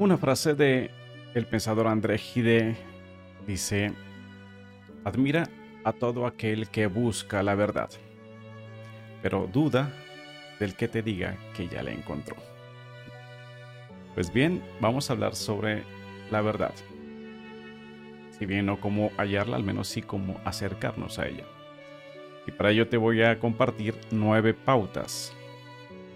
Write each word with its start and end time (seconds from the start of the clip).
Una 0.00 0.16
frase 0.16 0.54
de 0.54 0.90
el 1.34 1.44
pensador 1.44 1.86
André 1.86 2.16
Gide 2.16 2.74
dice, 3.46 3.92
admira 5.04 5.46
a 5.84 5.92
todo 5.92 6.24
aquel 6.24 6.70
que 6.70 6.86
busca 6.86 7.42
la 7.42 7.54
verdad, 7.54 7.90
pero 9.20 9.46
duda 9.46 9.92
del 10.58 10.74
que 10.74 10.88
te 10.88 11.02
diga 11.02 11.36
que 11.54 11.68
ya 11.68 11.82
la 11.82 11.90
encontró. 11.90 12.36
Pues 14.14 14.32
bien, 14.32 14.62
vamos 14.80 15.10
a 15.10 15.12
hablar 15.12 15.34
sobre 15.34 15.82
la 16.30 16.40
verdad. 16.40 16.72
Si 18.38 18.46
bien 18.46 18.64
no 18.64 18.80
cómo 18.80 19.10
hallarla, 19.18 19.56
al 19.56 19.64
menos 19.64 19.88
sí 19.88 20.00
cómo 20.00 20.40
acercarnos 20.46 21.18
a 21.18 21.28
ella. 21.28 21.44
Y 22.46 22.52
para 22.52 22.70
ello 22.70 22.88
te 22.88 22.96
voy 22.96 23.22
a 23.22 23.38
compartir 23.38 23.94
nueve 24.10 24.54
pautas 24.54 25.36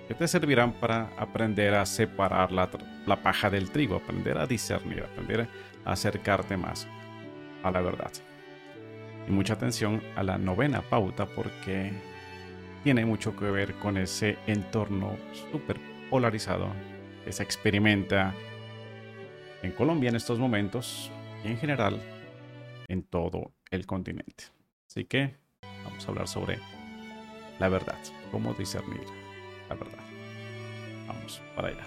que 0.09 0.15
te 0.15 0.29
servirán 0.29 0.73
para 0.73 1.11
aprender 1.17 1.75
a 1.75 1.87
separar 1.87 2.53
la, 2.53 2.69
la, 3.07 3.23
paja 3.23 3.49
del 3.49 3.71
trigo, 3.71 3.97
aprender 3.97 4.37
a 4.39 4.47
discernir, 4.47 5.03
aprender 5.03 5.49
a 5.85 5.93
acercarte 5.93 6.57
más 6.57 6.87
a 7.63 7.71
la 7.71 7.81
verdad. 7.81 8.13
Y 9.27 9.31
mucha 9.31 9.55
atención 9.55 10.03
a 10.17 10.23
la 10.23 10.37
novena 10.37 10.83
pauta 10.83 11.27
porque 11.27 11.93
tiene 12.83 13.07
mucho 13.07 13.35
que 13.35 13.47
ver 13.47 13.75
con 13.75 13.97
ese 13.97 14.37
entorno 14.47 15.17
súper 15.51 15.81
polarizado 16.11 16.69
que 17.25 17.33
se 17.33 17.43
experimenta 17.43 18.35
en 19.63 19.73
Colombia 19.73 20.11
en 20.11 20.17
estos 20.17 20.39
momentos 20.39 21.11
y 21.43 21.49
en 21.49 21.57
general 21.57 21.99
en 22.89 23.03
todo 23.03 23.53
el 23.71 23.87
continente. 23.87 24.45
Así 24.87 25.07
que 25.07 25.35
vamos 25.83 26.05
a 26.07 26.11
hablar 26.11 26.29
sobre 26.29 26.59
la 27.59 27.69
verdad, 27.69 27.99
cómo 28.31 28.53
discernir 28.53 29.24
verdad. 29.75 29.99
Vamos 31.07 31.41
para 31.55 31.69
allá. 31.69 31.85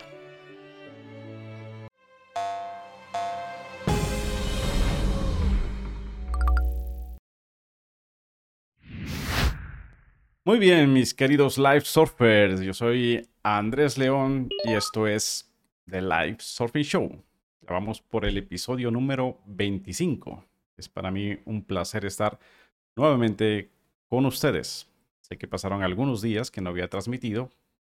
Muy 10.47 10.59
bien, 10.59 10.93
mis 10.93 11.13
queridos 11.13 11.57
Live 11.57 11.81
Surfers. 11.81 12.61
Yo 12.61 12.73
soy 12.73 13.27
Andrés 13.43 13.97
León 13.97 14.47
y 14.63 14.75
esto 14.75 15.05
es 15.05 15.53
The 15.89 16.01
Live 16.01 16.37
Surfing 16.39 16.83
Show. 16.83 17.23
Ya 17.61 17.73
vamos 17.73 18.01
por 18.01 18.23
el 18.23 18.37
episodio 18.37 18.89
número 18.89 19.41
25. 19.45 20.45
Es 20.77 20.87
para 20.87 21.11
mí 21.11 21.37
un 21.43 21.65
placer 21.65 22.05
estar 22.05 22.39
nuevamente 22.95 23.71
con 24.07 24.25
ustedes. 24.25 24.89
Sé 25.19 25.37
que 25.37 25.49
pasaron 25.49 25.83
algunos 25.83 26.21
días 26.21 26.49
que 26.49 26.61
no 26.61 26.69
había 26.69 26.87
transmitido. 26.87 27.49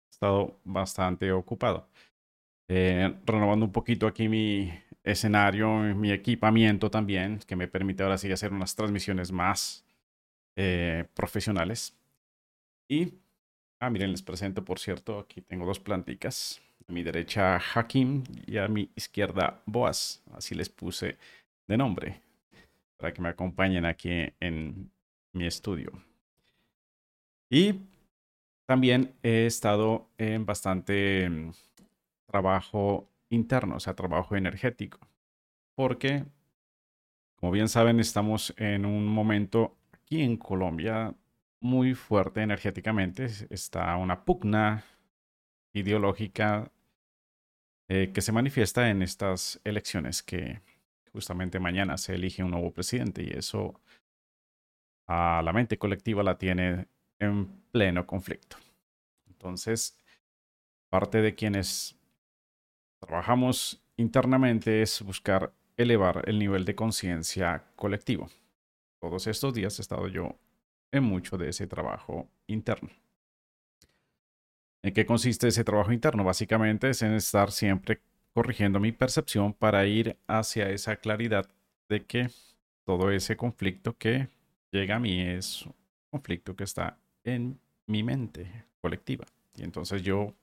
Estado 0.09 0.59
bastante 0.63 1.31
ocupado. 1.31 1.87
Eh, 2.67 3.15
renovando 3.25 3.65
un 3.65 3.71
poquito 3.71 4.05
aquí 4.07 4.27
mi 4.27 4.71
escenario, 5.03 5.69
mi 5.95 6.11
equipamiento 6.11 6.91
también, 6.91 7.39
que 7.47 7.55
me 7.55 7.67
permite 7.67 8.03
ahora 8.03 8.17
sí 8.17 8.31
hacer 8.31 8.53
unas 8.53 8.75
transmisiones 8.75 9.31
más 9.31 9.85
eh, 10.55 11.05
profesionales. 11.13 11.97
Y, 12.87 13.13
ah, 13.79 13.89
miren, 13.89 14.11
les 14.11 14.21
presento, 14.21 14.63
por 14.63 14.79
cierto, 14.79 15.19
aquí 15.19 15.41
tengo 15.41 15.65
dos 15.65 15.79
planticas. 15.79 16.61
A 16.87 16.91
mi 16.91 17.03
derecha 17.03 17.59
Hakim 17.59 18.23
y 18.45 18.57
a 18.57 18.67
mi 18.67 18.89
izquierda 18.95 19.61
Boas. 19.65 20.23
Así 20.33 20.55
les 20.55 20.69
puse 20.69 21.17
de 21.67 21.77
nombre 21.77 22.21
para 22.97 23.13
que 23.13 23.21
me 23.21 23.29
acompañen 23.29 23.85
aquí 23.85 24.09
en 24.39 24.91
mi 25.33 25.45
estudio. 25.45 25.91
Y 27.49 27.75
también 28.69 29.15
he 29.23 29.47
estado 29.47 30.11
en 30.19 30.45
bastante 30.45 31.27
mm, 31.27 31.53
trabajo 32.27 33.09
interno, 33.31 33.77
o 33.77 33.79
sea, 33.79 33.95
trabajo 33.95 34.35
energético. 34.35 34.99
Porque, 35.73 36.23
como 37.37 37.51
bien 37.51 37.67
saben, 37.67 37.99
estamos 37.99 38.53
en 38.57 38.85
un 38.85 39.07
momento 39.07 39.75
aquí 39.91 40.21
en 40.21 40.37
Colombia 40.37 41.15
muy 41.59 41.95
fuerte 41.95 42.43
energéticamente. 42.43 43.25
Está 43.49 43.97
una 43.97 44.23
pugna 44.23 44.83
ideológica 45.73 46.71
eh, 47.87 48.11
que 48.13 48.21
se 48.21 48.31
manifiesta 48.31 48.91
en 48.91 49.01
estas 49.01 49.59
elecciones 49.63 50.21
que 50.21 50.61
justamente 51.11 51.59
mañana 51.59 51.97
se 51.97 52.13
elige 52.13 52.43
un 52.43 52.51
nuevo 52.51 52.71
presidente 52.71 53.23
y 53.23 53.35
eso 53.35 53.81
a 55.07 55.41
la 55.43 55.53
mente 55.53 55.79
colectiva 55.79 56.21
la 56.21 56.37
tiene 56.37 56.87
en 57.19 57.47
pleno 57.71 58.05
conflicto. 58.07 58.57
Entonces, 59.27 59.97
parte 60.89 61.21
de 61.21 61.35
quienes 61.35 61.95
trabajamos 62.99 63.81
internamente 63.97 64.81
es 64.81 65.01
buscar 65.01 65.53
elevar 65.77 66.23
el 66.27 66.39
nivel 66.39 66.65
de 66.65 66.75
conciencia 66.75 67.63
colectivo. 67.75 68.29
Todos 68.99 69.27
estos 69.27 69.53
días 69.53 69.79
he 69.79 69.81
estado 69.81 70.07
yo 70.07 70.35
en 70.91 71.03
mucho 71.03 71.37
de 71.37 71.49
ese 71.49 71.67
trabajo 71.67 72.27
interno. 72.47 72.89
¿En 74.83 74.93
qué 74.93 75.05
consiste 75.05 75.47
ese 75.47 75.63
trabajo 75.63 75.91
interno? 75.91 76.23
Básicamente 76.23 76.89
es 76.89 77.01
en 77.01 77.13
estar 77.13 77.51
siempre 77.51 78.01
corrigiendo 78.33 78.79
mi 78.79 78.91
percepción 78.91 79.53
para 79.53 79.85
ir 79.85 80.17
hacia 80.27 80.69
esa 80.69 80.95
claridad 80.97 81.49
de 81.89 82.05
que 82.05 82.29
todo 82.85 83.11
ese 83.11 83.35
conflicto 83.35 83.97
que 83.97 84.29
llega 84.71 84.95
a 84.95 84.99
mí 84.99 85.21
es 85.21 85.65
un 85.65 85.75
conflicto 86.11 86.55
que 86.55 86.63
está 86.63 86.97
en 87.23 87.59
mi 87.87 88.03
mente 88.03 88.65
colectiva. 88.81 89.25
Y 89.55 89.63
entonces 89.63 90.01
yo 90.01 90.33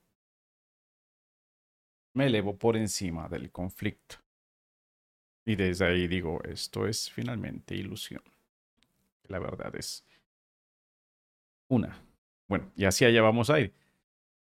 me 2.15 2.27
elevo 2.27 2.57
por 2.57 2.77
encima 2.77 3.29
del 3.29 3.51
conflicto. 3.51 4.17
Y 5.45 5.55
desde 5.55 5.87
ahí 5.87 6.09
digo, 6.09 6.43
esto 6.45 6.87
es 6.87 7.11
finalmente 7.11 7.75
ilusión. 7.75 8.23
La 9.25 9.39
verdad 9.39 9.75
es 9.77 10.05
una. 11.69 12.03
Bueno, 12.49 12.71
y 12.77 12.85
así 12.85 13.05
allá 13.05 13.23
vamos 13.23 13.51
a 13.51 13.61
ir. 13.61 13.73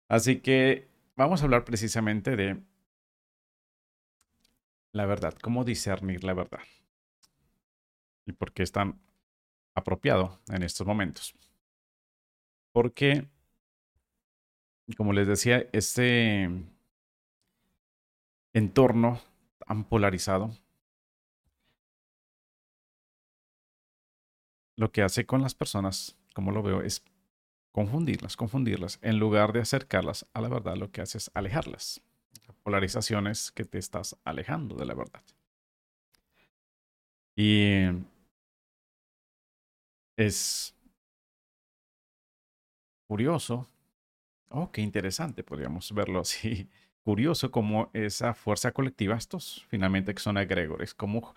Así 0.09 0.41
que 0.41 0.89
vamos 1.17 1.41
a 1.41 1.45
hablar 1.45 1.65
precisamente 1.65 2.37
de 2.37 2.63
la 4.93 5.07
verdad, 5.07 5.35
cómo 5.43 5.65
discernir 5.65 6.23
la 6.23 6.35
verdad. 6.35 6.61
Y 8.27 8.33
por 8.33 8.53
qué 8.53 8.63
es 8.63 8.71
tan 8.71 9.01
apropiado 9.75 10.41
en 10.49 10.63
estos 10.63 10.87
momentos. 10.87 11.35
Porque, 12.75 13.29
como 14.97 15.13
les 15.13 15.29
decía, 15.29 15.69
este 15.73 16.51
entorno 18.53 19.21
tan 19.65 19.85
polarizado 19.85 20.51
lo 24.75 24.91
que 24.91 25.03
hace 25.03 25.25
con 25.25 25.41
las 25.41 25.55
personas, 25.55 26.17
como 26.35 26.51
lo 26.51 26.65
veo, 26.65 26.83
es 26.83 27.05
confundirlas, 27.71 28.37
confundirlas, 28.37 28.99
en 29.03 29.21
lugar 29.21 29.53
de 29.53 29.61
acercarlas 29.61 30.27
a 30.35 30.41
la 30.41 30.49
verdad, 30.49 30.77
lo 30.77 30.91
que 30.91 31.01
hace 31.01 31.19
es 31.19 31.31
alejarlas. 31.33 32.01
Polarizaciones 32.65 33.53
que 33.53 33.65
te 33.65 33.79
estás 33.79 34.17
alejando 34.25 34.75
de 34.75 34.87
la 34.87 34.95
verdad. 34.95 35.23
Y 37.37 37.85
es 40.17 40.75
curioso, 43.07 43.69
oh, 44.49 44.71
qué 44.71 44.81
interesante, 44.81 45.43
podríamos 45.43 45.93
verlo 45.93 46.21
así, 46.21 46.69
curioso 47.05 47.51
como 47.51 47.91
esa 47.93 48.35
fuerza 48.35 48.73
colectiva, 48.73 49.17
estos 49.17 49.65
finalmente 49.69 50.15
que 50.15 50.23
son 50.23 50.37
agregores, 50.37 50.95
como 50.95 51.35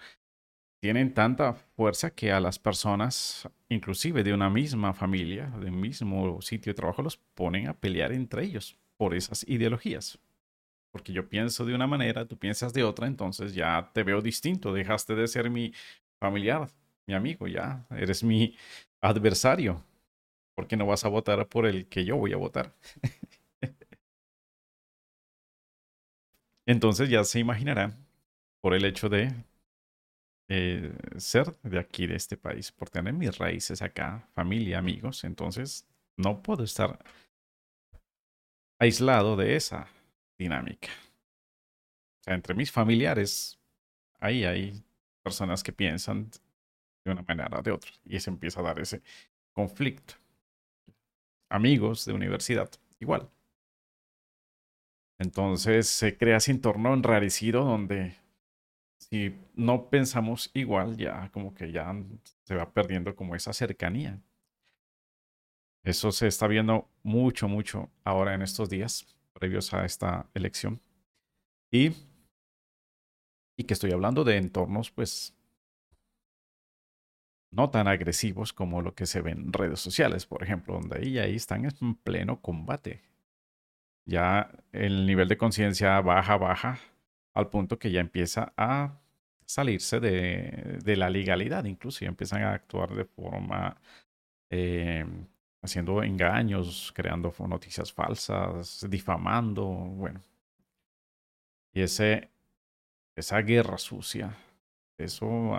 tienen 0.80 1.14
tanta 1.14 1.54
fuerza 1.54 2.12
que 2.12 2.32
a 2.32 2.40
las 2.40 2.60
personas, 2.60 3.50
inclusive 3.68 4.24
de 4.24 4.34
una 4.34 4.50
misma 4.50 4.94
familia, 4.94 5.48
del 5.60 5.72
mismo 5.72 6.42
sitio 6.42 6.72
de 6.72 6.76
trabajo, 6.76 7.02
los 7.02 7.18
ponen 7.18 7.68
a 7.68 7.74
pelear 7.74 8.12
entre 8.14 8.44
ellos 8.44 8.78
por 8.96 9.16
esas 9.16 9.44
ideologías. 9.48 10.20
Porque 10.92 11.14
yo 11.14 11.28
pienso 11.28 11.66
de 11.66 11.74
una 11.74 11.88
manera, 11.88 12.26
tú 12.26 12.38
piensas 12.38 12.74
de 12.74 12.84
otra, 12.84 13.08
entonces 13.08 13.54
ya 13.54 13.92
te 13.94 14.04
veo 14.04 14.22
distinto, 14.22 14.74
dejaste 14.74 15.16
de 15.16 15.28
ser 15.28 15.50
mi 15.50 15.74
familiar, 16.20 16.70
mi 17.08 17.14
amigo, 17.14 17.48
ya 17.48 17.86
eres 17.92 18.24
mi 18.24 18.56
adversario. 19.02 19.84
Porque 20.58 20.76
no 20.76 20.88
vas 20.88 21.06
a 21.06 21.10
votar 21.10 21.48
por 21.48 21.68
el 21.68 21.88
que 21.88 22.04
yo 22.04 22.18
voy 22.18 22.34
a 22.34 22.38
votar. 22.38 22.74
entonces 26.66 27.10
ya 27.10 27.24
se 27.24 27.38
imaginarán 27.40 28.08
por 28.60 28.74
el 28.74 28.84
hecho 28.84 29.08
de 29.08 29.32
eh, 30.50 30.92
ser 31.18 31.56
de 31.62 31.78
aquí, 31.78 32.08
de 32.08 32.16
este 32.16 32.38
país, 32.38 32.72
por 32.72 32.90
tener 32.90 33.14
mis 33.14 33.38
raíces 33.38 33.84
acá, 33.84 34.28
familia, 34.34 34.80
amigos, 34.80 35.24
entonces 35.24 35.86
no 36.18 36.42
puedo 36.42 36.64
estar 36.64 36.98
aislado 38.80 39.36
de 39.36 39.56
esa 39.56 39.88
dinámica. 40.40 40.90
O 42.22 42.24
sea, 42.24 42.34
entre 42.34 42.56
mis 42.56 42.72
familiares, 42.72 43.60
ahí 44.20 44.44
hay 44.44 44.84
personas 45.22 45.62
que 45.62 45.72
piensan 45.72 46.32
de 47.06 47.12
una 47.12 47.22
manera 47.22 47.60
o 47.60 47.62
de 47.62 47.72
otra, 47.72 47.92
y 48.06 48.20
se 48.20 48.32
empieza 48.32 48.62
a 48.62 48.64
dar 48.64 48.80
ese 48.80 49.04
conflicto. 49.54 50.16
Amigos 51.50 52.06
de 52.06 52.14
universidad, 52.14 52.70
igual. 53.00 53.30
Entonces 55.20 55.88
se 55.88 56.18
crea 56.18 56.38
ese 56.38 56.52
entorno 56.52 56.94
enrarecido 56.94 57.64
donde 57.64 58.16
si 59.00 59.36
no 59.56 59.90
pensamos 59.90 60.52
igual, 60.54 60.98
ya 60.98 61.30
como 61.32 61.54
que 61.54 61.72
ya 61.72 61.96
se 62.44 62.56
va 62.56 62.72
perdiendo 62.72 63.16
como 63.16 63.36
esa 63.36 63.54
cercanía. 63.54 64.22
Eso 65.84 66.12
se 66.12 66.28
está 66.28 66.48
viendo 66.48 66.90
mucho, 67.04 67.48
mucho 67.48 67.90
ahora 68.04 68.34
en 68.34 68.42
estos 68.42 68.70
días 68.70 69.08
previos 69.34 69.74
a 69.74 69.86
esta 69.86 70.30
elección. 70.34 70.82
Y, 71.72 71.94
y 73.58 73.64
que 73.64 73.74
estoy 73.74 73.92
hablando 73.92 74.24
de 74.24 74.38
entornos, 74.38 74.92
pues, 74.92 75.37
no 77.58 77.72
tan 77.72 77.88
agresivos 77.88 78.54
como 78.54 78.82
lo 78.84 78.94
que 78.94 79.08
se 79.08 79.22
ve 79.22 79.32
en 79.32 79.52
redes 79.52 79.80
sociales, 79.80 80.28
por 80.28 80.44
ejemplo, 80.44 80.76
donde 80.76 81.00
ahí, 81.00 81.18
ahí 81.18 81.36
están 81.36 81.66
en 81.66 81.96
pleno 81.96 82.40
combate. 82.40 83.02
Ya 84.06 84.52
el 84.72 85.08
nivel 85.08 85.28
de 85.28 85.38
conciencia 85.38 86.00
baja, 86.02 86.38
baja, 86.38 86.80
al 87.34 87.50
punto 87.50 87.80
que 87.80 87.92
ya 87.92 88.00
empieza 88.00 88.54
a 88.58 89.00
salirse 89.46 90.00
de, 90.00 90.80
de 90.84 90.96
la 90.96 91.10
legalidad, 91.10 91.66
incluso 91.66 92.02
ya 92.02 92.10
empiezan 92.10 92.44
a 92.44 92.54
actuar 92.54 92.94
de 92.94 93.06
forma 93.06 93.76
eh, 94.52 95.06
haciendo 95.64 96.04
engaños, 96.04 96.94
creando 96.96 97.34
noticias 97.48 97.92
falsas, 97.92 98.86
difamando, 98.88 99.66
bueno. 99.66 100.22
Y 101.74 101.82
ese, 101.82 102.30
esa 103.16 103.42
guerra 103.42 103.80
sucia, 103.80 104.36
eso 104.98 105.56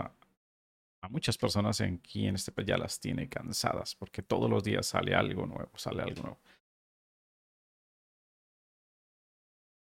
a, 1.00 1.09
muchas 1.09 1.39
personas 1.39 1.81
aquí 1.81 2.27
en 2.27 2.35
este 2.35 2.53
país 2.53 2.69
ya 2.69 2.79
las 2.79 3.00
tiene 3.00 3.29
cansadas, 3.29 3.95
porque 3.95 4.23
todos 4.23 4.50
los 4.50 4.62
días 4.65 4.87
sale 4.87 5.15
algo 5.15 5.47
nuevo, 5.47 5.71
sale 5.77 6.03
algo 6.03 6.23
nuevo. 6.23 6.39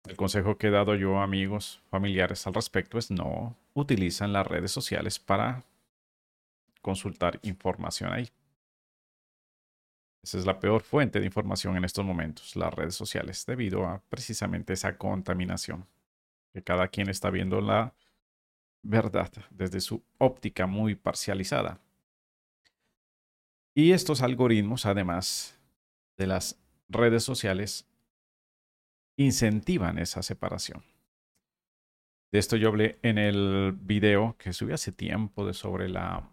El 0.04 0.16
consejo 0.16 0.56
que 0.56 0.68
he 0.68 0.70
dado 0.70 0.94
yo 0.94 1.18
a 1.18 1.24
amigos, 1.24 1.80
familiares 1.90 2.46
al 2.46 2.54
respecto 2.54 2.96
es 2.96 3.10
no 3.10 3.56
utilizan 3.74 4.32
las 4.32 4.46
redes 4.46 4.70
sociales 4.70 5.18
para 5.18 5.64
consultar 6.80 7.40
información 7.42 8.12
ahí. 8.12 8.30
Esa 10.22 10.38
es 10.38 10.46
la 10.46 10.60
peor 10.60 10.82
fuente 10.82 11.20
de 11.20 11.26
información 11.26 11.76
en 11.76 11.84
estos 11.84 12.04
momentos, 12.04 12.56
las 12.56 12.72
redes 12.72 12.94
sociales, 12.94 13.44
debido 13.46 13.84
a 13.84 14.00
precisamente 14.08 14.72
esa 14.72 14.96
contaminación, 14.96 15.86
que 16.52 16.62
cada 16.62 16.88
quien 16.88 17.08
está 17.08 17.30
viendo 17.30 17.60
la 17.60 17.92
verdad 18.88 19.32
desde 19.50 19.80
su 19.80 20.02
óptica 20.18 20.66
muy 20.66 20.94
parcializada. 20.94 21.80
Y 23.74 23.92
estos 23.92 24.22
algoritmos, 24.22 24.86
además 24.86 25.58
de 26.16 26.26
las 26.26 26.58
redes 26.88 27.24
sociales, 27.24 27.86
incentivan 29.16 29.98
esa 29.98 30.22
separación. 30.22 30.82
De 32.32 32.38
esto 32.38 32.56
yo 32.56 32.68
hablé 32.68 32.98
en 33.02 33.18
el 33.18 33.72
video 33.78 34.36
que 34.38 34.52
subí 34.52 34.72
hace 34.72 34.92
tiempo 34.92 35.46
de 35.46 35.54
sobre 35.54 35.88
la 35.88 36.30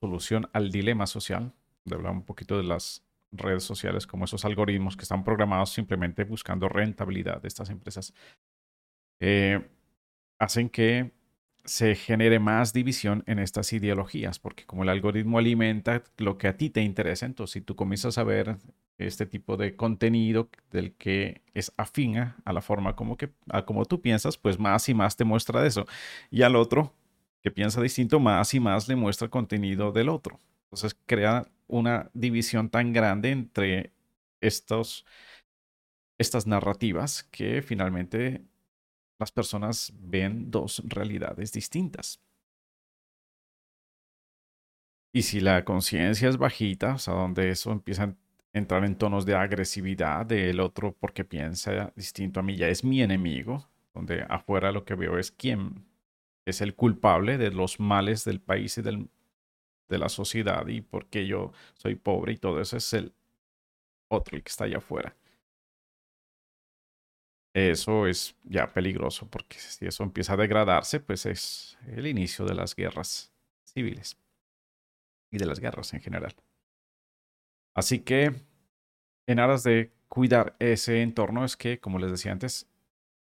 solución 0.00 0.48
al 0.52 0.70
dilema 0.70 1.06
social 1.06 1.52
de 1.84 1.94
hablar 1.94 2.12
un 2.12 2.24
poquito 2.24 2.56
de 2.56 2.64
las 2.64 3.02
redes 3.32 3.64
sociales 3.64 4.06
como 4.06 4.24
esos 4.24 4.44
algoritmos 4.44 4.96
que 4.96 5.02
están 5.02 5.24
programados 5.24 5.70
simplemente 5.70 6.24
buscando 6.24 6.68
rentabilidad 6.68 7.40
de 7.40 7.48
estas 7.48 7.70
empresas, 7.70 8.12
eh, 9.20 9.68
hacen 10.38 10.68
que 10.68 11.15
se 11.66 11.94
genere 11.96 12.38
más 12.38 12.72
división 12.72 13.24
en 13.26 13.38
estas 13.38 13.72
ideologías, 13.72 14.38
porque 14.38 14.64
como 14.64 14.84
el 14.84 14.88
algoritmo 14.88 15.38
alimenta 15.38 16.02
lo 16.18 16.38
que 16.38 16.48
a 16.48 16.56
ti 16.56 16.70
te 16.70 16.82
interesa, 16.82 17.26
entonces 17.26 17.54
si 17.54 17.60
tú 17.60 17.76
comienzas 17.76 18.18
a 18.18 18.24
ver 18.24 18.56
este 18.98 19.26
tipo 19.26 19.56
de 19.56 19.76
contenido 19.76 20.48
del 20.70 20.94
que 20.94 21.42
es 21.54 21.72
afina 21.76 22.36
a 22.44 22.52
la 22.52 22.62
forma 22.62 22.96
como 22.96 23.16
que 23.16 23.30
a 23.50 23.64
como 23.64 23.84
tú 23.84 24.00
piensas, 24.00 24.38
pues 24.38 24.58
más 24.58 24.88
y 24.88 24.94
más 24.94 25.16
te 25.16 25.24
muestra 25.24 25.60
de 25.60 25.68
eso. 25.68 25.86
Y 26.30 26.42
al 26.42 26.56
otro 26.56 26.94
que 27.42 27.50
piensa 27.50 27.80
distinto, 27.80 28.20
más 28.20 28.54
y 28.54 28.60
más 28.60 28.88
le 28.88 28.96
muestra 28.96 29.28
contenido 29.28 29.92
del 29.92 30.08
otro. 30.08 30.40
Entonces 30.64 30.96
crea 31.06 31.46
una 31.68 32.10
división 32.14 32.70
tan 32.70 32.92
grande 32.92 33.30
entre 33.30 33.92
estos, 34.40 35.04
estas 36.18 36.46
narrativas 36.46 37.24
que 37.24 37.62
finalmente 37.62 38.44
las 39.18 39.32
personas 39.32 39.92
ven 39.98 40.50
dos 40.50 40.82
realidades 40.86 41.52
distintas. 41.52 42.20
Y 45.12 45.22
si 45.22 45.40
la 45.40 45.64
conciencia 45.64 46.28
es 46.28 46.36
bajita, 46.36 46.94
o 46.94 46.98
sea, 46.98 47.14
donde 47.14 47.50
eso 47.50 47.72
empieza 47.72 48.04
a 48.04 48.14
entrar 48.52 48.84
en 48.84 48.96
tonos 48.96 49.24
de 49.24 49.34
agresividad 49.34 50.26
del 50.26 50.60
otro 50.60 50.92
porque 50.92 51.24
piensa 51.24 51.92
distinto 51.96 52.40
a 52.40 52.42
mí, 52.42 52.56
ya 52.56 52.68
es 52.68 52.84
mi 52.84 53.00
enemigo, 53.02 53.66
donde 53.94 54.24
afuera 54.28 54.72
lo 54.72 54.84
que 54.84 54.94
veo 54.94 55.18
es 55.18 55.30
quién 55.30 55.86
es 56.44 56.60
el 56.60 56.74
culpable 56.74 57.38
de 57.38 57.50
los 57.50 57.80
males 57.80 58.24
del 58.24 58.40
país 58.40 58.76
y 58.78 58.82
del, 58.82 59.08
de 59.88 59.98
la 59.98 60.08
sociedad 60.08 60.66
y 60.68 60.80
porque 60.82 61.26
yo 61.26 61.52
soy 61.74 61.94
pobre 61.96 62.32
y 62.32 62.36
todo 62.36 62.60
eso 62.60 62.76
es 62.76 62.92
el 62.92 63.14
otro 64.08 64.36
el 64.36 64.42
que 64.42 64.50
está 64.50 64.64
allá 64.64 64.78
afuera. 64.78 65.16
Eso 67.56 68.06
es 68.06 68.36
ya 68.44 68.70
peligroso 68.74 69.30
porque 69.30 69.58
si 69.58 69.86
eso 69.86 70.02
empieza 70.02 70.34
a 70.34 70.36
degradarse, 70.36 71.00
pues 71.00 71.24
es 71.24 71.78
el 71.86 72.06
inicio 72.06 72.44
de 72.44 72.54
las 72.54 72.76
guerras 72.76 73.32
civiles 73.64 74.18
y 75.32 75.38
de 75.38 75.46
las 75.46 75.58
guerras 75.58 75.94
en 75.94 76.02
general. 76.02 76.34
Así 77.74 78.00
que, 78.00 78.34
en 79.26 79.38
aras 79.38 79.62
de 79.62 79.90
cuidar 80.08 80.54
ese 80.58 81.00
entorno, 81.00 81.46
es 81.46 81.56
que, 81.56 81.80
como 81.80 81.98
les 81.98 82.10
decía 82.10 82.32
antes, 82.32 82.68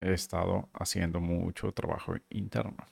he 0.01 0.13
estado 0.13 0.69
haciendo 0.73 1.21
mucho 1.21 1.71
trabajo 1.71 2.17
interno. 2.29 2.89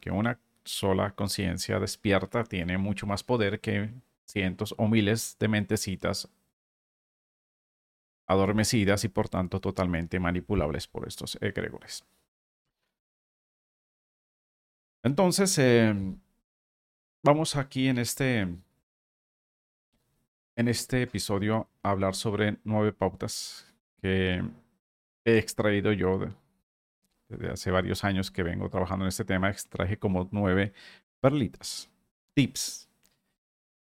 Que 0.00 0.10
una 0.10 0.40
sola 0.64 1.14
conciencia 1.14 1.78
despierta 1.78 2.42
tiene 2.42 2.78
mucho 2.78 3.06
más 3.06 3.22
poder 3.22 3.60
que 3.60 3.90
cientos 4.26 4.74
o 4.78 4.88
miles 4.88 5.36
de 5.38 5.48
mentecitas 5.48 6.30
adormecidas 8.26 9.04
y 9.04 9.08
por 9.08 9.28
tanto 9.28 9.60
totalmente 9.60 10.18
manipulables 10.18 10.86
por 10.86 11.06
estos 11.06 11.36
egregores. 11.40 12.04
Entonces, 15.02 15.58
em, 15.58 16.18
vamos 17.22 17.56
aquí 17.56 17.88
en 17.88 17.98
este, 17.98 18.40
en 20.56 20.68
este 20.68 21.02
episodio 21.02 21.68
a 21.82 21.90
hablar 21.90 22.14
sobre 22.14 22.58
nueve 22.64 22.92
pautas 22.92 23.70
que 24.00 24.42
he 25.24 25.38
extraído 25.38 25.92
yo 25.92 26.18
de, 26.18 26.32
desde 27.28 27.50
hace 27.50 27.70
varios 27.70 28.04
años 28.04 28.30
que 28.30 28.42
vengo 28.42 28.70
trabajando 28.70 29.04
en 29.04 29.08
este 29.08 29.24
tema, 29.24 29.50
extraje 29.50 29.98
como 29.98 30.28
nueve 30.32 30.72
perlitas, 31.20 31.90
tips 32.34 32.88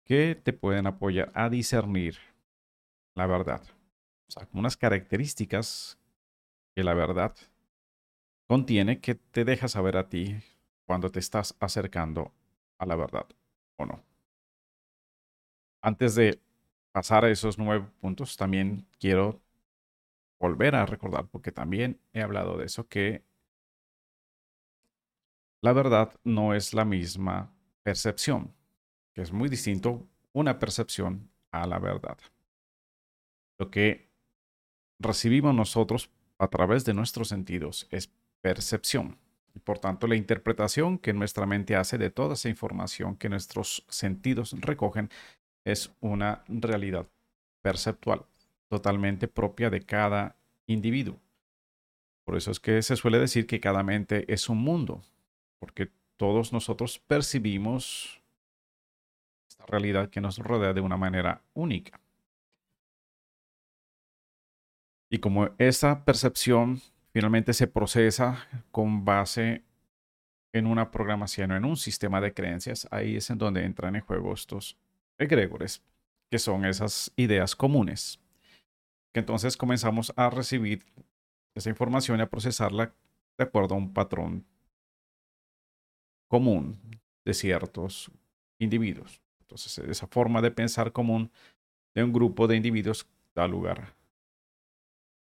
que 0.04 0.35
te 0.35 0.52
pueden 0.52 0.87
apoyar 0.87 1.30
a 1.35 1.49
discernir 1.50 2.16
la 3.14 3.26
verdad. 3.26 3.62
O 4.28 4.33
sea, 4.33 4.49
unas 4.52 4.76
características 4.76 5.99
que 6.75 6.83
la 6.83 6.95
verdad 6.95 7.35
contiene 8.47 9.00
que 9.00 9.14
te 9.14 9.45
deja 9.45 9.68
saber 9.68 9.97
a 9.97 10.09
ti 10.09 10.37
cuando 10.85 11.11
te 11.11 11.18
estás 11.18 11.56
acercando 11.61 12.33
a 12.78 12.87
la 12.87 12.97
verdad 12.97 13.26
o 13.76 13.87
no. 13.87 14.02
Antes 15.83 16.14
de 16.14 16.40
pasar 16.92 17.25
a 17.25 17.30
esos 17.30 17.59
nueve 17.59 17.87
puntos, 18.00 18.37
también 18.37 18.87
quiero 18.99 19.40
volver 20.38 20.75
a 20.75 20.87
recordar, 20.87 21.26
porque 21.28 21.52
también 21.52 22.00
he 22.12 22.23
hablado 22.23 22.56
de 22.56 22.66
eso, 22.66 22.88
que 22.88 23.25
la 25.61 25.73
verdad 25.73 26.12
no 26.25 26.54
es 26.54 26.75
la 26.75 26.85
misma 26.85 27.52
percepción, 27.83 28.54
que 29.12 29.23
es 29.23 29.33
muy 29.33 29.49
distinto 29.49 30.06
una 30.33 30.59
percepción 30.59 31.30
a 31.50 31.66
la 31.66 31.78
verdad. 31.78 32.18
Lo 33.59 33.71
que 33.71 34.06
recibimos 34.99 35.55
nosotros 35.55 36.11
a 36.38 36.49
través 36.49 36.85
de 36.85 36.95
nuestros 36.95 37.29
sentidos 37.29 37.87
es 37.91 38.11
percepción. 38.41 39.17
Y 39.55 39.59
por 39.59 39.79
tanto, 39.79 40.07
la 40.07 40.17
interpretación 40.17 40.99
que 40.99 41.12
nuestra 41.12 41.47
mente 41.47 41.76
hace 41.76 41.97
de 41.97 42.11
toda 42.11 42.35
esa 42.35 42.49
información 42.49 43.17
que 43.17 43.29
nuestros 43.29 43.85
sentidos 43.88 44.55
recogen 44.61 45.11
es 45.65 45.91
una 46.00 46.45
realidad 46.49 47.07
perceptual 47.62 48.25
totalmente 48.69 49.29
propia 49.29 49.71
de 49.71 49.81
cada 49.81 50.37
individuo. 50.67 51.19
Por 52.25 52.37
eso 52.37 52.50
es 52.50 52.61
que 52.61 52.83
se 52.83 52.97
suele 52.97 53.19
decir 53.19 53.47
que 53.47 53.61
cada 53.61 53.83
mente 53.83 54.31
es 54.33 54.49
un 54.49 54.59
mundo, 54.59 55.03
porque 55.59 55.91
todos 56.17 56.53
nosotros 56.53 56.99
percibimos 56.99 58.21
esta 59.49 59.65
realidad 59.67 60.11
que 60.11 60.21
nos 60.21 60.38
rodea 60.38 60.73
de 60.73 60.81
una 60.81 60.97
manera 60.97 61.43
única. 61.55 62.00
Y 65.11 65.19
como 65.19 65.51
esa 65.59 66.05
percepción 66.05 66.81
finalmente 67.13 67.55
se 67.55 67.67
procesa 67.67 68.47
con 68.71 69.05
base 69.05 69.63
en 70.53 70.67
una 70.67 70.91
programación 70.91 71.51
o 71.53 71.57
en 71.57 71.65
un 71.65 71.77
sistema 71.77 72.21
de 72.21 72.33
creencias, 72.33 72.89
ahí 72.91 73.17
es 73.17 73.31
en 73.31 73.39
donde 73.39 73.65
entran 73.65 73.97
en 73.97 74.03
juego 74.03 74.33
estos 74.35 74.77
egregores, 75.19 75.83
que 76.31 76.39
son 76.39 76.65
esas 76.65 77.13
ideas 77.17 77.55
comunes 77.55 78.21
entonces 79.19 79.57
comenzamos 79.57 80.13
a 80.17 80.31
recibir 80.31 80.85
esa 81.55 81.71
información 81.71 82.19
y 82.19 82.23
a 82.23 82.31
procesarla 82.31 82.95
de 83.39 83.45
acuerdo 83.45 83.75
a 83.75 83.79
un 83.79 83.93
patrón 83.93 84.45
común 86.29 86.79
de 87.25 87.35
ciertos 87.35 88.11
individuos. 88.59 89.21
Entonces, 89.41 89.79
esa 89.79 90.07
forma 90.07 90.43
de 90.43 90.51
pensar 90.51 90.93
común 90.93 91.31
de 91.95 92.05
un 92.05 92.13
grupo 92.13 92.47
de 92.47 92.57
individuos 92.57 93.07
da 93.35 93.47
lugar 93.47 93.95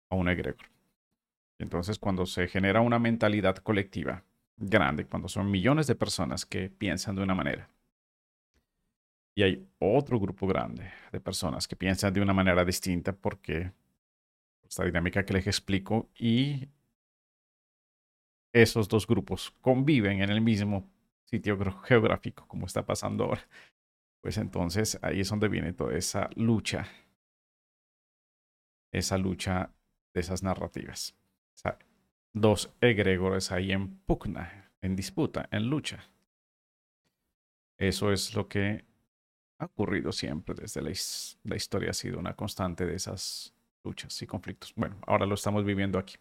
a 0.09 0.15
un 0.15 0.29
egregor. 0.29 0.69
Entonces, 1.59 1.99
cuando 1.99 2.25
se 2.25 2.47
genera 2.47 2.81
una 2.81 2.99
mentalidad 2.99 3.57
colectiva 3.57 4.23
grande, 4.57 5.05
cuando 5.05 5.27
son 5.27 5.51
millones 5.51 5.87
de 5.87 5.95
personas 5.95 6.45
que 6.45 6.69
piensan 6.69 7.15
de 7.15 7.23
una 7.23 7.35
manera, 7.35 7.69
y 9.35 9.43
hay 9.43 9.67
otro 9.79 10.19
grupo 10.19 10.47
grande 10.47 10.91
de 11.11 11.19
personas 11.21 11.67
que 11.67 11.75
piensan 11.75 12.13
de 12.13 12.21
una 12.21 12.33
manera 12.33 12.65
distinta 12.65 13.13
porque 13.13 13.71
esta 14.67 14.83
dinámica 14.83 15.23
que 15.23 15.33
les 15.33 15.47
explico 15.47 16.09
y 16.17 16.67
esos 18.53 18.89
dos 18.89 19.07
grupos 19.07 19.51
conviven 19.61 20.21
en 20.21 20.29
el 20.29 20.41
mismo 20.41 20.89
sitio 21.23 21.57
geográfico 21.83 22.47
como 22.47 22.65
está 22.65 22.85
pasando 22.85 23.25
ahora, 23.25 23.47
pues 24.21 24.37
entonces 24.37 24.99
ahí 25.01 25.21
es 25.21 25.29
donde 25.29 25.47
viene 25.47 25.71
toda 25.73 25.95
esa 25.95 26.29
lucha, 26.35 26.87
esa 28.91 29.17
lucha 29.17 29.71
de 30.13 30.21
esas 30.21 30.43
narrativas. 30.43 31.15
dos 32.31 32.71
egregores 32.79 33.51
ahí 33.51 33.71
en 33.71 33.97
pugna, 33.99 34.71
en 34.81 34.95
disputa, 34.95 35.49
en 35.51 35.69
lucha. 35.69 36.09
Eso 37.77 38.11
es 38.11 38.35
lo 38.35 38.47
que 38.47 38.85
ha 39.57 39.65
ocurrido 39.65 40.11
siempre 40.11 40.55
desde 40.55 40.81
la, 40.81 41.55
historia, 41.55 41.89
ha 41.89 41.93
sido 41.93 42.19
una 42.19 42.35
constante 42.35 42.85
de 42.85 42.95
esas 42.95 43.53
luchas 43.83 44.21
y 44.21 44.27
conflictos. 44.27 44.73
Bueno, 44.75 44.97
ahora 45.07 45.25
lo 45.25 45.35
estamos 45.35 45.65
viviendo 45.65 45.97
aquí. 45.97 46.15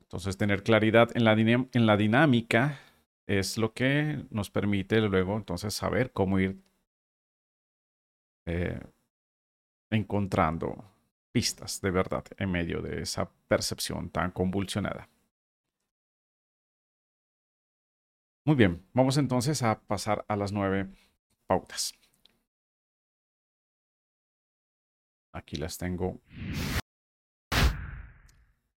Entonces, 0.00 0.36
tener 0.36 0.62
claridad 0.62 1.10
en 1.14 1.24
la, 1.24 1.32
en 1.32 1.86
la 1.86 1.96
dinámica 1.96 2.78
es 3.26 3.58
lo 3.58 3.72
que 3.72 4.24
nos 4.30 4.50
permite 4.50 5.00
luego 5.00 5.36
entonces 5.36 5.74
saber 5.74 6.12
cómo 6.12 6.38
ir 6.38 6.62
eh, 8.46 8.80
encontrando 9.90 10.84
pistas 11.36 11.82
de 11.82 11.90
verdad 11.90 12.24
en 12.38 12.50
medio 12.50 12.80
de 12.80 13.02
esa 13.02 13.30
percepción 13.46 14.08
tan 14.08 14.30
convulsionada. 14.30 15.06
Muy 18.46 18.56
bien, 18.56 18.82
vamos 18.94 19.18
entonces 19.18 19.62
a 19.62 19.78
pasar 19.78 20.24
a 20.28 20.36
las 20.36 20.50
nueve 20.50 20.88
pautas. 21.46 21.92
Aquí 25.34 25.56
las 25.56 25.76
tengo 25.76 26.22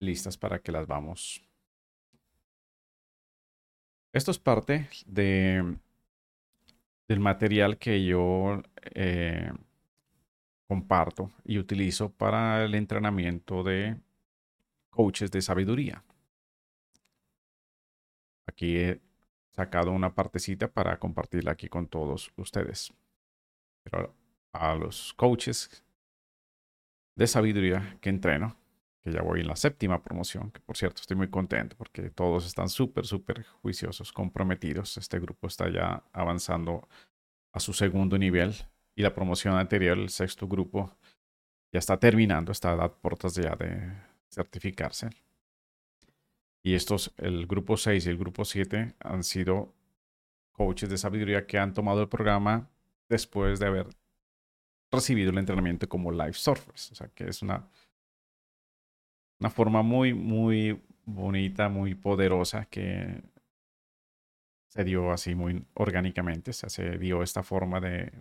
listas 0.01 0.37
para 0.37 0.59
que 0.59 0.73
las 0.73 0.85
vamos. 0.85 1.41
Esto 4.11 4.31
es 4.31 4.39
parte 4.39 4.89
de, 5.05 5.77
del 7.07 7.19
material 7.21 7.77
que 7.77 8.03
yo 8.03 8.61
eh, 8.95 9.49
comparto 10.69 11.31
y 11.43 11.57
utilizo 11.57 12.11
para 12.11 12.63
el 12.63 12.75
entrenamiento 12.75 13.63
de 13.63 13.97
coaches 14.91 15.31
de 15.31 15.41
sabiduría. 15.41 16.03
Aquí 18.45 18.77
he 18.77 19.01
sacado 19.49 19.91
una 19.91 20.13
partecita 20.13 20.67
para 20.67 20.99
compartirla 20.99 21.53
aquí 21.53 21.69
con 21.69 21.87
todos 21.87 22.31
ustedes. 22.35 22.93
Pero 23.81 24.13
a 24.53 24.75
los 24.75 25.11
coaches 25.15 25.83
de 27.15 27.25
sabiduría 27.25 27.97
que 27.99 28.11
entreno, 28.11 28.55
que 29.01 29.11
ya 29.11 29.23
voy 29.23 29.41
en 29.41 29.47
la 29.47 29.55
séptima 29.55 30.03
promoción, 30.03 30.51
que 30.51 30.59
por 30.59 30.77
cierto 30.77 31.01
estoy 31.01 31.17
muy 31.17 31.31
contento 31.31 31.75
porque 31.77 32.11
todos 32.11 32.45
están 32.45 32.69
súper, 32.69 33.07
súper 33.07 33.43
juiciosos, 33.63 34.13
comprometidos. 34.13 34.97
Este 34.97 35.19
grupo 35.19 35.47
está 35.47 35.67
ya 35.71 36.03
avanzando 36.13 36.87
a 37.53 37.59
su 37.59 37.73
segundo 37.73 38.19
nivel 38.19 38.53
y 38.99 39.01
la 39.01 39.13
promoción 39.13 39.55
anterior, 39.55 39.97
el 39.97 40.09
sexto 40.09 40.45
grupo, 40.45 40.93
ya 41.71 41.79
está 41.79 41.97
terminando, 41.97 42.51
está 42.51 42.73
a 42.73 42.91
puertas 42.91 43.33
ya 43.33 43.55
de 43.55 43.93
certificarse. 44.29 45.09
Y 46.61 46.73
estos, 46.73 47.13
el 47.15 47.47
grupo 47.47 47.77
6 47.77 48.05
y 48.05 48.09
el 48.09 48.17
grupo 48.17 48.43
7, 48.43 48.95
han 48.99 49.23
sido 49.23 49.73
coaches 50.51 50.89
de 50.89 50.97
sabiduría 50.97 51.47
que 51.47 51.57
han 51.57 51.73
tomado 51.73 52.01
el 52.01 52.09
programa 52.09 52.67
después 53.07 53.61
de 53.61 53.67
haber 53.67 53.87
recibido 54.91 55.31
el 55.31 55.37
entrenamiento 55.37 55.87
como 55.87 56.11
live 56.11 56.33
surfers. 56.33 56.91
O 56.91 56.95
sea, 56.95 57.07
que 57.07 57.29
es 57.29 57.41
una, 57.41 57.69
una 59.39 59.49
forma 59.49 59.81
muy, 59.81 60.13
muy 60.13 60.77
bonita, 61.05 61.69
muy 61.69 61.95
poderosa 61.95 62.65
que 62.65 63.23
se 64.67 64.83
dio 64.83 65.13
así 65.13 65.35
muy 65.35 65.63
orgánicamente. 65.75 66.51
O 66.51 66.53
sea, 66.53 66.67
se 66.67 66.97
dio 66.97 67.23
esta 67.23 67.43
forma 67.43 67.79
de, 67.79 68.11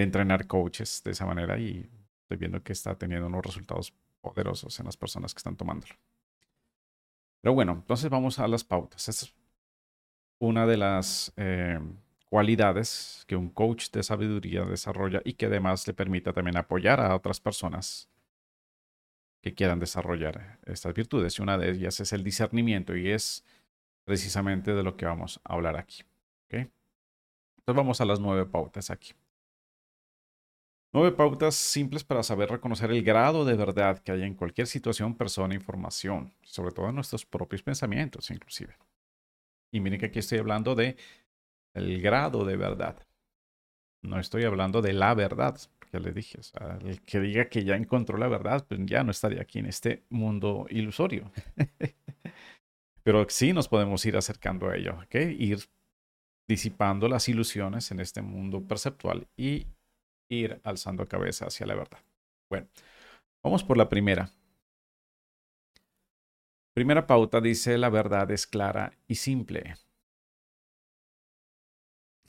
de 0.00 0.04
entrenar 0.04 0.46
coaches 0.46 1.02
de 1.04 1.10
esa 1.10 1.26
manera 1.26 1.58
y 1.58 1.86
estoy 2.22 2.38
viendo 2.38 2.62
que 2.62 2.72
está 2.72 2.96
teniendo 2.96 3.26
unos 3.26 3.44
resultados 3.44 3.92
poderosos 4.22 4.80
en 4.80 4.86
las 4.86 4.96
personas 4.96 5.34
que 5.34 5.38
están 5.38 5.56
tomándolo. 5.56 5.94
Pero 7.42 7.52
bueno, 7.52 7.72
entonces 7.72 8.08
vamos 8.08 8.38
a 8.38 8.48
las 8.48 8.64
pautas. 8.64 9.10
Es 9.10 9.34
una 10.38 10.66
de 10.66 10.78
las 10.78 11.34
eh, 11.36 11.78
cualidades 12.30 13.24
que 13.26 13.36
un 13.36 13.50
coach 13.50 13.90
de 13.90 14.02
sabiduría 14.02 14.64
desarrolla 14.64 15.20
y 15.22 15.34
que 15.34 15.46
además 15.46 15.86
le 15.86 15.92
permita 15.92 16.32
también 16.32 16.56
apoyar 16.56 16.98
a 16.98 17.14
otras 17.14 17.38
personas 17.38 18.08
que 19.42 19.52
quieran 19.52 19.80
desarrollar 19.80 20.60
estas 20.64 20.94
virtudes. 20.94 21.38
Y 21.38 21.42
una 21.42 21.58
de 21.58 21.72
ellas 21.72 22.00
es 22.00 22.14
el 22.14 22.24
discernimiento 22.24 22.96
y 22.96 23.10
es 23.10 23.44
precisamente 24.04 24.72
de 24.72 24.82
lo 24.82 24.96
que 24.96 25.04
vamos 25.04 25.42
a 25.44 25.52
hablar 25.52 25.76
aquí. 25.76 26.04
Entonces 26.48 27.76
vamos 27.76 28.00
a 28.00 28.06
las 28.06 28.18
nueve 28.18 28.46
pautas 28.46 28.88
aquí. 28.88 29.12
Nueve 30.92 31.12
pautas 31.12 31.54
simples 31.54 32.02
para 32.02 32.24
saber 32.24 32.50
reconocer 32.50 32.90
el 32.90 33.04
grado 33.04 33.44
de 33.44 33.54
verdad 33.54 34.00
que 34.00 34.10
hay 34.10 34.22
en 34.22 34.34
cualquier 34.34 34.66
situación, 34.66 35.14
persona, 35.14 35.54
información, 35.54 36.34
sobre 36.42 36.72
todo 36.72 36.88
en 36.88 36.96
nuestros 36.96 37.24
propios 37.24 37.62
pensamientos 37.62 38.30
inclusive. 38.30 38.76
Y 39.72 39.78
miren 39.78 40.00
que 40.00 40.06
aquí 40.06 40.18
estoy 40.18 40.38
hablando 40.38 40.74
de 40.74 40.96
el 41.74 42.02
grado 42.02 42.44
de 42.44 42.56
verdad. 42.56 43.06
No 44.02 44.18
estoy 44.18 44.44
hablando 44.44 44.82
de 44.82 44.92
la 44.92 45.14
verdad, 45.14 45.60
ya 45.92 46.00
le 46.00 46.12
dije. 46.12 46.40
El 46.84 47.00
que 47.02 47.20
diga 47.20 47.48
que 47.48 47.64
ya 47.64 47.76
encontró 47.76 48.18
la 48.18 48.26
verdad, 48.26 48.66
pues 48.66 48.80
ya 48.84 49.04
no 49.04 49.12
estaría 49.12 49.42
aquí 49.42 49.60
en 49.60 49.66
este 49.66 50.02
mundo 50.08 50.66
ilusorio. 50.70 51.30
Pero 53.04 53.26
sí 53.28 53.52
nos 53.52 53.68
podemos 53.68 54.04
ir 54.06 54.16
acercando 54.16 54.68
a 54.68 54.76
ello, 54.76 54.98
¿ok? 55.04 55.14
Ir 55.38 55.60
disipando 56.48 57.08
las 57.08 57.28
ilusiones 57.28 57.92
en 57.92 58.00
este 58.00 58.22
mundo 58.22 58.66
perceptual 58.66 59.28
y 59.36 59.66
ir 60.30 60.60
alzando 60.64 61.06
cabeza 61.06 61.46
hacia 61.46 61.66
la 61.66 61.74
verdad. 61.74 61.98
Bueno, 62.48 62.68
vamos 63.42 63.62
por 63.62 63.76
la 63.76 63.88
primera. 63.90 64.30
Primera 66.72 67.06
pauta 67.06 67.40
dice 67.42 67.76
la 67.76 67.90
verdad 67.90 68.30
es 68.30 68.46
clara 68.46 68.92
y 69.06 69.16
simple 69.16 69.74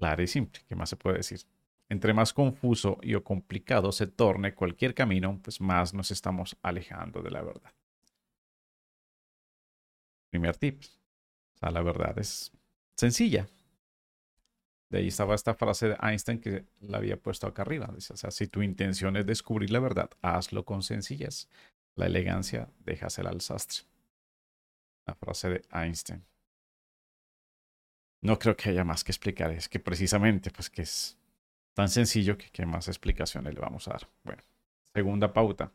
clara 0.02 0.24
y 0.24 0.28
simple. 0.28 0.62
¿Qué 0.68 0.76
más 0.76 0.90
se 0.90 0.96
puede 0.96 1.18
decir? 1.18 1.42
Entre 1.88 2.12
más 2.12 2.34
confuso 2.34 2.98
y 3.04 3.14
o 3.14 3.24
complicado 3.24 3.92
se 3.92 4.08
torne 4.08 4.56
cualquier 4.56 4.96
camino, 4.96 5.40
pues 5.44 5.62
más 5.62 5.94
nos 5.94 6.10
estamos 6.10 6.58
alejando 6.64 7.22
de 7.22 7.30
la 7.30 7.44
verdad. 7.44 7.72
Primer 10.32 10.58
tip. 10.58 10.82
La 11.62 11.84
verdad 11.84 12.18
es 12.18 12.52
sencilla. 12.98 13.48
De 14.92 14.98
ahí 14.98 15.08
estaba 15.08 15.36
esta 15.36 15.54
frase 15.54 15.88
de 15.88 15.98
Einstein 16.02 16.42
que 16.42 16.66
la 16.82 16.98
había 16.98 17.16
puesto 17.16 17.48
acá 17.48 17.62
arriba. 17.62 17.90
Dice, 17.96 18.12
o 18.14 18.18
sea, 18.18 18.30
si 18.30 18.48
tu 18.48 18.62
intención 18.62 19.16
es 19.16 19.26
descubrir 19.26 19.72
la 19.72 19.80
verdad, 19.80 20.10
hazlo 20.22 20.66
con 20.66 20.84
sencillez. 20.84 21.48
La 21.96 22.08
elegancia, 22.08 22.70
déjasela 22.80 23.30
al 23.30 23.40
sastre. 23.40 23.88
La 25.06 25.16
frase 25.16 25.50
de 25.50 25.62
Einstein. 25.72 26.26
No 28.22 28.38
creo 28.38 28.58
que 28.58 28.70
haya 28.70 28.84
más 28.84 29.06
que 29.06 29.14
explicar. 29.14 29.52
Es 29.52 29.70
que 29.70 29.80
precisamente, 29.80 30.52
pues 30.52 30.70
que 30.70 30.82
es 30.82 31.18
tan 31.74 31.88
sencillo 31.88 32.38
que 32.38 32.50
qué 32.52 32.66
más 32.66 32.90
explicaciones 32.90 33.54
le 33.54 33.62
vamos 33.62 33.88
a 33.88 33.92
dar. 33.92 34.10
Bueno, 34.24 34.44
segunda 34.94 35.32
pauta. 35.32 35.72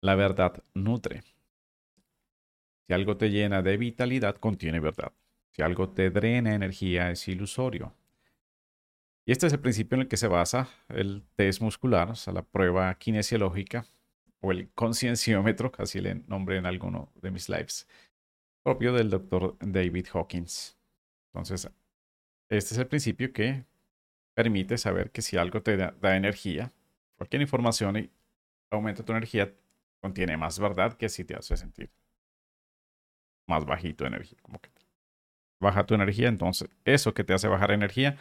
La 0.00 0.16
verdad 0.16 0.60
nutre. 0.74 1.22
Si 2.88 2.92
algo 2.92 3.16
te 3.16 3.30
llena 3.30 3.62
de 3.62 3.76
vitalidad, 3.76 4.38
contiene 4.38 4.80
verdad. 4.80 5.12
Si 5.52 5.62
algo 5.62 5.90
te 5.90 6.10
drena 6.10 6.54
energía, 6.54 7.10
es 7.10 7.28
ilusorio. 7.28 7.94
Y 9.24 9.32
este 9.32 9.46
es 9.46 9.52
el 9.52 9.60
principio 9.60 9.96
en 9.96 10.02
el 10.02 10.08
que 10.08 10.16
se 10.16 10.26
basa 10.26 10.68
el 10.88 11.24
test 11.36 11.60
muscular, 11.60 12.10
o 12.10 12.14
sea, 12.14 12.32
la 12.32 12.42
prueba 12.42 12.92
kinesiológica 12.98 13.86
o 14.40 14.50
el 14.50 14.70
concienciómetro, 14.72 15.70
así 15.78 16.00
le 16.00 16.16
nombré 16.26 16.56
en 16.56 16.66
alguno 16.66 17.12
de 17.14 17.30
mis 17.30 17.48
lives, 17.48 17.86
propio 18.64 18.92
del 18.92 19.10
doctor 19.10 19.56
David 19.60 20.08
Hawkins. 20.12 20.76
Entonces, 21.32 21.70
este 22.48 22.74
es 22.74 22.78
el 22.78 22.88
principio 22.88 23.32
que 23.32 23.64
permite 24.34 24.78
saber 24.78 25.10
que 25.12 25.22
si 25.22 25.36
algo 25.36 25.62
te 25.62 25.76
da, 25.76 26.16
energía, 26.16 26.72
cualquier 27.16 27.42
información 27.42 27.96
y 27.96 28.10
aumenta 28.70 29.04
tu 29.04 29.12
energía, 29.12 29.54
contiene 30.00 30.36
más 30.36 30.58
verdad 30.58 30.94
que 30.94 31.08
si 31.08 31.24
te 31.24 31.36
hace 31.36 31.56
sentir 31.56 31.90
más 33.46 33.64
bajito 33.64 34.04
de 34.04 34.08
energía. 34.08 34.38
Como 34.42 34.60
que 34.60 34.70
baja 35.62 35.86
tu 35.86 35.94
energía, 35.94 36.28
entonces 36.28 36.68
eso 36.84 37.14
que 37.14 37.24
te 37.24 37.32
hace 37.32 37.48
bajar 37.48 37.70
energía, 37.70 38.18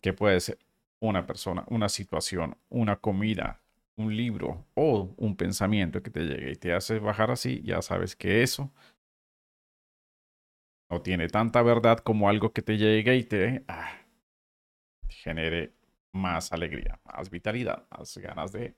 que 0.00 0.12
puede 0.12 0.40
ser 0.40 0.58
una 1.00 1.26
persona, 1.26 1.64
una 1.68 1.88
situación, 1.88 2.56
una 2.68 2.96
comida, 2.96 3.60
un 3.96 4.16
libro 4.16 4.64
o 4.74 5.14
un 5.16 5.36
pensamiento 5.36 6.02
que 6.02 6.10
te 6.10 6.24
llegue 6.24 6.52
y 6.52 6.56
te 6.56 6.72
hace 6.72 6.98
bajar 6.98 7.30
así, 7.30 7.62
ya 7.62 7.82
sabes 7.82 8.16
que 8.16 8.42
eso 8.42 8.72
no 10.90 11.02
tiene 11.02 11.28
tanta 11.28 11.62
verdad 11.62 11.98
como 11.98 12.28
algo 12.28 12.52
que 12.52 12.62
te 12.62 12.76
llegue 12.76 13.16
y 13.16 13.24
te 13.24 13.64
ah, 13.68 13.92
genere 15.08 15.72
más 16.12 16.52
alegría, 16.52 17.00
más 17.04 17.30
vitalidad, 17.30 17.86
más 17.90 18.16
ganas 18.18 18.52
de 18.52 18.74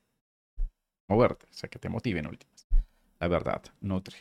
moverte, 1.08 1.46
o 1.50 1.54
sea, 1.54 1.68
que 1.68 1.78
te 1.78 1.88
motive 1.88 2.20
en 2.20 2.26
últimas. 2.26 2.66
La 3.18 3.28
verdad, 3.28 3.62
nutre. 3.80 4.16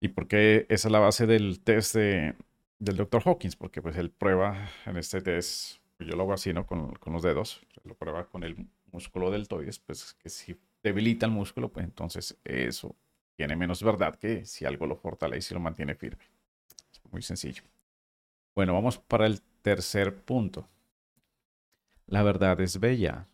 ¿Y 0.00 0.08
por 0.08 0.26
qué 0.28 0.66
esa 0.70 0.88
es 0.88 0.92
la 0.92 0.98
base 0.98 1.26
del 1.26 1.60
test 1.60 1.94
de, 1.94 2.34
del 2.78 2.96
Dr. 2.96 3.22
Hawkins? 3.24 3.56
Porque 3.56 3.82
pues 3.82 3.96
él 3.96 4.10
prueba 4.10 4.68
en 4.86 4.96
este 4.96 5.20
test, 5.20 5.78
yo 5.98 6.16
lo 6.16 6.22
hago 6.22 6.32
así, 6.32 6.52
¿no? 6.52 6.66
Con, 6.66 6.94
con 6.94 7.12
los 7.12 7.22
dedos, 7.22 7.60
lo 7.84 7.94
prueba 7.94 8.26
con 8.26 8.42
el 8.42 8.66
músculo 8.92 9.30
deltoides, 9.30 9.78
pues 9.78 10.14
que 10.14 10.30
si 10.30 10.56
debilita 10.82 11.26
el 11.26 11.32
músculo, 11.32 11.70
pues 11.70 11.84
entonces 11.84 12.38
eso 12.44 12.96
tiene 13.36 13.56
menos 13.56 13.82
verdad 13.82 14.16
que 14.16 14.44
si 14.44 14.64
algo 14.64 14.86
lo 14.86 14.96
fortalece 14.96 15.52
y 15.52 15.56
lo 15.56 15.60
mantiene 15.60 15.94
firme. 15.94 16.24
Es 16.92 17.00
muy 17.10 17.22
sencillo. 17.22 17.62
Bueno, 18.54 18.74
vamos 18.74 18.98
para 18.98 19.26
el 19.26 19.40
tercer 19.62 20.14
punto. 20.14 20.68
La 22.06 22.22
verdad 22.22 22.60
es 22.60 22.80
bella. 22.80 23.26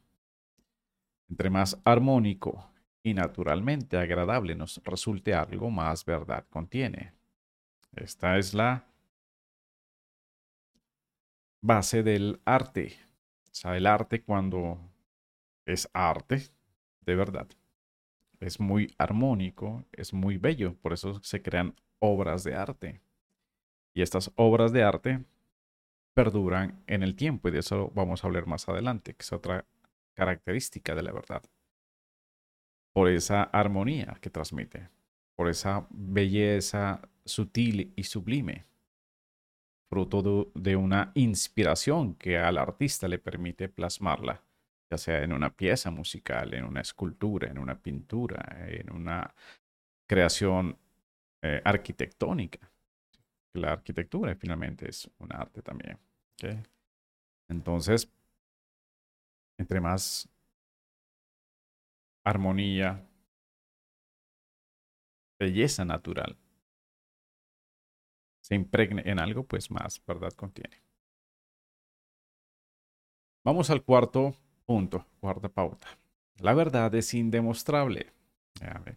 Entre 1.28 1.50
más 1.50 1.80
armónico 1.84 2.70
y 3.06 3.14
naturalmente 3.14 3.96
agradable 3.98 4.56
nos 4.56 4.82
resulte 4.82 5.32
algo, 5.32 5.70
más 5.70 6.04
verdad 6.04 6.44
contiene. 6.50 7.12
Esta 7.94 8.36
es 8.36 8.52
la 8.52 8.84
base 11.62 12.02
del 12.02 12.40
arte. 12.44 12.98
O 13.44 13.54
sea, 13.54 13.76
el 13.76 13.86
arte 13.86 14.24
cuando 14.24 14.80
es 15.66 15.88
arte, 15.92 16.48
de 17.02 17.14
verdad, 17.14 17.46
es 18.40 18.58
muy 18.58 18.92
armónico, 18.98 19.84
es 19.92 20.12
muy 20.12 20.36
bello, 20.36 20.74
por 20.74 20.92
eso 20.92 21.22
se 21.22 21.40
crean 21.40 21.76
obras 22.00 22.42
de 22.42 22.56
arte. 22.56 23.00
Y 23.94 24.02
estas 24.02 24.32
obras 24.34 24.72
de 24.72 24.82
arte 24.82 25.24
perduran 26.12 26.82
en 26.88 27.04
el 27.04 27.14
tiempo 27.14 27.46
y 27.46 27.52
de 27.52 27.60
eso 27.60 27.92
vamos 27.94 28.24
a 28.24 28.26
hablar 28.26 28.48
más 28.48 28.68
adelante, 28.68 29.14
que 29.14 29.22
es 29.22 29.32
otra 29.32 29.64
característica 30.14 30.96
de 30.96 31.04
la 31.04 31.12
verdad. 31.12 31.44
Por 32.96 33.10
esa 33.10 33.42
armonía 33.42 34.16
que 34.22 34.30
transmite, 34.30 34.88
por 35.36 35.50
esa 35.50 35.86
belleza 35.90 37.06
sutil 37.26 37.92
y 37.94 38.04
sublime, 38.04 38.64
fruto 39.90 40.50
de 40.54 40.76
una 40.76 41.12
inspiración 41.14 42.14
que 42.14 42.38
al 42.38 42.56
artista 42.56 43.06
le 43.06 43.18
permite 43.18 43.68
plasmarla 43.68 44.42
ya 44.90 44.98
sea 44.98 45.22
en 45.22 45.32
una 45.32 45.54
pieza 45.54 45.90
musical, 45.90 46.54
en 46.54 46.64
una 46.64 46.80
escultura, 46.80 47.48
en 47.50 47.58
una 47.58 47.80
pintura, 47.80 48.66
en 48.68 48.92
una 48.92 49.34
creación 50.06 50.78
eh, 51.42 51.60
arquitectónica. 51.64 52.70
La 53.54 53.72
arquitectura 53.72 54.34
finalmente 54.36 54.88
es 54.88 55.10
un 55.18 55.32
arte 55.32 55.62
también. 55.62 55.98
Entonces, 57.48 58.08
entre 59.58 59.80
más 59.80 60.28
armonía, 62.26 63.08
belleza 65.38 65.84
natural 65.84 66.36
se 68.40 68.54
impregne 68.54 69.02
en 69.04 69.18
algo, 69.18 69.42
pues 69.44 69.70
más 69.70 70.00
verdad 70.06 70.32
contiene. 70.32 70.80
Vamos 73.44 73.70
al 73.70 73.82
cuarto 73.82 74.36
Punto, 74.66 75.06
cuarta 75.20 75.48
pauta. 75.48 75.86
La 76.38 76.52
verdad 76.52 76.92
es 76.96 77.14
indemostrable. 77.14 78.12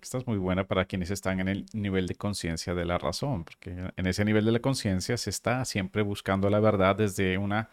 Esta 0.01 0.17
es 0.17 0.25
muy 0.25 0.37
buena 0.37 0.67
para 0.67 0.85
quienes 0.85 1.11
están 1.11 1.39
en 1.39 1.47
el 1.47 1.65
nivel 1.73 2.07
de 2.07 2.15
conciencia 2.15 2.73
de 2.73 2.85
la 2.85 2.97
razón, 2.97 3.43
porque 3.43 3.91
en 3.95 4.07
ese 4.07 4.25
nivel 4.25 4.45
de 4.45 4.53
la 4.53 4.59
conciencia 4.59 5.15
se 5.17 5.29
está 5.29 5.63
siempre 5.65 6.01
buscando 6.01 6.49
la 6.49 6.59
verdad 6.59 6.95
desde 6.95 7.37
una 7.37 7.69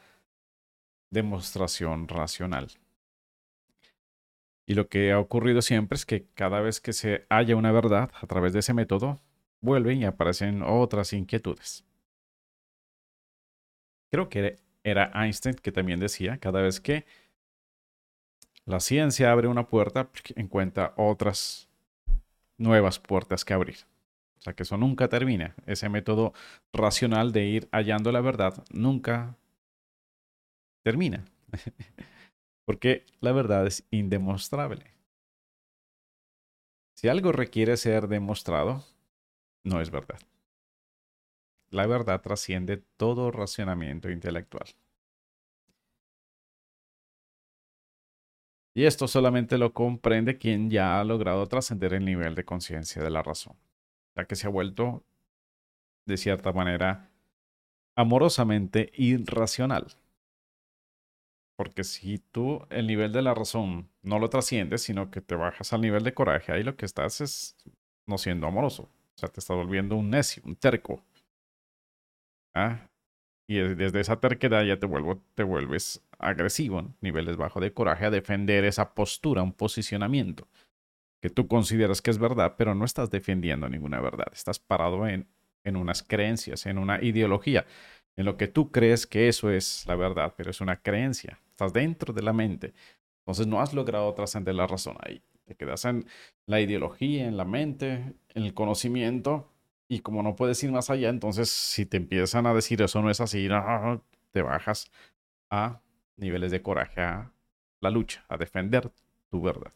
demostración 1.10 2.06
racional. 2.08 2.68
Y 4.66 4.74
lo 4.74 4.88
que 4.88 5.12
ha 5.12 5.20
ocurrido 5.20 5.62
siempre 5.62 5.96
es 5.96 6.04
que 6.04 6.26
cada 6.34 6.60
vez 6.60 6.80
que 6.80 6.92
se 6.92 7.24
halla 7.30 7.54
una 7.56 7.70
verdad 7.70 8.10
a 8.20 8.26
través 8.26 8.52
de 8.52 8.58
ese 8.58 8.74
método, 8.74 9.20
vuelven 9.60 9.98
y 9.98 10.04
aparecen 10.04 10.62
otras 10.62 11.12
inquietudes. 11.12 11.84
Creo 14.10 14.28
que 14.28 14.56
era 14.82 15.10
Einstein 15.14 15.54
que 15.54 15.72
también 15.72 16.00
decía, 16.00 16.38
cada 16.38 16.62
vez 16.62 16.80
que 16.80 17.04
la 18.64 18.80
ciencia 18.80 19.30
abre 19.30 19.46
una 19.46 19.68
puerta, 19.68 20.10
encuentra 20.34 20.92
otras 20.96 21.68
nuevas 22.58 22.98
puertas 22.98 23.44
que 23.44 23.54
abrir. 23.54 23.76
O 24.38 24.42
sea 24.42 24.54
que 24.54 24.64
eso 24.64 24.76
nunca 24.76 25.08
termina. 25.08 25.54
Ese 25.66 25.88
método 25.88 26.32
racional 26.72 27.32
de 27.32 27.44
ir 27.44 27.68
hallando 27.72 28.10
la 28.10 28.20
verdad 28.20 28.64
nunca 28.70 29.36
termina. 30.82 31.24
Porque 32.66 33.06
la 33.20 33.32
verdad 33.32 33.66
es 33.66 33.86
indemostrable. 33.90 34.92
Si 36.94 37.08
algo 37.08 37.30
requiere 37.30 37.76
ser 37.76 38.08
demostrado, 38.08 38.84
no 39.62 39.80
es 39.80 39.90
verdad. 39.90 40.18
La 41.70 41.86
verdad 41.86 42.20
trasciende 42.20 42.78
todo 42.96 43.30
racionamiento 43.30 44.10
intelectual. 44.10 44.66
Y 48.74 48.84
esto 48.84 49.08
solamente 49.08 49.58
lo 49.58 49.72
comprende 49.72 50.36
quien 50.36 50.68
ya 50.68 51.00
ha 51.00 51.04
logrado 51.04 51.46
trascender 51.46 51.94
el 51.94 52.04
nivel 52.04 52.34
de 52.34 52.44
conciencia 52.44 53.02
de 53.02 53.10
la 53.10 53.22
razón, 53.22 53.56
ya 54.14 54.26
que 54.26 54.36
se 54.36 54.48
ha 54.48 54.50
vuelto, 54.50 55.04
de 56.04 56.16
cierta 56.16 56.52
manera, 56.52 57.10
amorosamente 57.94 58.90
irracional. 58.94 59.86
Porque 61.56 61.84
si 61.84 62.18
tú 62.18 62.66
el 62.70 62.86
nivel 62.86 63.12
de 63.12 63.22
la 63.22 63.34
razón 63.34 63.88
no 64.02 64.18
lo 64.18 64.28
trasciendes, 64.28 64.82
sino 64.82 65.10
que 65.10 65.20
te 65.20 65.34
bajas 65.34 65.72
al 65.72 65.80
nivel 65.80 66.04
de 66.04 66.14
coraje, 66.14 66.52
ahí 66.52 66.62
lo 66.62 66.76
que 66.76 66.84
estás 66.84 67.20
es 67.20 67.56
no 68.06 68.18
siendo 68.18 68.46
amoroso. 68.46 68.84
O 68.84 69.18
sea, 69.18 69.30
te 69.30 69.40
estás 69.40 69.56
volviendo 69.56 69.96
un 69.96 70.10
necio, 70.10 70.42
un 70.44 70.56
terco. 70.56 71.02
¿Ah? 72.54 72.88
Y 73.48 73.58
desde 73.58 74.00
esa 74.00 74.20
terquedad 74.20 74.64
ya 74.64 74.78
te, 74.78 74.86
vuelvo, 74.86 75.22
te 75.34 75.44
vuelves 75.44 76.02
agresivo, 76.18 76.94
niveles 77.00 77.36
bajos 77.36 77.62
de 77.62 77.72
coraje, 77.72 78.04
a 78.04 78.10
defender 78.10 78.64
esa 78.64 78.94
postura, 78.94 79.42
un 79.42 79.52
posicionamiento 79.52 80.48
que 81.22 81.30
tú 81.30 81.48
consideras 81.48 82.02
que 82.02 82.10
es 82.10 82.18
verdad, 82.18 82.54
pero 82.58 82.74
no 82.74 82.84
estás 82.84 83.10
defendiendo 83.10 83.68
ninguna 83.68 84.00
verdad. 84.00 84.26
Estás 84.32 84.58
parado 84.58 85.06
en, 85.06 85.26
en 85.64 85.76
unas 85.76 86.02
creencias, 86.02 86.66
en 86.66 86.78
una 86.78 87.02
ideología, 87.02 87.66
en 88.16 88.26
lo 88.26 88.36
que 88.36 88.48
tú 88.48 88.70
crees 88.70 89.06
que 89.06 89.28
eso 89.28 89.50
es 89.50 89.84
la 89.86 89.96
verdad, 89.96 90.34
pero 90.36 90.50
es 90.50 90.60
una 90.60 90.76
creencia. 90.76 91.40
Estás 91.56 91.72
dentro 91.72 92.12
de 92.12 92.20
la 92.20 92.34
mente. 92.34 92.74
Entonces 93.20 93.46
no 93.46 93.62
has 93.62 93.72
logrado 93.72 94.12
trascender 94.12 94.54
la 94.54 94.66
razón 94.66 94.94
ahí. 95.00 95.22
Te 95.46 95.54
quedas 95.54 95.86
en 95.86 96.04
la 96.44 96.60
ideología, 96.60 97.26
en 97.26 97.38
la 97.38 97.46
mente, 97.46 98.14
en 98.34 98.42
el 98.44 98.52
conocimiento, 98.52 99.50
y 99.88 100.00
como 100.00 100.22
no 100.22 100.36
puedes 100.36 100.62
ir 100.62 100.70
más 100.70 100.90
allá, 100.90 101.08
entonces 101.08 101.48
si 101.48 101.86
te 101.86 101.96
empiezan 101.96 102.46
a 102.46 102.52
decir 102.52 102.82
eso 102.82 103.00
no 103.00 103.08
es 103.10 103.22
así, 103.22 103.48
te 104.32 104.42
bajas 104.42 104.90
a 105.48 105.80
niveles 106.16 106.50
de 106.50 106.60
coraje, 106.60 107.00
a 107.00 107.32
la 107.80 107.90
lucha, 107.90 108.26
a 108.28 108.36
defender 108.36 108.92
tu 109.30 109.40
verdad. 109.40 109.72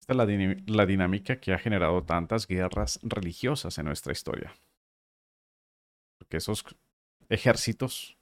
Esta 0.00 0.14
es 0.14 0.16
la, 0.16 0.56
la 0.74 0.86
dinámica 0.86 1.38
que 1.38 1.52
ha 1.52 1.58
generado 1.58 2.02
tantas 2.02 2.46
guerras 2.46 2.98
religiosas 3.02 3.76
en 3.76 3.86
nuestra 3.86 4.12
historia. 4.12 4.54
Porque 6.18 6.38
esos 6.38 6.64
ejércitos 7.30 8.16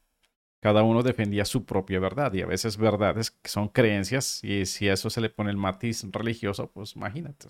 cada 0.61 0.83
uno 0.83 1.03
defendía 1.03 1.44
su 1.44 1.64
propia 1.64 2.01
verdad 2.01 2.33
y 2.35 2.42
a 2.42 2.47
veces 2.47 2.77
verdades 2.79 3.31
que 3.31 3.49
son 3.49 3.68
creencias 3.68 4.42
y 4.44 4.66
si 4.66 4.88
a 4.88 4.94
eso 4.94 5.11
se 5.11 5.21
le 5.21 5.31
pone 5.31 5.51
el 5.51 5.57
matiz 5.57 6.05
religioso, 6.12 6.71
pues 6.73 6.97
imagínate, 6.97 7.49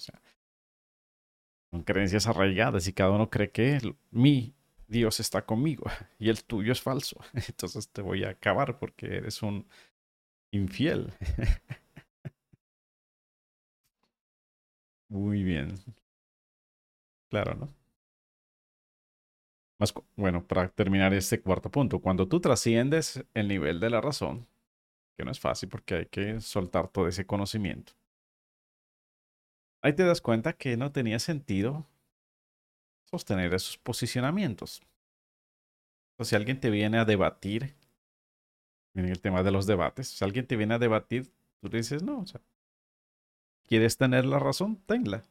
son 1.71 1.83
creencias 1.85 2.27
arraigadas 2.27 2.87
y 2.88 2.92
cada 2.92 3.11
uno 3.11 3.31
cree 3.31 3.51
que 3.51 3.79
mi 4.11 4.55
Dios 4.87 5.21
está 5.21 5.44
conmigo 5.44 5.85
y 6.18 6.31
el 6.31 6.44
tuyo 6.44 6.73
es 6.73 6.81
falso. 6.81 7.16
Entonces 7.49 7.88
te 7.90 8.03
voy 8.03 8.25
a 8.25 8.31
acabar 8.31 8.79
porque 8.79 9.07
eres 9.16 9.42
un 9.42 9.66
infiel. 10.53 11.12
Muy 15.11 15.42
bien. 15.42 15.75
Claro, 17.31 17.55
¿no? 17.55 17.68
Bueno, 20.16 20.46
para 20.46 20.68
terminar 20.68 21.14
este 21.14 21.40
cuarto 21.40 21.70
punto, 21.70 22.00
cuando 22.00 22.28
tú 22.28 22.40
trasciendes 22.40 23.24
el 23.34 23.48
nivel 23.48 23.80
de 23.80 23.90
la 23.90 24.00
razón, 24.00 24.46
Que 25.18 25.24
no 25.24 25.32
es 25.32 25.40
fácil 25.40 25.68
porque 25.70 25.94
hay 25.96 26.06
que 26.06 26.40
soltar 26.40 26.88
todo 26.88 27.08
ese 27.08 27.26
conocimiento. 27.26 27.94
Ahí 29.82 29.92
te 29.92 30.04
das 30.04 30.20
cuenta 30.20 30.52
que 30.52 30.76
no 30.76 30.92
tenía 30.92 31.18
sentido 31.18 31.84
sostener 33.10 33.54
esos 33.54 33.76
posicionamientos. 33.76 34.80
Entonces, 36.12 36.28
si 36.30 36.36
alguien 36.36 36.60
te 36.60 36.68
viene 36.68 36.98
a 36.98 37.06
debatir, 37.06 37.74
en 38.94 39.06
el 39.06 39.20
tema 39.22 39.42
de 39.42 39.50
los 39.50 39.66
debates, 39.66 40.08
si 40.08 40.24
alguien 40.24 40.46
te 40.46 40.56
viene 40.56 40.74
a 40.74 40.78
debatir, 40.78 41.32
tú 41.60 41.68
le 41.68 41.78
dices, 41.78 42.02
no, 42.02 42.20
o 42.20 42.26
sea, 42.26 42.40
¿quieres 43.68 43.96
tener 43.96 44.24
la 44.26 44.40
razón? 44.40 44.82
Tenla. 44.84 45.22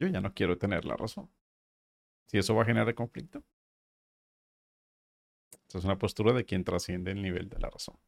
Yo 0.00 0.08
ya 0.08 0.20
no 0.20 0.34
quiero 0.34 0.58
tener 0.58 0.84
la 0.84 0.96
razón. 0.96 1.30
Si 2.30 2.38
eso 2.38 2.54
va 2.54 2.62
a 2.62 2.64
generar 2.64 2.94
conflicto. 2.94 3.42
Esa 5.66 5.78
es 5.78 5.84
una 5.84 5.98
postura 5.98 6.32
de 6.32 6.44
quien 6.44 6.62
trasciende 6.62 7.10
el 7.10 7.22
nivel 7.22 7.48
de 7.48 7.58
la 7.58 7.68
razón. 7.68 7.98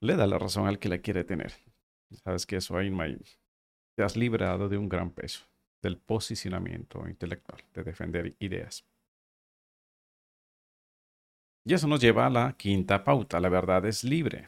Le 0.00 0.14
da 0.14 0.28
la 0.28 0.38
razón 0.38 0.68
al 0.68 0.78
que 0.78 0.88
la 0.88 0.98
quiere 0.98 1.24
tener. 1.24 1.54
Sabes 2.22 2.46
que 2.46 2.54
eso 2.54 2.76
ahí 2.76 2.88
te 3.96 4.04
has 4.04 4.16
librado 4.16 4.68
de 4.68 4.78
un 4.78 4.88
gran 4.88 5.10
peso 5.10 5.44
del 5.82 5.98
posicionamiento 5.98 7.08
intelectual, 7.08 7.64
de 7.74 7.82
defender 7.82 8.36
ideas. 8.38 8.86
Y 11.64 11.74
eso 11.74 11.88
nos 11.88 12.00
lleva 12.00 12.26
a 12.26 12.30
la 12.30 12.52
quinta 12.56 13.02
pauta. 13.02 13.40
La 13.40 13.48
verdad 13.48 13.84
es 13.86 14.04
libre. 14.04 14.46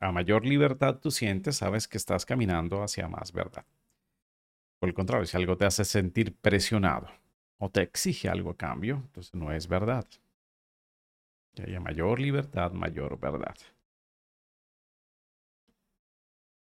A 0.00 0.10
mayor 0.10 0.44
libertad 0.44 0.98
tú 0.98 1.12
sientes, 1.12 1.58
sabes 1.58 1.86
que 1.86 1.96
estás 1.96 2.26
caminando 2.26 2.82
hacia 2.82 3.06
más 3.06 3.30
verdad. 3.30 3.64
Por 4.78 4.88
el 4.88 4.94
contrario, 4.94 5.26
si 5.26 5.36
algo 5.36 5.56
te 5.56 5.64
hace 5.64 5.84
sentir 5.84 6.34
presionado 6.36 7.08
o 7.58 7.70
te 7.70 7.82
exige 7.82 8.28
algo 8.28 8.50
a 8.50 8.56
cambio, 8.56 8.96
entonces 8.96 9.34
no 9.34 9.52
es 9.52 9.68
verdad. 9.68 10.06
Y 11.56 11.62
haya 11.62 11.80
mayor 11.80 12.20
libertad, 12.20 12.70
mayor 12.72 13.18
verdad. 13.18 13.56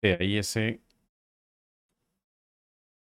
De 0.03 0.17
ahí 0.19 0.37
ese 0.39 0.81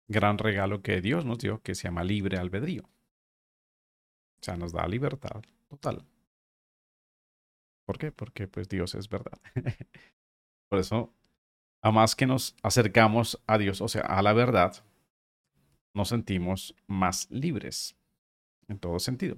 gran 0.09 0.39
regalo 0.39 0.81
que 0.83 1.01
Dios 1.03 1.25
nos 1.27 1.39
dio, 1.39 1.61
que 1.63 1.75
se 1.75 1.85
llama 1.85 2.05
libre 2.05 2.39
albedrío. 2.39 2.85
O 4.41 4.45
sea, 4.45 4.57
nos 4.57 4.73
da 4.73 4.87
libertad 4.87 5.43
total. 5.69 6.05
¿Por 7.87 7.99
qué? 7.99 8.13
Porque 8.13 8.49
pues 8.49 8.69
Dios 8.69 8.95
es 8.95 9.09
verdad. 9.09 9.39
Por 10.69 10.79
eso, 10.81 11.15
a 11.85 11.91
más 11.91 12.17
que 12.17 12.27
nos 12.27 12.57
acercamos 12.63 13.39
a 13.47 13.59
Dios, 13.59 13.83
o 13.83 13.89
sea, 13.89 14.01
a 14.03 14.23
la 14.23 14.33
verdad, 14.33 14.83
nos 15.93 16.09
sentimos 16.09 16.75
más 16.87 17.31
libres 17.31 17.95
en 18.69 18.79
todo 18.79 18.99
sentido. 18.99 19.37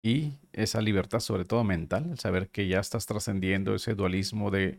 Y 0.00 0.38
esa 0.52 0.80
libertad, 0.80 1.18
sobre 1.18 1.44
todo 1.44 1.64
mental, 1.64 2.08
el 2.08 2.20
saber 2.20 2.50
que 2.50 2.68
ya 2.68 2.78
estás 2.78 3.04
trascendiendo 3.04 3.74
ese 3.74 3.96
dualismo 3.96 4.52
de 4.52 4.78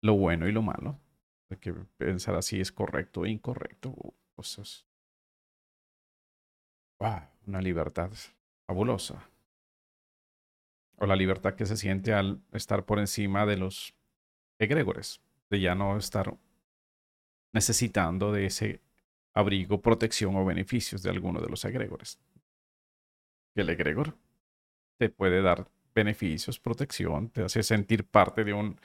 lo 0.00 0.14
bueno 0.14 0.48
y 0.48 0.52
lo 0.52 0.62
malo, 0.62 1.00
de 1.50 1.58
que 1.58 1.74
pensar 1.98 2.36
así 2.36 2.60
es 2.60 2.70
correcto 2.70 3.26
e 3.26 3.30
incorrecto, 3.30 4.14
cosas. 4.36 4.86
Wow, 7.00 7.22
una 7.48 7.60
libertad 7.60 8.12
fabulosa. 8.68 9.28
O 10.96 11.06
la 11.06 11.16
libertad 11.16 11.54
que 11.54 11.66
se 11.66 11.76
siente 11.76 12.12
al 12.12 12.40
estar 12.52 12.84
por 12.84 12.98
encima 12.98 13.46
de 13.46 13.56
los 13.56 13.94
egregores, 14.58 15.20
de 15.50 15.60
ya 15.60 15.74
no 15.74 15.96
estar 15.96 16.36
necesitando 17.52 18.32
de 18.32 18.46
ese 18.46 18.80
abrigo, 19.34 19.80
protección 19.80 20.36
o 20.36 20.44
beneficios 20.44 21.02
de 21.02 21.10
alguno 21.10 21.40
de 21.40 21.48
los 21.48 21.64
egregores. 21.64 22.18
El 23.54 23.70
egregor 23.70 24.16
te 24.98 25.10
puede 25.10 25.42
dar 25.42 25.68
beneficios, 25.94 26.58
protección, 26.58 27.30
te 27.30 27.42
hace 27.42 27.62
sentir 27.62 28.04
parte 28.04 28.44
de 28.44 28.52
un 28.52 28.78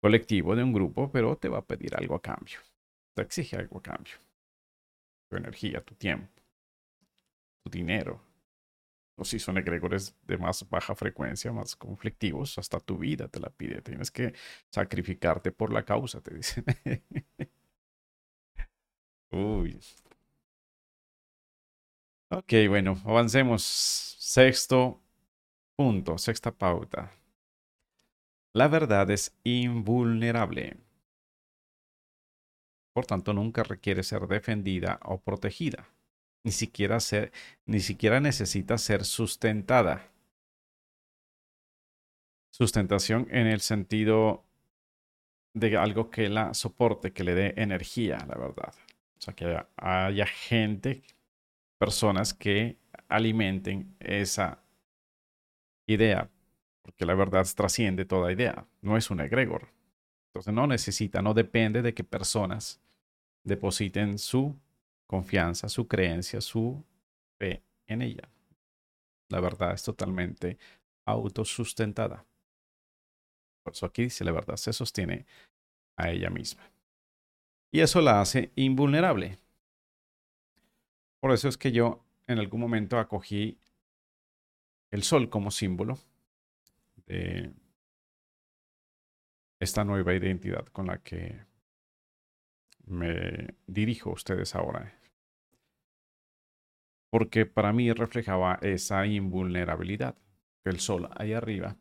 colectivo, 0.00 0.56
de 0.56 0.62
un 0.62 0.72
grupo, 0.72 1.10
pero 1.10 1.36
te 1.36 1.48
va 1.48 1.58
a 1.58 1.64
pedir 1.64 1.94
algo 1.96 2.14
a 2.14 2.22
cambio. 2.22 2.58
Te 3.14 3.22
exige 3.22 3.56
algo 3.56 3.78
a 3.78 3.82
cambio. 3.82 4.14
Tu 5.28 5.36
energía, 5.36 5.80
tu 5.84 5.94
tiempo, 5.94 6.32
tu 7.62 7.70
dinero, 7.70 8.20
o 9.20 9.24
si 9.24 9.38
son 9.38 9.58
egregores 9.58 10.16
de 10.26 10.38
más 10.38 10.66
baja 10.70 10.94
frecuencia, 10.94 11.52
más 11.52 11.76
conflictivos, 11.76 12.56
hasta 12.58 12.80
tu 12.80 12.96
vida 12.96 13.28
te 13.28 13.38
la 13.38 13.50
pide. 13.50 13.82
Tienes 13.82 14.10
que 14.10 14.32
sacrificarte 14.70 15.52
por 15.52 15.72
la 15.72 15.84
causa, 15.84 16.22
te 16.22 16.34
dicen. 16.34 16.64
Uy. 19.32 19.78
Ok, 22.30 22.52
bueno, 22.68 22.96
avancemos. 23.04 23.62
Sexto 23.62 25.02
punto, 25.76 26.16
sexta 26.16 26.50
pauta. 26.52 27.12
La 28.54 28.68
verdad 28.68 29.10
es 29.10 29.36
invulnerable. 29.44 30.78
Por 32.94 33.04
tanto, 33.04 33.34
nunca 33.34 33.62
requiere 33.64 34.02
ser 34.02 34.26
defendida 34.26 34.98
o 35.04 35.20
protegida 35.20 35.86
ni 36.42 36.52
siquiera, 36.52 37.00
ser, 37.00 37.32
ni 37.66 37.80
siquiera 37.80 38.20
necesita 38.20 38.78
ser 38.78 39.04
sustentada. 39.04 40.10
Sustentación 42.50 43.28
en 43.30 43.46
el 43.46 43.60
sentido 43.60 44.44
de 45.54 45.76
algo 45.76 46.10
que 46.10 46.28
la 46.28 46.54
soporte, 46.54 47.12
que 47.12 47.24
le 47.24 47.34
dé 47.34 47.54
energía, 47.56 48.18
la 48.28 48.36
verdad. 48.36 48.74
O 49.18 49.20
sea, 49.20 49.34
que 49.34 49.62
haya 49.76 50.26
gente, 50.26 51.02
personas 51.78 52.34
que 52.34 52.78
alimenten 53.08 53.96
esa 54.00 54.62
idea, 55.86 56.30
porque 56.82 57.04
la 57.04 57.14
verdad 57.14 57.46
trasciende 57.54 58.04
toda 58.04 58.32
idea, 58.32 58.66
no 58.80 58.96
es 58.96 59.10
un 59.10 59.20
egregor. 59.20 59.68
Entonces 60.28 60.54
no 60.54 60.66
necesita, 60.66 61.22
no 61.22 61.34
depende 61.34 61.82
de 61.82 61.92
que 61.92 62.04
personas 62.04 62.80
depositen 63.42 64.18
su 64.18 64.56
confianza, 65.10 65.68
su 65.68 65.88
creencia, 65.88 66.40
su 66.40 66.84
fe 67.36 67.64
en 67.88 68.00
ella. 68.00 68.28
La 69.28 69.40
verdad 69.40 69.72
es 69.72 69.82
totalmente 69.82 70.56
autosustentada. 71.04 72.24
Por 73.64 73.72
eso 73.72 73.86
aquí 73.86 74.02
dice, 74.04 74.22
la 74.22 74.30
verdad 74.30 74.54
se 74.54 74.72
sostiene 74.72 75.26
a 75.96 76.10
ella 76.10 76.30
misma. 76.30 76.62
Y 77.72 77.80
eso 77.80 78.00
la 78.00 78.20
hace 78.20 78.52
invulnerable. 78.54 79.36
Por 81.18 81.32
eso 81.32 81.48
es 81.48 81.58
que 81.58 81.72
yo 81.72 82.04
en 82.28 82.38
algún 82.38 82.60
momento 82.60 82.96
acogí 82.96 83.58
el 84.92 85.02
sol 85.02 85.28
como 85.28 85.50
símbolo 85.50 85.98
de 87.06 87.52
esta 89.58 89.82
nueva 89.82 90.14
identidad 90.14 90.66
con 90.66 90.86
la 90.86 90.98
que 90.98 91.40
me 92.86 93.56
dirijo 93.66 94.10
a 94.10 94.14
ustedes 94.14 94.54
ahora 94.54 94.99
porque 97.10 97.44
para 97.46 97.72
mí 97.72 97.92
reflejaba 97.92 98.58
esa 98.62 99.04
invulnerabilidad. 99.06 100.16
El 100.64 100.80
sol 100.80 101.08
ahí 101.16 101.32
arriba, 101.32 101.76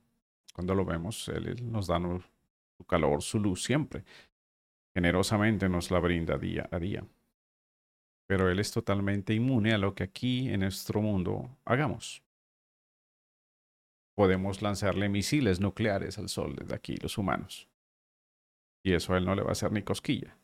cuando 0.54 0.76
lo 0.76 0.86
vemos, 0.86 1.28
él, 1.30 1.72
nos 1.72 1.88
da 1.88 2.00
su 2.78 2.86
calor, 2.86 3.22
su 3.22 3.39
luz 3.39 3.63
siempre. 3.63 4.04
Generosamente 4.94 5.70
nos 5.70 5.92
la 5.92 6.00
brinda 6.00 6.38
día 6.38 6.68
a 6.72 6.80
día. 6.80 7.06
Pero 8.28 8.50
Él 8.50 8.60
es 8.60 8.72
totalmente 8.72 9.34
inmune 9.34 9.74
a 9.74 9.78
lo 9.78 9.96
que 9.96 10.04
aquí 10.04 10.50
en 10.50 10.62
nuestro 10.62 11.02
mundo 11.02 11.58
hagamos. 11.65 12.24
Podemos 14.15 14.62
lanzarle 14.62 15.10
misiles 15.10 15.60
nucleares 15.60 16.18
al 16.18 16.30
Sol 16.30 16.56
desde 16.56 16.76
aquí, 16.76 16.98
los 16.98 17.18
humanos. 17.18 17.68
Y 18.84 18.94
eso 18.94 19.13
a 19.13 19.18
Él 19.18 19.26
no 19.26 19.36
le 19.36 19.42
va 19.42 19.50
a 19.50 19.52
hacer 19.54 19.72
ni 19.72 19.82
cosquilla. 19.82 20.38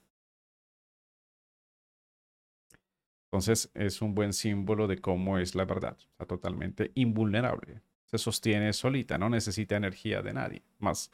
Entonces 3.36 3.70
es 3.74 4.02
un 4.02 4.16
buen 4.16 4.32
símbolo 4.32 4.88
de 4.88 5.02
cómo 5.02 5.38
es 5.38 5.56
la 5.56 5.66
verdad. 5.66 5.98
Está 6.00 6.26
totalmente 6.26 6.94
invulnerable. 6.96 7.82
Se 8.06 8.18
sostiene 8.18 8.72
solita, 8.72 9.18
no 9.18 9.28
necesita 9.30 9.76
energía 9.76 10.22
de 10.22 10.32
nadie. 10.32 10.64
Más 10.80 11.12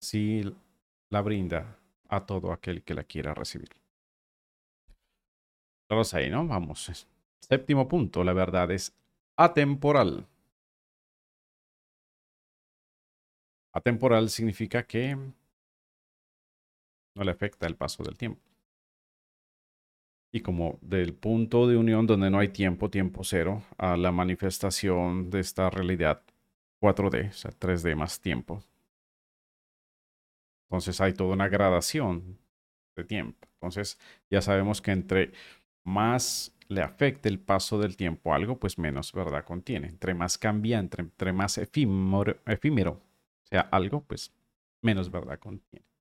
si 0.00 0.50
la 1.10 1.20
brinda 1.20 1.76
a 2.08 2.24
todo 2.24 2.52
aquel 2.52 2.82
que 2.82 2.94
la 2.94 3.04
quiera 3.04 3.34
recibir. 3.34 3.68
Todos 5.88 6.14
ahí, 6.14 6.30
¿no? 6.30 6.46
Vamos. 6.46 7.06
Séptimo 7.38 7.86
punto, 7.86 8.24
la 8.24 8.32
verdad 8.32 8.70
es 8.70 8.96
atemporal. 9.36 10.26
Atemporal 13.74 14.30
significa 14.30 14.86
que 14.86 15.16
no 15.16 15.34
le 17.22 17.30
afecta 17.30 17.66
el 17.66 17.76
paso 17.76 18.02
del 18.02 18.16
tiempo 18.16 18.51
y 20.32 20.40
como 20.40 20.78
del 20.80 21.14
punto 21.14 21.68
de 21.68 21.76
unión 21.76 22.06
donde 22.06 22.30
no 22.30 22.38
hay 22.38 22.48
tiempo, 22.48 22.90
tiempo 22.90 23.22
cero, 23.24 23.62
a 23.78 23.96
la 23.96 24.12
manifestación 24.12 25.30
de 25.30 25.40
esta 25.40 25.70
realidad 25.70 26.22
4D, 26.80 27.28
o 27.30 27.32
sea, 27.32 27.52
3D 27.52 27.94
más 27.94 28.20
tiempo. 28.20 28.62
Entonces 30.68 31.00
hay 31.00 31.12
toda 31.12 31.34
una 31.34 31.48
gradación 31.48 32.38
de 32.96 33.04
tiempo. 33.04 33.46
Entonces 33.54 33.98
ya 34.30 34.40
sabemos 34.40 34.80
que 34.80 34.92
entre 34.92 35.32
más 35.84 36.54
le 36.68 36.80
afecte 36.80 37.28
el 37.28 37.38
paso 37.38 37.78
del 37.78 37.96
tiempo 37.96 38.32
a 38.32 38.36
algo, 38.36 38.58
pues 38.58 38.78
menos 38.78 39.12
verdad 39.12 39.44
contiene. 39.44 39.88
Entre 39.88 40.14
más 40.14 40.38
cambiante, 40.38 41.02
entre 41.02 41.32
más 41.32 41.58
efímero, 41.58 42.38
efímero 42.46 43.00
sea 43.44 43.60
algo, 43.62 44.02
pues 44.02 44.32
menos 44.82 45.10
verdad 45.10 45.38
contiene. 45.38 45.91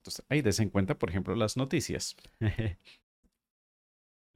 Entonces, 0.00 0.24
ahí 0.28 0.40
des 0.42 0.58
en 0.60 0.70
cuenta, 0.70 0.98
por 0.98 1.10
ejemplo, 1.10 1.34
las 1.34 1.56
noticias. 1.56 2.16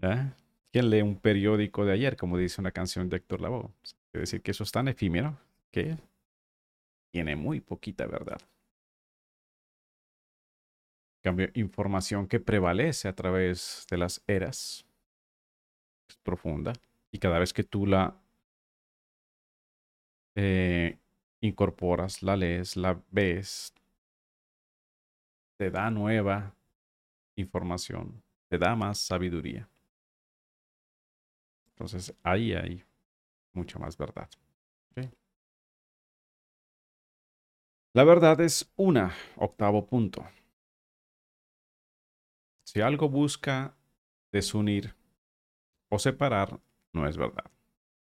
¿Ah? 0.03 0.37
¿Quién 0.73 0.91
lee 0.91 1.03
un 1.03 1.19
periódico 1.19 1.85
de 1.85 1.93
ayer, 1.93 2.17
como 2.17 2.37
dice 2.37 2.61
una 2.61 2.73
canción 2.73 3.09
de 3.09 3.17
Héctor 3.17 3.41
Lavoe? 3.41 3.71
Pues, 3.81 3.97
quiere 4.11 4.23
decir 4.23 4.43
que 4.43 4.51
eso 4.51 4.65
es 4.65 4.73
tan 4.73 4.89
efímero 4.89 5.39
que 5.71 5.97
tiene 7.13 7.37
muy 7.37 7.61
poquita 7.61 8.07
verdad. 8.07 8.39
cambio, 11.23 11.49
información 11.55 12.29
que 12.29 12.39
prevalece 12.39 13.09
a 13.09 13.15
través 13.15 13.87
de 13.91 13.97
las 13.97 14.23
eras 14.27 14.85
es 16.09 16.17
profunda 16.19 16.75
y 17.11 17.19
cada 17.19 17.39
vez 17.39 17.55
que 17.55 17.65
tú 17.65 17.87
la 17.87 18.21
eh, 20.37 20.99
incorporas, 21.41 22.23
la 22.23 22.37
lees, 22.37 22.77
la 22.77 23.01
ves, 23.11 23.73
te 25.57 25.71
da 25.71 25.91
nueva 25.91 26.55
información, 27.37 28.23
te 28.49 28.59
da 28.59 28.75
más 28.75 28.99
sabiduría. 28.99 29.69
Entonces 31.69 32.15
ahí 32.23 32.53
hay 32.53 32.85
mucha 33.53 33.79
más 33.79 33.97
verdad. 33.97 34.29
La 37.97 38.03
verdad 38.03 38.41
es 38.41 38.73
una, 38.75 39.13
octavo 39.37 39.87
punto. 39.87 40.27
Si 42.65 42.81
algo 42.81 43.09
busca 43.09 43.77
desunir 44.33 44.97
o 45.89 46.01
separar, 46.01 46.59
no 46.93 47.07
es 47.07 47.17
verdad. 47.17 47.53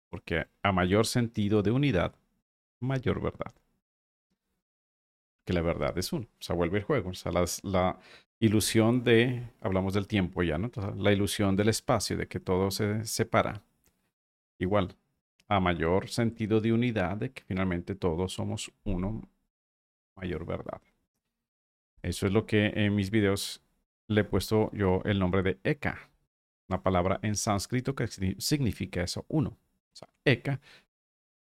Porque 0.10 0.48
a 0.64 0.72
mayor 0.72 1.06
sentido 1.06 1.62
de 1.62 1.72
unidad, 1.72 2.16
mayor 2.80 3.22
verdad. 3.22 3.54
Que 5.46 5.54
la 5.54 5.62
verdad 5.62 5.98
es 5.98 6.14
uno. 6.14 6.28
O 6.40 6.42
sea, 6.44 6.56
vuelve 6.56 6.80
el 6.80 6.84
juego. 6.84 7.10
O 7.10 7.14
sea, 7.14 7.32
la 7.32 7.98
ilusión 8.42 9.04
de, 9.04 9.48
hablamos 9.62 9.94
del 9.94 10.08
tiempo 10.08 10.42
ya, 10.44 10.58
¿no? 10.58 10.72
la 10.98 11.12
ilusión 11.14 11.56
del 11.56 11.70
espacio, 11.70 12.18
de 12.18 12.28
que 12.28 12.40
todo 12.40 12.72
se 12.72 13.06
separa. 13.06 13.62
Igual, 14.58 14.96
a 15.48 15.60
mayor 15.60 16.10
sentido 16.10 16.60
de 16.60 16.74
unidad, 16.74 17.18
de 17.18 17.32
que 17.32 17.44
finalmente 17.44 17.94
todos 17.94 18.34
somos 18.34 18.72
uno, 18.84 19.22
mayor 20.16 20.46
verdad. 20.46 20.82
Eso 22.02 22.26
es 22.26 22.34
lo 22.34 22.48
que 22.48 22.68
en 22.76 22.96
mis 22.96 23.12
videos 23.12 23.62
le 24.08 24.22
he 24.22 24.24
puesto 24.24 24.72
yo 24.74 25.02
el 25.06 25.20
nombre 25.20 25.44
de 25.44 25.60
Eka, 25.64 26.10
una 26.68 26.82
palabra 26.82 27.20
en 27.22 27.36
sánscrito 27.36 27.94
que 27.94 28.08
significa 28.08 29.04
eso, 29.04 29.24
uno. 29.28 29.50
O 29.50 29.96
sea, 29.96 30.10
Eka 30.26 30.60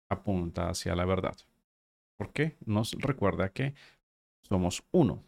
apunta 0.10 0.70
hacia 0.70 0.96
la 0.96 1.06
verdad. 1.06 1.38
¿Por 2.17 2.34
qué? 2.34 2.58
Nos 2.65 2.93
recuerda 2.93 3.49
que 3.49 3.75
somos 4.41 4.84
uno. 4.91 5.23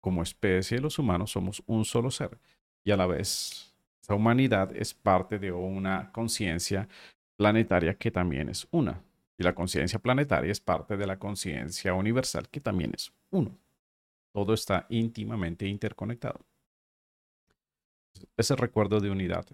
Como 0.00 0.22
especie, 0.22 0.80
los 0.80 0.98
humanos 0.98 1.30
somos 1.32 1.62
un 1.66 1.84
solo 1.84 2.10
ser. 2.10 2.38
Y 2.84 2.90
a 2.90 2.96
la 2.96 3.06
vez, 3.06 3.74
esa 4.02 4.14
humanidad 4.14 4.76
es 4.76 4.92
parte 4.92 5.38
de 5.38 5.50
una 5.50 6.12
conciencia 6.12 6.88
planetaria 7.36 7.94
que 7.94 8.10
también 8.10 8.50
es 8.50 8.68
una. 8.70 9.02
Y 9.38 9.42
la 9.42 9.54
conciencia 9.54 9.98
planetaria 9.98 10.52
es 10.52 10.60
parte 10.60 10.96
de 10.96 11.06
la 11.06 11.18
conciencia 11.18 11.94
universal 11.94 12.48
que 12.50 12.60
también 12.60 12.92
es 12.94 13.12
uno. 13.30 13.58
Todo 14.32 14.52
está 14.52 14.86
íntimamente 14.90 15.66
interconectado. 15.66 16.40
Ese 18.36 18.54
recuerdo 18.54 19.00
de 19.00 19.10
unidad 19.10 19.46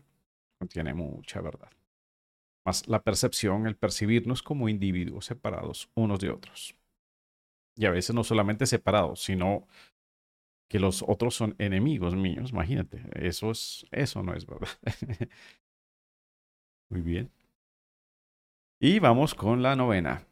contiene 0.58 0.92
mucha 0.94 1.40
verdad 1.40 1.70
más 2.64 2.86
la 2.88 3.02
percepción, 3.02 3.66
el 3.66 3.76
percibirnos 3.76 4.42
como 4.42 4.68
individuos 4.68 5.26
separados 5.26 5.90
unos 5.94 6.20
de 6.20 6.30
otros. 6.30 6.74
Y 7.76 7.86
a 7.86 7.90
veces 7.90 8.14
no 8.14 8.24
solamente 8.24 8.66
separados, 8.66 9.22
sino 9.22 9.66
que 10.68 10.78
los 10.78 11.02
otros 11.06 11.34
son 11.34 11.54
enemigos 11.58 12.14
míos. 12.14 12.50
Imagínate, 12.50 13.02
eso, 13.14 13.50
es, 13.50 13.86
eso 13.90 14.22
no 14.22 14.34
es 14.34 14.46
verdad. 14.46 14.68
Muy 16.90 17.00
bien. 17.00 17.30
Y 18.78 18.98
vamos 18.98 19.34
con 19.34 19.62
la 19.62 19.76
novena, 19.76 20.26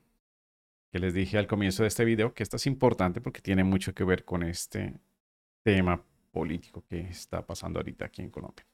que 0.91 0.99
les 0.99 1.13
dije 1.13 1.39
al 1.39 1.47
comienzo 1.47 1.83
de 1.83 1.89
este 1.89 2.05
video 2.05 2.35
que 2.35 2.43
esta 2.43 2.57
es 2.57 2.67
importante 2.67 3.21
porque 3.21 3.43
tiene 3.43 3.65
mucho 3.65 3.95
que 3.95 4.05
ver 4.05 4.25
con 4.25 4.43
este 4.43 4.95
tema 5.63 6.03
político 6.31 6.85
que 6.89 7.01
está 7.01 7.45
pasando 7.45 7.79
ahorita 7.79 8.07
aquí 8.07 8.23
en 8.23 8.31
Colombia. 8.31 8.65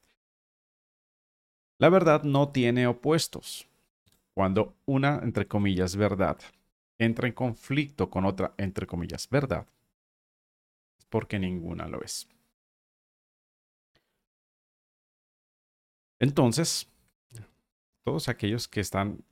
La 1.78 1.88
verdad 1.88 2.22
no 2.22 2.50
tiene 2.50 2.86
opuestos. 2.86 3.66
Cuando 4.34 4.74
una, 4.86 5.20
entre 5.22 5.46
comillas, 5.46 5.96
verdad 5.96 6.38
entra 6.98 7.26
en 7.26 7.34
conflicto 7.34 8.10
con 8.10 8.24
otra, 8.24 8.54
entre 8.56 8.86
comillas, 8.86 9.28
verdad, 9.28 9.66
es 10.98 11.04
porque 11.06 11.38
ninguna 11.38 11.88
lo 11.88 12.02
es. 12.02 12.28
Entonces, 16.20 16.88
todos 18.04 18.28
aquellos 18.28 18.68
que 18.68 18.80
están 18.80 19.24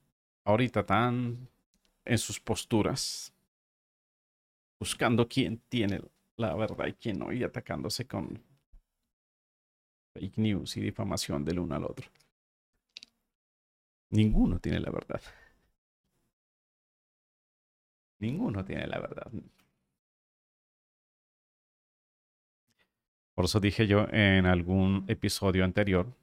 ahorita 0.44 0.84
tan 0.84 1.48
en 2.04 2.18
sus 2.18 2.40
posturas, 2.40 3.32
buscando 4.80 5.28
quién 5.28 5.58
tiene 5.68 6.00
la 6.36 6.54
verdad 6.56 6.86
y 6.86 6.92
quién 6.94 7.20
no, 7.20 7.32
y 7.32 7.44
atacándose 7.44 8.06
con 8.06 8.42
fake 10.14 10.38
news 10.38 10.76
y 10.76 10.80
difamación 10.80 11.44
del 11.44 11.60
uno 11.60 11.76
al 11.76 11.84
otro. 11.84 12.10
Ninguno 14.12 14.58
tiene 14.60 14.78
la 14.78 14.90
verdad. 14.90 15.22
Ninguno 18.18 18.64
tiene 18.64 18.86
la 18.86 19.00
verdad. 19.00 19.32
Por 23.34 23.46
eso 23.46 23.58
dije 23.58 23.86
yo 23.86 24.06
en 24.10 24.44
algún 24.44 25.04
episodio 25.08 25.64
anterior 25.64 26.14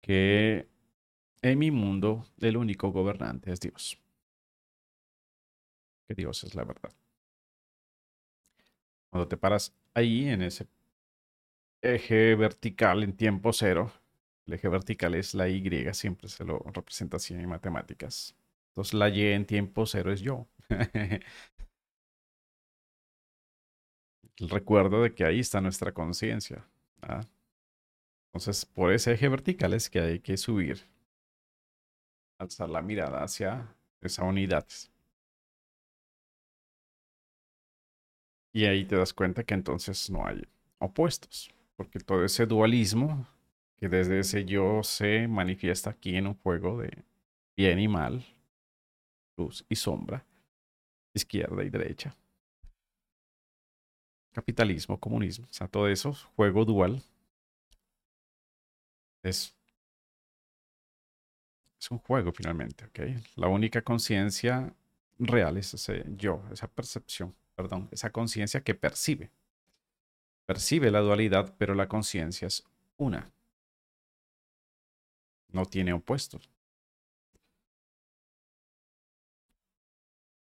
que 0.00 0.66
en 1.42 1.58
mi 1.58 1.70
mundo 1.70 2.24
el 2.40 2.56
único 2.56 2.90
gobernante 2.90 3.52
es 3.52 3.60
Dios. 3.60 3.98
Que 6.08 6.14
Dios 6.14 6.42
es 6.44 6.54
la 6.54 6.64
verdad. 6.64 6.92
Cuando 9.10 9.28
te 9.28 9.36
paras 9.36 9.74
ahí 9.92 10.26
en 10.28 10.40
ese 10.40 10.66
eje 11.82 12.34
vertical 12.34 13.02
en 13.02 13.14
tiempo 13.14 13.52
cero, 13.52 13.92
el 14.46 14.54
eje 14.54 14.68
vertical 14.68 15.14
es 15.14 15.34
la 15.34 15.48
Y, 15.48 15.92
siempre 15.92 16.28
se 16.28 16.44
lo 16.44 16.58
representa 16.72 17.16
así 17.16 17.34
en 17.34 17.48
matemáticas. 17.48 18.34
Entonces 18.68 18.94
la 18.94 19.08
Y 19.08 19.22
en 19.22 19.46
tiempo 19.46 19.86
cero 19.86 20.12
es 20.12 20.20
yo. 20.20 20.46
el 24.38 24.48
recuerdo 24.50 25.02
de 25.02 25.14
que 25.14 25.24
ahí 25.24 25.40
está 25.40 25.60
nuestra 25.60 25.92
conciencia. 25.92 26.64
Entonces, 28.28 28.66
por 28.66 28.92
ese 28.92 29.12
eje 29.12 29.28
vertical 29.28 29.72
es 29.72 29.88
que 29.88 30.00
hay 30.00 30.20
que 30.20 30.36
subir, 30.36 30.80
alzar 32.38 32.68
la 32.68 32.82
mirada 32.82 33.22
hacia 33.22 33.74
esa 34.00 34.24
unidad. 34.24 34.66
Y 38.52 38.64
ahí 38.64 38.84
te 38.84 38.96
das 38.96 39.12
cuenta 39.12 39.44
que 39.44 39.54
entonces 39.54 40.10
no 40.10 40.26
hay 40.26 40.42
opuestos, 40.78 41.50
porque 41.76 41.98
todo 41.98 42.24
ese 42.24 42.46
dualismo 42.46 43.26
que 43.78 43.88
desde 43.88 44.20
ese 44.20 44.44
yo 44.44 44.82
se 44.82 45.28
manifiesta 45.28 45.90
aquí 45.90 46.16
en 46.16 46.26
un 46.26 46.34
juego 46.34 46.78
de 46.78 47.04
bien 47.56 47.78
y 47.78 47.88
mal, 47.88 48.24
luz 49.36 49.64
y 49.68 49.76
sombra, 49.76 50.24
izquierda 51.14 51.62
y 51.64 51.70
derecha. 51.70 52.14
Capitalismo, 54.32 54.98
comunismo, 54.98 55.46
o 55.50 55.52
sea, 55.52 55.66
todo 55.68 55.88
eso, 55.88 56.12
juego 56.36 56.64
dual, 56.64 57.02
es, 59.22 59.54
es 61.80 61.90
un 61.90 61.98
juego 61.98 62.32
finalmente, 62.32 62.84
¿ok? 62.84 63.00
La 63.36 63.48
única 63.48 63.82
conciencia 63.82 64.74
real 65.18 65.56
es 65.56 65.74
ese 65.74 66.04
yo, 66.16 66.42
esa 66.52 66.68
percepción, 66.68 67.34
perdón, 67.54 67.88
esa 67.90 68.10
conciencia 68.10 68.60
que 68.62 68.74
percibe. 68.74 69.30
Percibe 70.44 70.90
la 70.90 71.00
dualidad, 71.00 71.54
pero 71.58 71.74
la 71.74 71.88
conciencia 71.88 72.46
es 72.46 72.64
una 72.98 73.32
no 75.52 75.64
tiene 75.64 75.92
opuestos. 75.92 76.50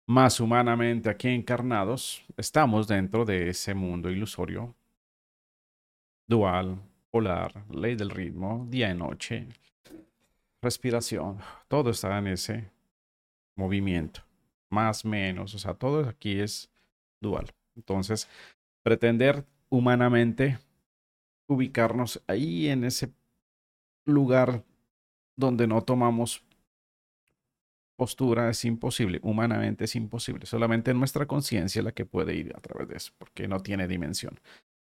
Más 0.07 0.41
humanamente 0.41 1.09
aquí 1.09 1.29
encarnados, 1.29 2.25
estamos 2.37 2.89
dentro 2.89 3.25
de 3.25 3.49
ese 3.49 3.75
mundo 3.75 4.11
ilusorio, 4.11 4.75
dual, 6.27 6.83
polar, 7.11 7.65
ley 7.71 7.95
del 7.95 8.11
ritmo, 8.11 8.67
día 8.69 8.91
y 8.91 8.95
noche, 8.95 9.49
respiración, 10.61 11.39
todo 11.69 11.91
está 11.91 12.19
en 12.19 12.27
ese 12.27 12.71
movimiento, 13.57 14.23
más 14.69 15.05
menos, 15.05 15.55
o 15.55 15.59
sea, 15.59 15.75
todo 15.75 16.09
aquí 16.09 16.41
es 16.41 16.71
dual. 17.21 17.47
Entonces, 17.77 18.29
pretender 18.83 19.45
humanamente 19.69 20.59
ubicarnos 21.47 22.23
ahí 22.27 22.69
en 22.69 22.85
ese 22.85 23.13
lugar 24.05 24.65
donde 25.41 25.67
no 25.67 25.83
tomamos 25.83 26.45
postura 27.97 28.49
es 28.49 28.65
imposible, 28.65 29.21
humanamente 29.23 29.85
es 29.85 29.95
imposible. 29.95 30.47
Solamente 30.47 30.95
nuestra 30.95 31.27
conciencia 31.27 31.81
es 31.81 31.85
la 31.85 31.93
que 31.93 32.07
puede 32.07 32.35
ir 32.35 32.57
a 32.57 32.61
través 32.61 32.89
de 32.89 32.97
eso, 32.97 33.13
porque 33.19 33.47
no 33.47 33.61
tiene 33.61 33.87
dimensión. 33.89 34.41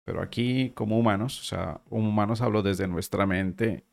Pero 0.04 0.22
aquí, 0.22 0.70
como 0.70 0.98
humanos, 0.98 1.40
o 1.40 1.44
sea, 1.44 1.80
humanos 1.90 2.40
hablo 2.40 2.62
desde 2.62 2.88
nuestra 2.88 3.26
mente, 3.26 3.84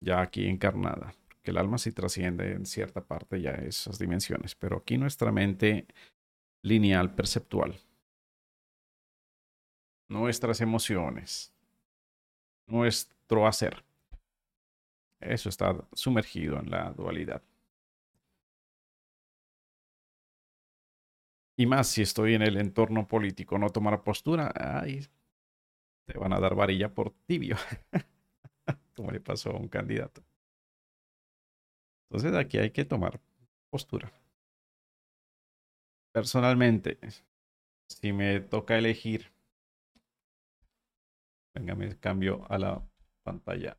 ya 0.00 0.20
aquí 0.20 0.46
encarnada, 0.46 1.14
que 1.42 1.50
el 1.50 1.58
alma 1.58 1.78
sí 1.78 1.90
trasciende 1.90 2.52
en 2.52 2.66
cierta 2.66 3.00
parte 3.04 3.40
ya 3.40 3.52
esas 3.52 3.98
dimensiones, 3.98 4.54
pero 4.54 4.76
aquí 4.76 4.96
nuestra 4.96 5.32
mente 5.32 5.86
lineal, 6.62 7.14
perceptual, 7.14 7.80
nuestras 10.08 10.60
emociones, 10.60 11.52
nuestro 12.68 13.46
hacer, 13.46 13.84
eso 15.24 15.48
está 15.48 15.76
sumergido 15.92 16.58
en 16.58 16.70
la 16.70 16.90
dualidad. 16.92 17.42
Y 21.56 21.66
más 21.66 21.88
si 21.88 22.02
estoy 22.02 22.34
en 22.34 22.42
el 22.42 22.56
entorno 22.58 23.08
político, 23.08 23.58
no 23.58 23.70
tomar 23.70 24.02
postura, 24.04 24.52
ay, 24.54 25.04
te 26.06 26.18
van 26.18 26.32
a 26.32 26.40
dar 26.40 26.54
varilla 26.54 26.92
por 26.94 27.12
tibio, 27.26 27.56
como 28.96 29.10
le 29.10 29.20
pasó 29.20 29.50
a 29.50 29.56
un 29.58 29.68
candidato. 29.68 30.22
Entonces 32.08 32.34
aquí 32.34 32.56
hay 32.56 32.70
que 32.70 32.86
tomar 32.86 33.20
postura. 33.70 34.10
Personalmente, 36.12 36.98
si 37.88 38.12
me 38.12 38.40
toca 38.40 38.78
elegir, 38.78 39.32
venga, 41.54 41.74
me 41.74 41.98
cambio 41.98 42.44
a 42.48 42.58
la 42.58 42.82
pantalla. 43.24 43.76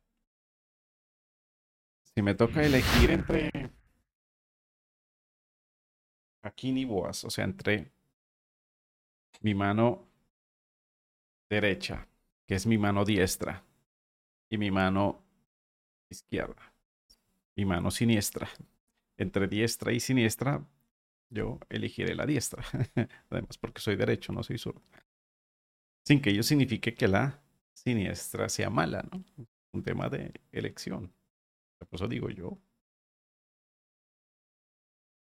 Si 2.16 2.22
me 2.22 2.34
toca 2.34 2.62
elegir 2.62 3.10
entre 3.10 3.50
aquí 6.40 6.72
ni 6.72 6.86
Boas, 6.86 7.26
o 7.26 7.30
sea, 7.30 7.44
entre 7.44 7.92
mi 9.42 9.54
mano 9.54 10.08
derecha, 11.50 12.08
que 12.46 12.54
es 12.54 12.66
mi 12.66 12.78
mano 12.78 13.04
diestra, 13.04 13.62
y 14.48 14.56
mi 14.56 14.70
mano 14.70 15.22
izquierda, 16.08 16.72
mi 17.54 17.66
mano 17.66 17.90
siniestra. 17.90 18.48
Entre 19.18 19.46
diestra 19.46 19.92
y 19.92 20.00
siniestra, 20.00 20.66
yo 21.28 21.60
elegiré 21.68 22.14
la 22.14 22.24
diestra. 22.24 22.64
Además, 23.28 23.58
porque 23.58 23.82
soy 23.82 23.96
derecho, 23.96 24.32
no 24.32 24.42
soy 24.42 24.56
zurdo. 24.56 24.80
Sin 26.02 26.22
que 26.22 26.30
ello 26.30 26.42
signifique 26.42 26.94
que 26.94 27.08
la 27.08 27.42
siniestra 27.74 28.48
sea 28.48 28.70
mala, 28.70 29.06
¿no? 29.12 29.22
Un 29.72 29.82
tema 29.82 30.08
de 30.08 30.32
elección. 30.50 31.12
Por 31.88 31.98
eso 31.98 32.08
digo 32.08 32.28
yo, 32.30 32.58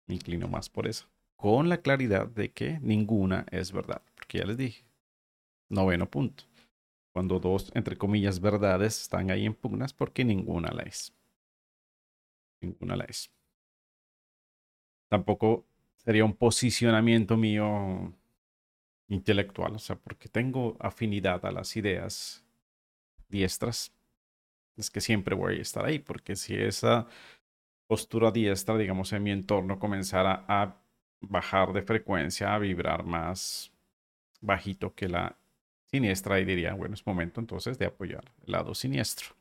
me 0.07 0.15
inclino 0.15 0.49
más 0.49 0.69
por 0.69 0.87
eso. 0.87 1.09
Con 1.37 1.69
la 1.69 1.79
claridad 1.79 2.29
de 2.29 2.53
que 2.53 2.79
ninguna 2.81 3.47
es 3.51 3.73
verdad. 3.73 4.03
Porque 4.15 4.39
ya 4.39 4.45
les 4.45 4.57
dije. 4.57 4.85
Noveno 5.69 6.09
punto. 6.09 6.45
Cuando 7.13 7.39
dos, 7.39 7.73
entre 7.75 7.97
comillas, 7.97 8.41
verdades 8.41 9.03
están 9.03 9.31
ahí 9.31 9.45
en 9.47 9.55
pugnas 9.55 9.93
porque 9.93 10.25
ninguna 10.25 10.71
la 10.73 10.83
es. 10.83 11.13
Ninguna 12.61 12.97
la 12.97 13.05
es. 13.05 13.31
Tampoco 15.09 15.67
sería 15.97 16.25
un 16.25 16.35
posicionamiento 16.35 17.37
mío 17.37 18.15
intelectual, 19.09 19.75
o 19.75 19.79
sea, 19.79 19.97
porque 19.97 20.29
tengo 20.29 20.77
afinidad 20.81 21.45
a 21.45 21.53
las 21.53 21.77
ideas 21.77 22.45
diestras, 23.29 23.93
es 24.77 24.91
que 24.91 25.01
siempre 25.01 25.35
voy 25.35 25.59
a 25.59 25.63
estar 25.63 25.85
ahí, 25.85 25.99
porque 25.99 26.37
si 26.37 26.55
esa 26.55 27.07
postura 27.87 28.31
diestra, 28.31 28.77
digamos, 28.79 29.13
en 29.13 29.23
mi 29.23 29.31
entorno 29.31 29.79
comenzara 29.79 30.45
a 30.49 30.77
bajar 31.21 31.73
de 31.73 31.83
frecuencia, 31.83 32.55
a 32.55 32.59
vibrar 32.59 33.05
más 33.05 33.73
bajito 34.41 34.95
que 34.95 35.09
la 35.09 35.37
siniestra, 35.87 36.41
y 36.41 36.45
diría, 36.45 36.75
bueno, 36.75 36.95
es 36.95 37.07
momento 37.07 37.41
entonces 37.41 37.79
de 37.79 37.87
apoyar 37.87 38.25
el 38.47 38.53
lado 38.53 38.75
siniestro. 38.75 39.37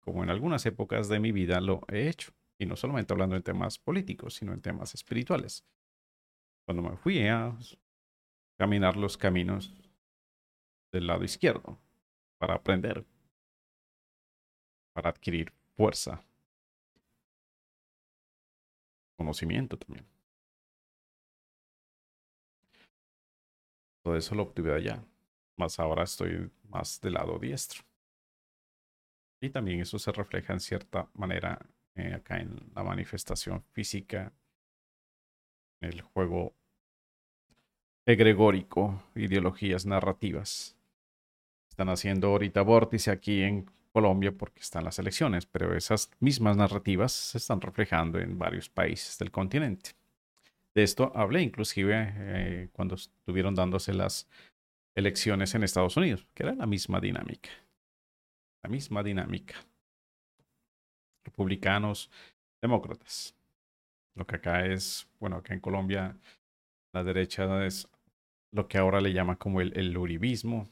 Como 0.00 0.22
en 0.22 0.30
algunas 0.30 0.64
épocas 0.66 1.08
de 1.08 1.20
mi 1.20 1.32
vida 1.32 1.60
lo 1.60 1.82
he 1.88 2.08
hecho. 2.08 2.32
Y 2.58 2.66
no 2.66 2.76
solamente 2.76 3.12
hablando 3.12 3.36
en 3.36 3.42
temas 3.42 3.78
políticos, 3.78 4.34
sino 4.34 4.52
en 4.52 4.60
temas 4.60 4.94
espirituales. 4.94 5.64
Cuando 6.66 6.82
me 6.82 6.96
fui 6.96 7.26
a 7.26 7.56
caminar 8.58 8.96
los 8.96 9.16
caminos 9.16 9.72
del 10.92 11.06
lado 11.06 11.24
izquierdo 11.24 11.78
para 12.38 12.54
aprender, 12.54 13.04
para 14.92 15.10
adquirir 15.10 15.52
fuerza, 15.76 16.22
conocimiento 19.16 19.76
también. 19.76 20.06
Todo 24.02 24.16
eso 24.16 24.34
lo 24.34 24.44
obtuve 24.44 24.74
allá. 24.74 25.04
Más 25.56 25.78
ahora 25.78 26.04
estoy 26.04 26.50
más 26.68 27.00
del 27.00 27.14
lado 27.14 27.38
diestro. 27.38 27.82
Y 29.42 29.50
también 29.50 29.80
eso 29.80 29.98
se 29.98 30.12
refleja 30.12 30.52
en 30.52 30.60
cierta 30.60 31.08
manera 31.14 31.58
eh, 31.94 32.14
acá 32.14 32.38
en 32.38 32.70
la 32.74 32.82
manifestación 32.82 33.62
física, 33.72 34.32
el 35.80 36.00
juego 36.02 36.54
egregórico, 38.06 39.02
ideologías 39.14 39.86
narrativas. 39.86 40.76
Están 41.68 41.88
haciendo 41.88 42.28
ahorita 42.28 42.62
vórtice 42.62 43.10
aquí 43.10 43.42
en 43.42 43.70
Colombia 43.92 44.32
porque 44.32 44.60
están 44.60 44.84
las 44.84 44.98
elecciones, 44.98 45.46
pero 45.46 45.76
esas 45.76 46.10
mismas 46.20 46.56
narrativas 46.56 47.12
se 47.12 47.38
están 47.38 47.60
reflejando 47.60 48.18
en 48.18 48.38
varios 48.38 48.68
países 48.68 49.18
del 49.18 49.30
continente. 49.30 49.90
De 50.74 50.82
esto 50.82 51.12
hablé 51.14 51.42
inclusive 51.42 52.12
eh, 52.16 52.68
cuando 52.72 52.94
estuvieron 52.94 53.54
dándose 53.54 53.92
las 53.92 54.28
elecciones 54.94 55.54
en 55.54 55.64
Estados 55.64 55.96
Unidos, 55.96 56.26
que 56.34 56.44
era 56.44 56.54
la 56.54 56.66
misma 56.66 57.00
dinámica. 57.00 57.50
La 58.62 58.70
misma 58.70 59.02
dinámica. 59.02 59.56
Republicanos, 61.24 62.10
demócratas. 62.62 63.34
Lo 64.14 64.26
que 64.26 64.36
acá 64.36 64.66
es, 64.66 65.08
bueno, 65.18 65.36
acá 65.36 65.54
en 65.54 65.60
Colombia 65.60 66.16
la 66.92 67.04
derecha 67.04 67.64
es 67.64 67.88
lo 68.52 68.68
que 68.68 68.78
ahora 68.78 69.00
le 69.00 69.12
llama 69.12 69.36
como 69.36 69.60
el, 69.60 69.76
el 69.76 69.96
uribismo, 69.96 70.68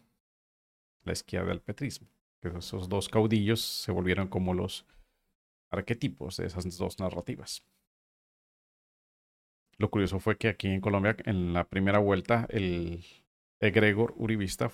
la 1.04 1.12
izquierda 1.12 1.52
el 1.52 1.60
petrismo. 1.60 2.08
Que 2.40 2.48
esos 2.48 2.88
dos 2.88 3.08
caudillos 3.08 3.60
se 3.60 3.92
volvieron 3.92 4.28
como 4.28 4.54
los 4.54 4.86
arquetipos 5.70 6.36
de 6.36 6.46
esas 6.46 6.76
dos 6.78 6.98
narrativas. 6.98 7.64
Lo 9.76 9.90
curioso 9.90 10.18
fue 10.18 10.36
que 10.36 10.48
aquí 10.48 10.68
en 10.68 10.80
Colombia, 10.80 11.16
en 11.24 11.52
la 11.52 11.64
primera 11.64 11.98
vuelta, 11.98 12.46
el 12.50 13.04
egregor 13.60 14.12
uribista 14.16 14.70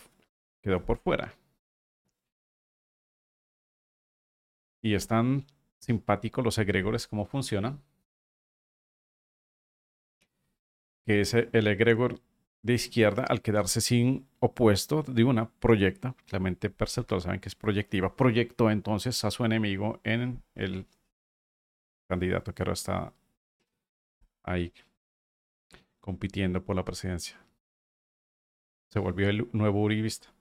quedó 0.63 0.85
por 0.85 0.99
fuera. 0.99 1.35
Y 4.81 4.95
están 4.95 5.47
simpáticos 5.79 6.45
los 6.45 6.59
egregores, 6.59 7.07
cómo 7.07 7.27
funcionan. 7.27 7.83
Que 11.05 11.21
es 11.21 11.35
el 11.35 11.67
egregor 11.67 12.21
de 12.65 12.73
izquierda, 12.73 13.25
al 13.29 13.43
quedarse 13.43 13.83
sin 13.83 14.27
opuesto 14.41 15.03
de 15.03 15.23
una, 15.23 15.51
proyecta, 15.51 16.17
la 16.31 16.39
mente 16.39 16.71
perceptual 16.71 17.21
saben 17.21 17.39
que 17.39 17.51
es 17.51 17.55
proyectiva, 17.55 18.17
proyectó 18.17 18.71
entonces 18.71 19.23
a 19.25 19.31
su 19.31 19.45
enemigo 19.45 20.01
en 20.03 20.43
el 20.55 20.87
candidato 22.09 22.55
que 22.55 22.63
ahora 22.63 22.73
está 22.73 23.13
ahí 24.43 24.73
compitiendo 26.01 26.65
por 26.65 26.75
la 26.75 26.87
presidencia. 26.87 27.39
Se 28.89 28.99
volvió 28.99 29.29
el 29.29 29.47
nuevo 29.53 29.83
uribista. 29.83 30.33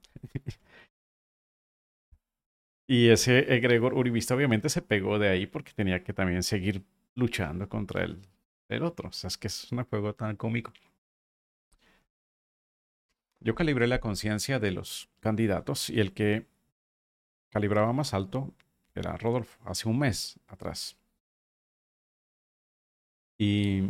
y 2.87 3.09
ese 3.09 3.53
egregor 3.53 3.95
uribista 3.95 4.33
obviamente 4.33 4.69
se 4.69 4.81
pegó 4.81 5.19
de 5.19 5.27
ahí 5.27 5.45
porque 5.45 5.73
tenía 5.73 6.01
que 6.05 6.13
también 6.13 6.41
seguir 6.43 6.85
luchando 7.15 7.67
contra 7.67 8.03
el, 8.03 8.21
el 8.69 8.83
otro. 8.83 9.09
O 9.09 9.11
sea, 9.11 9.27
es 9.27 9.37
que 9.37 9.47
es 9.47 9.69
un 9.73 9.83
juego 9.83 10.13
tan 10.15 10.37
cómico. 10.37 10.71
Yo 13.43 13.55
calibré 13.55 13.87
la 13.87 13.99
conciencia 13.99 14.57
de 14.59 14.71
los 14.71 15.09
candidatos 15.19 15.89
y 15.89 15.99
el 15.99 16.13
que 16.13 16.45
calibraba 17.49 17.91
más 17.91 18.13
alto 18.13 18.53
era 18.95 19.17
Rodolfo, 19.17 19.59
hace 19.65 19.89
un 19.89 19.99
mes 19.99 20.39
atrás. 20.47 20.95
Y 23.37 23.83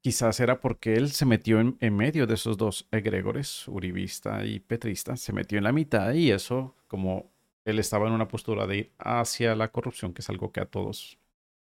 quizás 0.00 0.40
era 0.40 0.60
porque 0.60 0.94
él 0.94 1.10
se 1.10 1.26
metió 1.26 1.60
en, 1.60 1.96
medio 1.96 2.26
de 2.26 2.34
esos 2.34 2.56
dos 2.56 2.88
egregores, 2.90 3.68
uribista 3.68 4.46
y 4.46 4.60
petrista, 4.60 5.16
se 5.16 5.32
metió 5.34 5.58
en 5.58 5.64
la 5.64 5.72
mitad 5.72 6.14
y 6.14 6.30
eso, 6.30 6.74
como 6.86 7.30
él 7.66 7.78
estaba 7.78 8.06
en 8.06 8.14
una 8.14 8.28
postura 8.28 8.66
de 8.66 8.76
ir 8.78 8.92
hacia 8.98 9.54
la 9.54 9.70
corrupción, 9.72 10.14
que 10.14 10.22
es 10.22 10.30
algo 10.30 10.52
que 10.52 10.60
a 10.60 10.66
todos 10.66 11.18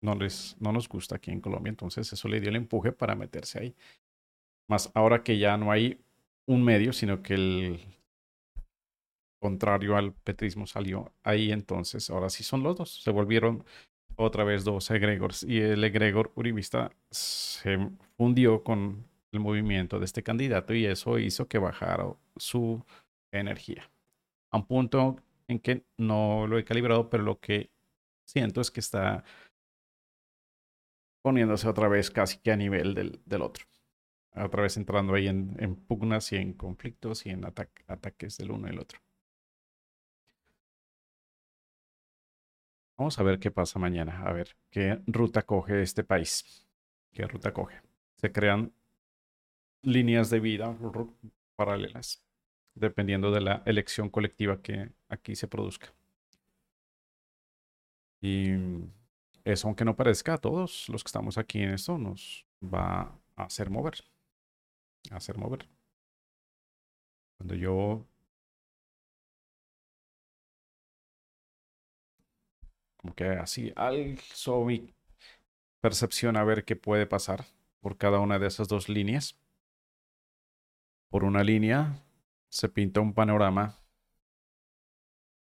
no, 0.02 0.14
les, 0.14 0.56
no 0.60 0.72
nos 0.72 0.88
gusta 0.88 1.16
aquí 1.16 1.32
en 1.32 1.42
Colombia, 1.42 1.72
entonces 1.72 2.14
eso 2.14 2.28
le 2.28 2.40
dio 2.40 2.50
el 2.50 2.58
empuje 2.58 2.92
para 2.92 3.16
meterse 3.16 3.60
ahí. 3.60 3.76
Más 4.68 4.92
ahora 4.94 5.24
que 5.24 5.40
ya 5.40 5.58
no 5.58 5.72
hay 5.72 6.00
un 6.48 6.64
medio, 6.64 6.94
sino 6.94 7.22
que 7.22 7.34
el, 7.34 7.98
contrario 9.40 9.96
al 9.96 10.14
petrismo 10.14 10.68
salió 10.68 11.14
ahí 11.24 11.52
entonces, 11.52 12.10
ahora 12.10 12.30
sí 12.30 12.44
son 12.44 12.64
los 12.64 12.76
dos, 12.76 13.02
se 13.04 13.12
volvieron 13.12 13.64
otra 14.16 14.44
vez 14.44 14.64
dos 14.64 14.90
egregores 14.90 15.44
y 15.44 15.60
el 15.60 15.84
egregor 15.84 16.32
uribista 16.36 16.92
se 17.12 17.78
fundió 18.18 18.64
con 18.64 19.06
el 19.32 19.40
movimiento 19.40 20.00
de 20.00 20.06
este 20.06 20.24
candidato 20.24 20.74
y 20.74 20.86
eso 20.86 21.20
hizo 21.20 21.48
que 21.48 21.60
bajara 21.60 22.08
su 22.36 22.84
energía. 23.32 23.92
A 24.52 24.58
un 24.58 24.66
punto 24.66 25.18
en 25.48 25.60
que 25.60 25.84
no 25.98 26.48
lo 26.48 26.58
he 26.58 26.64
calibrado, 26.64 27.10
pero 27.10 27.24
lo 27.24 27.40
que 27.40 27.70
siento 28.28 28.62
es 28.62 28.72
que 28.72 28.80
está 28.80 29.24
poniéndose 31.24 31.68
otra 31.68 31.88
vez 31.88 32.10
casi 32.10 32.40
que 32.40 32.52
a 32.52 32.56
nivel 32.56 32.96
del, 32.96 33.20
del 33.26 33.42
otro. 33.42 33.66
Otra 34.44 34.62
vez 34.64 34.78
entrando 34.78 35.14
ahí 35.14 35.28
en, 35.28 35.76
pugnas 35.88 36.32
y 36.32 36.38
en 36.38 36.54
conflictos 36.54 37.26
y 37.26 37.30
en 37.30 37.46
ataques 37.46 38.38
del 38.38 38.52
uno 38.52 38.68
y 38.68 38.72
el 38.72 38.80
otro. 38.80 39.00
Vamos 42.98 43.20
a 43.20 43.24
ver 43.24 43.40
qué 43.40 43.52
pasa 43.52 43.78
mañana, 43.80 44.24
a 44.24 44.34
ver 44.34 44.56
qué 44.72 45.02
ruta 45.06 45.44
coge 45.44 45.82
este 45.82 46.04
país. 46.04 46.68
¿Qué 47.14 47.28
ruta 47.28 47.54
coge? 47.54 47.82
Se 48.16 48.32
crean 48.32 48.74
líneas 49.84 50.30
de 50.30 50.40
vida 50.40 50.76
paralelas, 51.56 52.24
dependiendo 52.74 53.32
de 53.32 53.42
la 53.42 53.64
elección 53.66 54.10
colectiva 54.10 54.62
que 54.62 54.92
aquí 55.10 55.36
se 55.36 55.48
produzca. 55.48 55.94
Y 58.20 58.50
eso, 59.44 59.68
aunque 59.68 59.86
no 59.86 59.96
parezca 59.96 60.34
a 60.34 60.38
todos 60.40 60.90
los 60.90 61.04
que 61.04 61.08
estamos 61.08 61.38
aquí 61.38 61.62
en 61.62 61.72
esto, 61.72 61.98
nos 61.98 62.46
va 62.64 63.20
a 63.36 63.44
hacer 63.44 63.70
mover. 63.70 64.04
Hacer 65.12 65.38
mover. 65.38 65.68
Cuando 67.38 67.56
yo 67.56 68.06
como 72.98 73.16
que 73.16 73.26
así 73.30 73.72
alzo 73.76 74.66
mi 74.66 74.94
percepción 75.82 76.36
a 76.36 76.44
ver 76.44 76.66
qué 76.66 76.76
puede 76.76 77.06
pasar 77.06 77.46
por 77.80 77.98
cada 77.98 78.20
una 78.20 78.40
de 78.40 78.48
esas 78.48 78.68
dos 78.68 78.90
líneas. 78.90 79.38
Por 81.10 81.24
una 81.24 81.44
línea 81.44 82.04
se 82.50 82.70
pinta 82.70 83.00
un 83.00 83.14
panorama 83.14 83.80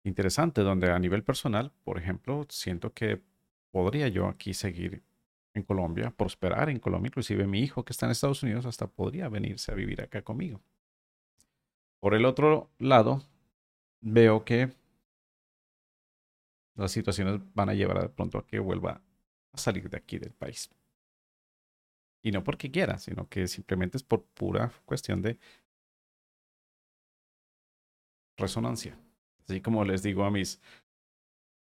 interesante 0.04 0.62
donde 0.62 0.90
a 0.90 0.98
nivel 0.98 1.24
personal, 1.24 1.72
por 1.84 1.98
ejemplo, 1.98 2.46
siento 2.48 2.92
que 2.92 3.22
podría 3.70 4.08
yo 4.08 4.28
aquí 4.28 4.54
seguir 4.54 5.02
en 5.58 5.64
Colombia, 5.64 6.10
prosperar 6.10 6.70
en 6.70 6.78
Colombia, 6.78 7.08
inclusive 7.08 7.46
mi 7.46 7.60
hijo 7.60 7.84
que 7.84 7.92
está 7.92 8.06
en 8.06 8.12
Estados 8.12 8.42
Unidos 8.42 8.66
hasta 8.66 8.86
podría 8.86 9.28
venirse 9.28 9.70
a 9.70 9.74
vivir 9.74 10.00
acá 10.00 10.22
conmigo. 10.22 10.60
Por 12.00 12.14
el 12.14 12.24
otro 12.24 12.70
lado, 12.78 13.22
veo 14.00 14.44
que 14.44 14.70
las 16.74 16.92
situaciones 16.92 17.40
van 17.54 17.68
a 17.68 17.74
llevar 17.74 18.00
de 18.00 18.08
pronto 18.08 18.38
a 18.38 18.46
que 18.46 18.58
vuelva 18.60 19.02
a 19.52 19.58
salir 19.58 19.90
de 19.90 19.96
aquí 19.96 20.18
del 20.18 20.32
país. 20.32 20.70
Y 22.22 22.30
no 22.30 22.44
porque 22.44 22.70
quiera, 22.70 22.98
sino 22.98 23.28
que 23.28 23.48
simplemente 23.48 23.96
es 23.96 24.02
por 24.02 24.24
pura 24.24 24.72
cuestión 24.84 25.22
de 25.22 25.38
resonancia. 28.36 28.98
Así 29.44 29.60
como 29.60 29.84
les 29.84 30.02
digo 30.02 30.24
a 30.24 30.30
mis 30.30 30.60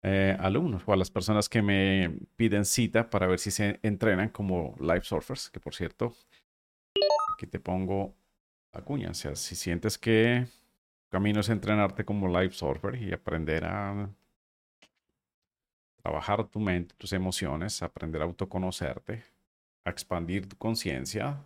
eh, 0.09 0.37
alumnos 0.39 0.85
o 0.87 0.93
a 0.93 0.97
las 0.97 1.11
personas 1.11 1.49
que 1.49 1.63
me 1.63 2.17
piden 2.37 2.65
cita 2.65 3.11
para 3.11 3.27
ver 3.27 3.41
si 3.41 3.51
se 3.51 3.81
entrenan 3.83 4.29
como 4.29 4.77
live 4.79 5.03
surfers, 5.03 5.51
que 5.51 5.59
por 5.59 5.75
cierto, 5.75 6.15
aquí 7.35 7.49
te 7.49 7.59
pongo 7.59 8.15
la 8.73 8.83
cuña. 8.83 9.11
O 9.11 9.15
sea, 9.15 9.35
si 9.35 9.57
sientes 9.57 9.99
que 9.99 10.47
camino 11.11 11.41
es 11.41 11.49
entrenarte 11.49 12.05
como 12.05 12.29
live 12.29 12.53
surfer 12.53 13.03
y 13.03 13.13
aprender 13.13 13.65
a 13.65 14.09
trabajar 15.97 16.47
tu 16.47 16.61
mente, 16.61 16.95
tus 16.97 17.13
emociones, 17.13 17.83
aprender 17.83 18.23
a 18.23 18.27
autoconocerte, 18.27 19.25
a 19.85 19.91
expandir 19.91 20.49
tu 20.49 20.57
conciencia, 20.57 21.45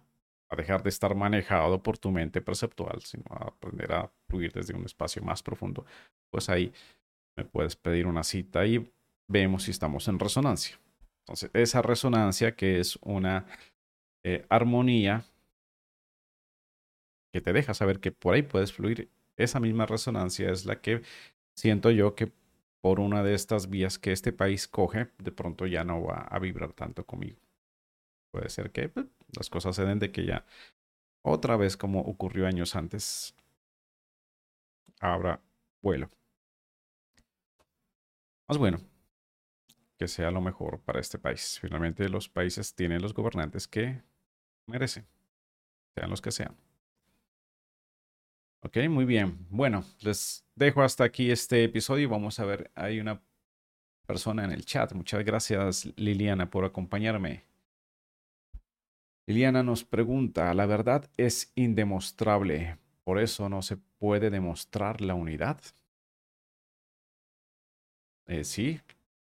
a 0.51 0.57
dejar 0.57 0.83
de 0.83 0.91
estar 0.91 1.15
manejado 1.15 1.83
por 1.83 1.97
tu 1.97 2.11
mente 2.11 2.43
perceptual, 2.43 3.01
sino 3.01 3.25
a 3.31 3.49
aprender 3.49 3.91
a 3.91 4.13
fluir 4.29 4.53
desde 4.53 4.75
un 4.75 4.85
espacio 4.85 5.23
más 5.23 5.43
profundo, 5.43 5.87
pues 6.31 6.51
ahí 6.51 6.75
me 7.41 7.47
puedes 7.47 7.75
pedir 7.75 8.07
una 8.07 8.23
cita 8.23 8.67
y 8.67 8.93
vemos 9.27 9.65
si 9.65 9.71
estamos 9.71 10.09
en 10.09 10.19
resonancia. 10.19 10.79
Entonces, 11.21 11.51
esa 11.55 11.81
resonancia 11.81 12.55
que 12.55 12.81
es 12.81 12.99
una 13.03 13.47
eh, 14.23 14.45
armonía 14.51 15.25
que 17.33 17.41
te 17.41 17.53
deja 17.53 17.73
saber 17.73 18.01
que 18.01 18.13
por 18.13 18.35
ahí 18.35 18.43
puedes 18.43 18.73
fluir, 18.73 19.09
esa 19.37 19.59
misma 19.59 19.87
resonancia 19.87 20.51
es 20.51 20.67
la 20.67 20.83
que 20.83 21.03
siento 21.57 21.91
yo 21.91 22.15
que 22.15 22.31
por 22.83 23.01
una 23.01 23.23
de 23.23 23.35
estas 23.35 23.71
vías 23.71 23.99
que 23.99 24.13
este 24.13 24.33
país 24.33 24.69
coge, 24.69 25.09
de 25.19 25.33
pronto 25.33 25.67
ya 25.67 25.85
no 25.85 26.03
va 26.03 26.23
a 26.23 26.39
vibrar 26.39 26.73
tanto 26.75 27.07
conmigo. 27.07 27.39
Puede 28.33 28.51
ser 28.51 28.71
que 28.71 28.91
pues, 28.91 29.07
las 29.35 29.49
cosas 29.49 29.77
se 29.77 29.85
den 29.85 29.99
de 29.99 30.13
que 30.13 30.27
ya 30.27 30.45
otra 31.23 31.57
vez 31.57 31.77
como 31.77 32.01
ocurrió 32.01 32.47
años 32.47 32.77
antes, 32.77 33.35
habrá 35.01 35.41
vuelo. 35.81 36.09
Más 38.51 38.59
bueno, 38.59 38.81
que 39.97 40.09
sea 40.09 40.33
lo 40.33 40.41
mejor 40.41 40.81
para 40.81 40.99
este 40.99 41.21
país. 41.21 41.61
Finalmente 41.61 42.09
los 42.09 42.29
países 42.29 42.75
tienen 42.75 43.01
los 43.01 43.15
gobernantes 43.15 43.69
que 43.69 44.03
merecen, 44.67 45.07
sean 45.95 46.11
los 46.11 46.21
que 46.21 46.33
sean. 46.33 46.57
Ok, 48.63 48.79
muy 48.89 49.05
bien. 49.05 49.47
Bueno, 49.51 49.85
les 50.01 50.45
dejo 50.57 50.83
hasta 50.83 51.05
aquí 51.05 51.31
este 51.31 51.63
episodio. 51.63 52.09
Vamos 52.09 52.41
a 52.41 52.45
ver, 52.45 52.73
hay 52.75 52.99
una 52.99 53.23
persona 54.05 54.43
en 54.43 54.51
el 54.51 54.65
chat. 54.65 54.95
Muchas 54.95 55.25
gracias 55.25 55.87
Liliana 55.95 56.51
por 56.51 56.65
acompañarme. 56.65 57.45
Liliana 59.29 59.63
nos 59.63 59.85
pregunta, 59.85 60.53
¿la 60.55 60.67
verdad 60.67 61.09
es 61.17 61.53
indemostrable? 61.55 62.79
¿Por 63.05 63.21
eso 63.21 63.49
no 63.49 63.63
se 63.63 63.77
puede 63.77 64.29
demostrar 64.29 65.03
la 65.03 65.15
unidad? 65.15 65.61
Eh, 68.31 68.45
sí, 68.45 68.81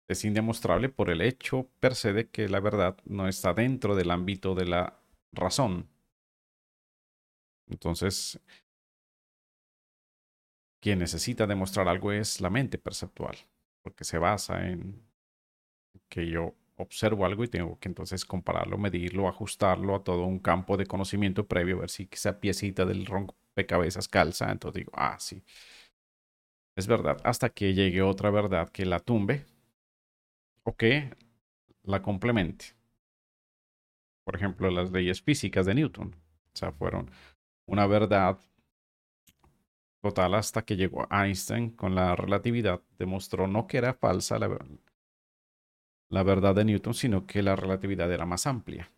es 0.08 0.24
indemostrable 0.26 0.88
por 0.90 1.08
el 1.10 1.20
hecho 1.22 1.68
per 1.80 1.94
se 1.94 2.12
de 2.12 2.28
que 2.28 2.48
la 2.48 2.60
verdad 2.60 2.98
no 3.06 3.26
está 3.28 3.54
dentro 3.54 3.94
del 3.94 4.10
ámbito 4.10 4.54
de 4.54 4.66
la 4.66 5.00
razón. 5.32 5.88
Entonces, 7.68 8.38
quien 10.80 10.98
necesita 11.00 11.46
demostrar 11.46 11.86
algo 11.86 12.12
es 12.12 12.40
la 12.40 12.48
mente 12.48 12.78
perceptual, 12.78 13.36
porque 13.82 14.04
se 14.04 14.16
basa 14.18 14.66
en 14.68 15.02
que 16.08 16.28
yo 16.28 16.54
observo 16.76 17.24
algo 17.24 17.44
y 17.44 17.48
tengo 17.48 17.78
que 17.78 17.88
entonces 17.88 18.24
compararlo, 18.24 18.78
medirlo, 18.78 19.28
ajustarlo 19.28 19.94
a 19.96 20.04
todo 20.04 20.24
un 20.26 20.38
campo 20.38 20.76
de 20.76 20.86
conocimiento 20.86 21.46
previo, 21.46 21.78
ver 21.78 21.90
si 21.90 22.08
esa 22.10 22.38
piecita 22.40 22.84
del 22.84 23.06
rompecabezas 23.06 24.08
calza. 24.08 24.50
Entonces 24.52 24.80
digo, 24.80 24.92
ah, 24.94 25.16
sí, 25.18 25.42
es 26.76 26.86
verdad, 26.86 27.18
hasta 27.24 27.48
que 27.48 27.74
llegue 27.74 28.02
otra 28.02 28.30
verdad 28.30 28.68
que 28.68 28.84
la 28.84 29.00
tumbe 29.00 29.44
o 30.62 30.76
que 30.76 31.10
la 31.82 32.02
complemente. 32.02 32.66
Por 34.24 34.36
ejemplo, 34.36 34.70
las 34.70 34.90
leyes 34.90 35.22
físicas 35.22 35.66
de 35.66 35.74
Newton. 35.74 36.08
O 36.08 36.56
sea, 36.56 36.72
fueron 36.72 37.10
una 37.66 37.86
verdad 37.86 38.38
total 40.02 40.34
hasta 40.34 40.62
que 40.62 40.76
llegó 40.76 41.08
Einstein 41.10 41.70
con 41.70 41.94
la 41.94 42.14
relatividad, 42.14 42.80
demostró 42.98 43.46
no 43.46 43.66
que 43.66 43.78
era 43.78 43.94
falsa 43.94 44.38
la, 44.38 44.58
la 46.10 46.22
verdad 46.22 46.54
de 46.54 46.64
Newton, 46.64 46.94
sino 46.94 47.26
que 47.26 47.42
la 47.42 47.56
relatividad 47.56 48.12
era 48.12 48.26
más 48.26 48.46
amplia. 48.46 48.90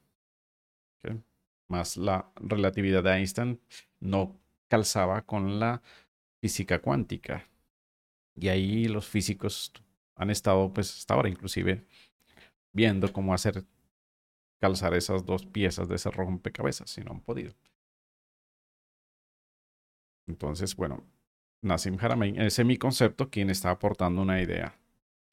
Más 1.69 1.97
la 1.97 2.31
relatividad 2.37 3.05
de 3.05 3.11
Einstein 3.13 3.61
no 4.01 4.37
calzaba 4.69 5.23
con 5.23 5.61
la 5.61 5.83
física 6.41 6.81
cuántica. 6.81 7.45
Y 8.41 8.49
ahí 8.49 8.87
los 8.87 9.07
físicos 9.07 9.73
han 10.15 10.31
estado, 10.31 10.73
pues 10.73 10.99
hasta 10.99 11.15
ahora 11.15 11.29
inclusive, 11.29 11.85
viendo 12.73 13.13
cómo 13.13 13.35
hacer 13.35 13.65
calzar 14.61 14.95
esas 14.95 15.25
dos 15.25 15.47
piezas 15.47 15.89
de 15.89 15.97
ese 15.97 16.11
rompecabezas, 16.11 16.91
si 16.91 17.03
no 17.03 17.13
han 17.13 17.21
podido. 17.21 17.55
Entonces, 20.27 20.77
bueno, 20.77 21.05
Nassim 21.63 21.97
Haramein 22.01 22.41
ese 22.41 22.63
es 22.63 22.67
mi 22.67 22.77
concepto 22.77 23.31
quien 23.31 23.51
está 23.51 23.71
aportando 23.71 24.23
una 24.23 24.41
idea 24.41 24.79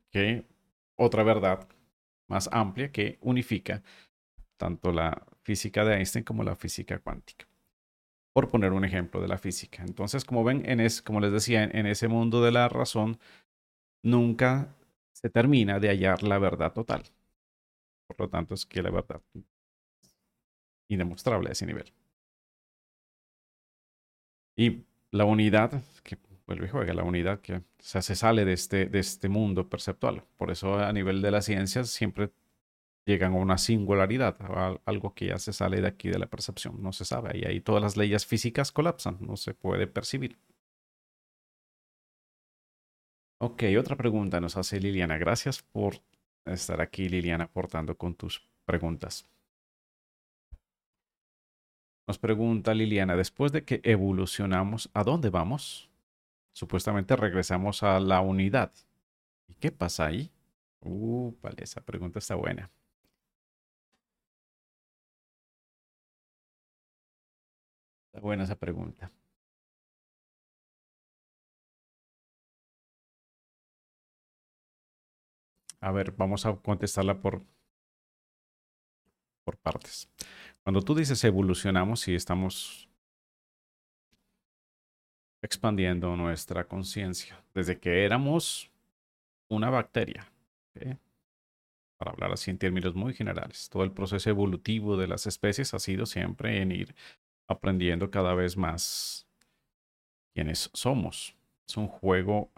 que 0.10 0.46
otra 0.96 1.24
verdad 1.24 1.68
más 2.28 2.50
amplia 2.52 2.92
que 2.92 3.18
unifica 3.22 3.84
tanto 4.58 4.92
la 4.92 5.26
física 5.44 5.84
de 5.86 5.96
Einstein 5.96 6.24
como 6.24 6.44
la 6.44 6.56
física 6.56 7.00
cuántica. 7.00 7.46
Por 8.36 8.50
poner 8.50 8.74
un 8.74 8.84
ejemplo 8.84 9.22
de 9.22 9.30
la 9.30 9.38
física. 9.38 9.84
Entonces, 9.84 10.26
como 10.26 10.44
ven, 10.44 10.70
en 10.70 10.82
es, 10.82 11.02
como 11.02 11.22
les 11.22 11.32
decía, 11.32 11.64
en 11.64 11.86
ese 11.86 12.10
mundo 12.10 12.44
de 12.44 12.52
la 12.52 12.68
razón, 12.68 13.18
nunca 14.04 14.76
se 15.14 15.30
termina 15.30 15.80
de 15.80 15.90
hallar 15.90 16.22
la 16.24 16.38
verdad 16.38 16.74
total. 16.74 17.04
Por 18.08 18.20
lo 18.20 18.30
tanto, 18.30 18.54
es 18.54 18.66
que 18.66 18.84
la 18.84 18.92
verdad 18.92 19.22
indemostrable 20.90 21.50
a 21.50 21.52
ese 21.54 21.66
nivel. 21.66 21.92
Y 24.58 24.84
la 25.12 25.26
unidad, 25.26 25.84
que 26.04 26.18
juega, 26.46 26.94
la 26.94 27.04
unidad 27.04 27.40
que 27.42 27.64
se 27.80 28.02
sale 28.02 28.46
de 28.46 28.54
este, 28.54 28.86
de 28.88 29.00
este 29.00 29.30
mundo 29.30 29.70
perceptual. 29.70 30.24
Por 30.38 30.52
eso 30.52 30.78
a 30.78 30.92
nivel 30.94 31.22
de 31.22 31.32
las 31.32 31.46
ciencias 31.46 31.90
siempre 31.90 32.32
llegan 33.06 33.34
a 33.34 33.38
una 33.38 33.58
singularidad, 33.58 34.38
algo 34.86 35.14
que 35.14 35.28
ya 35.28 35.38
se 35.38 35.54
sale 35.54 35.82
de 35.82 35.88
aquí 35.88 36.10
de 36.10 36.20
la 36.20 36.28
percepción, 36.28 36.82
no 36.82 36.92
se 36.92 37.06
sabe, 37.06 37.38
y 37.38 37.46
ahí 37.46 37.62
todas 37.62 37.82
las 37.82 37.98
leyes 37.98 38.26
físicas 38.26 38.72
colapsan, 38.72 39.18
no 39.22 39.38
se 39.38 39.54
puede 39.54 39.88
percibir. 39.88 40.38
Ok, 43.40 43.64
otra 43.78 43.96
pregunta 43.96 44.40
nos 44.40 44.58
hace 44.58 44.80
Liliana. 44.80 45.18
Gracias 45.18 45.62
por 45.62 46.02
estar 46.46 46.82
aquí, 46.82 47.10
Liliana, 47.10 47.46
aportando 47.46 47.98
con 47.98 48.16
tus 48.16 48.42
preguntas. 48.66 49.28
Nos 52.08 52.18
pregunta 52.18 52.74
Liliana, 52.74 53.16
después 53.16 53.52
de 53.52 53.64
que 53.66 53.82
evolucionamos, 53.84 54.90
¿a 54.94 55.04
dónde 55.04 55.30
vamos? 55.30 55.90
Supuestamente 56.54 57.16
regresamos 57.16 57.84
a 57.84 58.00
la 58.00 58.22
unidad. 58.22 58.72
¿Y 59.48 59.56
qué 59.56 59.72
pasa 59.72 60.06
ahí? 60.06 60.32
Uh, 60.80 61.34
vale, 61.42 61.64
esa 61.64 61.82
pregunta 61.82 62.20
está 62.20 62.36
buena. 62.36 62.72
Buena 68.22 68.44
esa 68.44 68.56
pregunta. 68.56 69.12
A 75.82 75.92
ver, 75.92 76.12
vamos 76.12 76.46
a 76.46 76.56
contestarla 76.56 77.20
por, 77.20 77.44
por 79.44 79.58
partes. 79.58 80.10
Cuando 80.64 80.82
tú 80.82 80.96
dices 80.96 81.24
evolucionamos 81.24 82.08
y 82.08 82.16
estamos 82.16 82.90
expandiendo 85.44 86.16
nuestra 86.16 86.68
conciencia, 86.68 87.44
desde 87.54 87.80
que 87.80 88.04
éramos 88.04 88.72
una 89.48 89.70
bacteria, 89.70 90.28
para 91.98 92.12
hablar 92.12 92.32
así 92.32 92.50
en 92.50 92.58
términos 92.58 92.96
muy 92.96 93.14
generales, 93.14 93.70
todo 93.70 93.84
el 93.84 93.92
proceso 93.92 94.30
evolutivo 94.30 94.98
de 94.98 95.08
las 95.08 95.28
especies 95.28 95.74
ha 95.76 95.80
sido 95.80 96.08
siempre 96.08 96.62
en 96.62 96.72
ir 96.72 96.96
aprendiendo 97.48 98.10
cada 98.12 98.34
vez 98.34 98.58
más 98.58 99.28
quiénes 100.34 100.70
somos. 100.74 101.36
Es 101.68 101.78
un 101.78 101.88
juego 101.88 102.52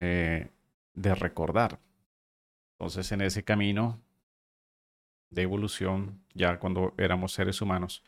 eh, 0.00 0.50
de 0.94 1.14
recordar. 1.14 1.80
Entonces, 2.72 3.10
en 3.12 3.22
ese 3.22 3.44
camino 3.44 4.00
de 5.30 5.42
evolución, 5.42 6.22
ya 6.34 6.58
cuando 6.58 6.94
éramos 6.96 7.32
seres 7.32 7.60
humanos, 7.60 8.02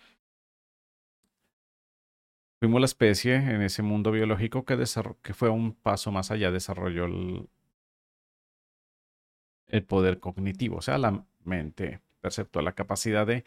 fuimos 2.61 2.81
la 2.81 2.87
especie 2.87 3.37
en 3.37 3.63
ese 3.63 3.83
mundo 3.83 4.11
biológico 4.11 4.65
que, 4.65 4.77
que 5.23 5.35
fue 5.35 5.49
un 5.49 5.75
paso 5.75 6.13
más 6.13 6.31
allá, 6.31 6.51
desarrolló 6.51 7.07
el, 7.07 7.49
el 9.67 9.85
poder 9.85 10.21
cognitivo, 10.21 10.77
o 10.77 10.83
sea, 10.83 10.99
la 10.99 11.25
mente 11.45 12.01
perceptual, 12.21 12.65
la 12.65 12.75
capacidad 12.75 13.27
de 13.27 13.45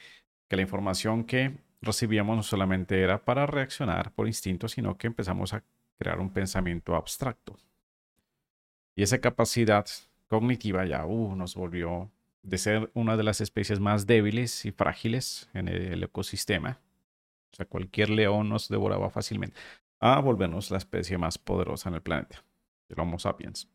que 0.49 0.55
la 0.55 0.61
información 0.61 1.23
que 1.23 1.57
recibíamos 1.83 2.35
no 2.35 2.43
solamente 2.43 3.01
era 3.01 3.23
para 3.23 3.45
reaccionar 3.45 4.11
por 4.11 4.27
instinto, 4.27 4.67
sino 4.67 4.97
que 4.97 5.07
empezamos 5.07 5.53
a 5.53 5.63
crear 5.97 6.19
un 6.19 6.31
pensamiento 6.31 6.95
abstracto. 6.95 7.57
Y 8.95 9.03
esa 9.03 9.19
capacidad 9.19 9.85
cognitiva 10.27 10.85
ya 10.85 11.05
uh, 11.05 11.35
nos 11.35 11.55
volvió 11.55 12.11
de 12.41 12.57
ser 12.57 12.91
una 12.93 13.17
de 13.17 13.23
las 13.23 13.41
especies 13.41 13.79
más 13.79 14.05
débiles 14.05 14.65
y 14.65 14.71
frágiles 14.71 15.49
en 15.53 15.67
el 15.67 16.03
ecosistema. 16.03 16.79
O 17.51 17.55
sea, 17.55 17.65
cualquier 17.65 18.09
león 18.09 18.49
nos 18.49 18.67
devoraba 18.67 19.09
fácilmente. 19.09 19.59
A 19.99 20.19
volvernos 20.19 20.71
la 20.71 20.77
especie 20.77 21.17
más 21.17 21.37
poderosa 21.37 21.89
en 21.89 21.95
el 21.95 22.01
planeta, 22.01 22.43
el 22.89 22.99
Homo 22.99 23.19
sapiens. 23.19 23.69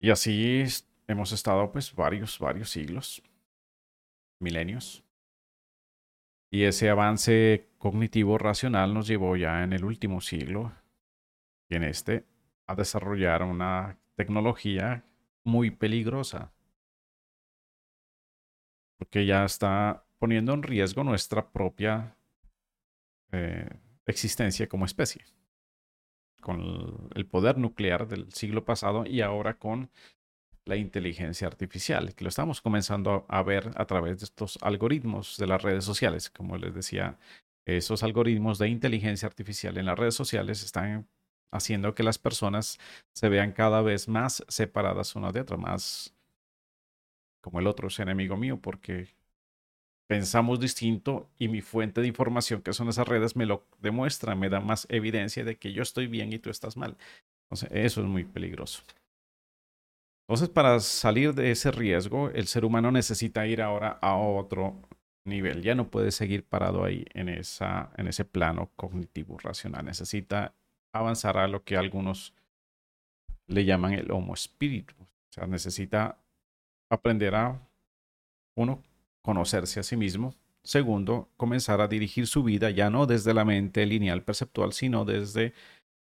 Y 0.00 0.10
así 0.10 0.64
hemos 1.06 1.32
estado 1.32 1.70
pues 1.70 1.94
varios, 1.94 2.38
varios 2.38 2.70
siglos 2.70 3.22
milenios. 4.42 5.04
Y 6.50 6.64
ese 6.64 6.90
avance 6.90 7.70
cognitivo 7.78 8.36
racional 8.36 8.92
nos 8.92 9.06
llevó 9.06 9.36
ya 9.36 9.64
en 9.64 9.72
el 9.72 9.84
último 9.84 10.20
siglo, 10.20 10.72
y 11.68 11.76
en 11.76 11.84
este, 11.84 12.26
a 12.66 12.74
desarrollar 12.74 13.42
una 13.42 13.98
tecnología 14.14 15.04
muy 15.44 15.70
peligrosa. 15.70 16.52
Porque 18.98 19.24
ya 19.24 19.44
está 19.44 20.04
poniendo 20.18 20.52
en 20.52 20.62
riesgo 20.62 21.02
nuestra 21.02 21.50
propia 21.50 22.16
eh, 23.32 23.68
existencia 24.06 24.68
como 24.68 24.84
especie. 24.84 25.24
Con 26.40 27.08
el 27.14 27.26
poder 27.26 27.56
nuclear 27.56 28.06
del 28.06 28.30
siglo 28.32 28.64
pasado 28.64 29.06
y 29.06 29.22
ahora 29.22 29.58
con 29.58 29.90
la 30.64 30.76
inteligencia 30.76 31.46
artificial, 31.46 32.14
que 32.14 32.24
lo 32.24 32.28
estamos 32.28 32.60
comenzando 32.60 33.26
a 33.28 33.42
ver 33.42 33.70
a 33.74 33.84
través 33.86 34.20
de 34.20 34.24
estos 34.24 34.58
algoritmos 34.62 35.36
de 35.36 35.46
las 35.46 35.62
redes 35.62 35.84
sociales. 35.84 36.30
Como 36.30 36.56
les 36.56 36.74
decía, 36.74 37.18
esos 37.66 38.02
algoritmos 38.02 38.58
de 38.58 38.68
inteligencia 38.68 39.26
artificial 39.26 39.76
en 39.78 39.86
las 39.86 39.98
redes 39.98 40.14
sociales 40.14 40.62
están 40.62 41.08
haciendo 41.52 41.94
que 41.94 42.02
las 42.02 42.18
personas 42.18 42.78
se 43.12 43.28
vean 43.28 43.52
cada 43.52 43.82
vez 43.82 44.08
más 44.08 44.44
separadas 44.48 45.16
una 45.16 45.32
de 45.32 45.40
otra, 45.40 45.56
más 45.56 46.14
como 47.40 47.60
el 47.60 47.66
otro 47.66 47.88
es 47.88 47.98
enemigo 47.98 48.36
mío, 48.36 48.58
porque 48.60 49.08
pensamos 50.06 50.60
distinto 50.60 51.28
y 51.38 51.48
mi 51.48 51.60
fuente 51.60 52.00
de 52.00 52.06
información, 52.06 52.62
que 52.62 52.72
son 52.72 52.88
esas 52.88 53.08
redes, 53.08 53.34
me 53.36 53.46
lo 53.46 53.66
demuestra, 53.80 54.34
me 54.34 54.48
da 54.48 54.60
más 54.60 54.86
evidencia 54.90 55.44
de 55.44 55.56
que 55.56 55.72
yo 55.72 55.82
estoy 55.82 56.06
bien 56.06 56.32
y 56.32 56.38
tú 56.38 56.50
estás 56.50 56.76
mal. 56.76 56.96
Entonces, 57.44 57.68
eso 57.72 58.00
es 58.00 58.06
muy 58.06 58.24
peligroso. 58.24 58.82
Entonces, 60.32 60.48
para 60.48 60.80
salir 60.80 61.34
de 61.34 61.50
ese 61.50 61.70
riesgo, 61.70 62.30
el 62.30 62.46
ser 62.46 62.64
humano 62.64 62.90
necesita 62.90 63.46
ir 63.46 63.60
ahora 63.60 63.98
a 64.00 64.16
otro 64.16 64.80
nivel. 65.26 65.60
Ya 65.60 65.74
no 65.74 65.90
puede 65.90 66.10
seguir 66.10 66.42
parado 66.42 66.84
ahí 66.84 67.04
en, 67.12 67.28
esa, 67.28 67.90
en 67.98 68.08
ese 68.08 68.24
plano 68.24 68.70
cognitivo 68.74 69.36
racional. 69.36 69.84
Necesita 69.84 70.54
avanzar 70.90 71.36
a 71.36 71.48
lo 71.48 71.64
que 71.64 71.76
algunos 71.76 72.32
le 73.46 73.66
llaman 73.66 73.92
el 73.92 74.10
homo 74.10 74.32
espíritu. 74.32 74.94
O 75.02 75.32
sea, 75.34 75.46
necesita 75.46 76.16
aprender 76.88 77.34
a, 77.34 77.60
uno, 78.54 78.82
conocerse 79.20 79.80
a 79.80 79.82
sí 79.82 79.98
mismo. 79.98 80.34
Segundo, 80.62 81.28
comenzar 81.36 81.82
a 81.82 81.88
dirigir 81.88 82.26
su 82.26 82.42
vida 82.42 82.70
ya 82.70 82.88
no 82.88 83.04
desde 83.04 83.34
la 83.34 83.44
mente 83.44 83.84
lineal 83.84 84.22
perceptual, 84.22 84.72
sino 84.72 85.04
desde 85.04 85.52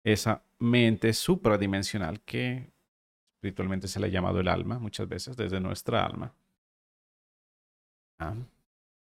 esa 0.03 0.41
mente 0.59 1.13
supradimensional 1.13 2.23
que 2.23 2.73
espiritualmente 3.45 3.89
se 3.89 4.01
le 4.01 4.07
ha 4.07 4.11
llamado 4.11 4.41
el 4.41 4.49
alma 4.49 4.79
muchas 4.79 5.07
veces, 5.07 5.37
desde 5.37 5.61
nuestra 5.61 6.05
alma. 6.05 6.33
Ah, 8.19 8.35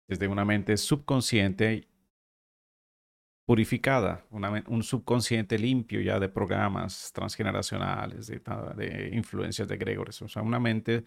desde 0.08 0.28
una 0.28 0.44
mente 0.44 0.76
subconsciente 0.76 1.88
purificada, 3.46 4.26
un 4.32 4.84
subconsciente 4.84 5.58
limpio 5.58 6.02
ya 6.02 6.20
de 6.20 6.28
programas 6.28 7.12
transgeneracionales, 7.14 8.28
de, 8.28 8.42
de 8.76 9.12
influencias 9.14 9.68
de 9.68 9.78
Gregores. 9.78 10.22
O 10.22 10.28
sea, 10.28 10.42
una 10.42 10.60
mente 10.60 11.06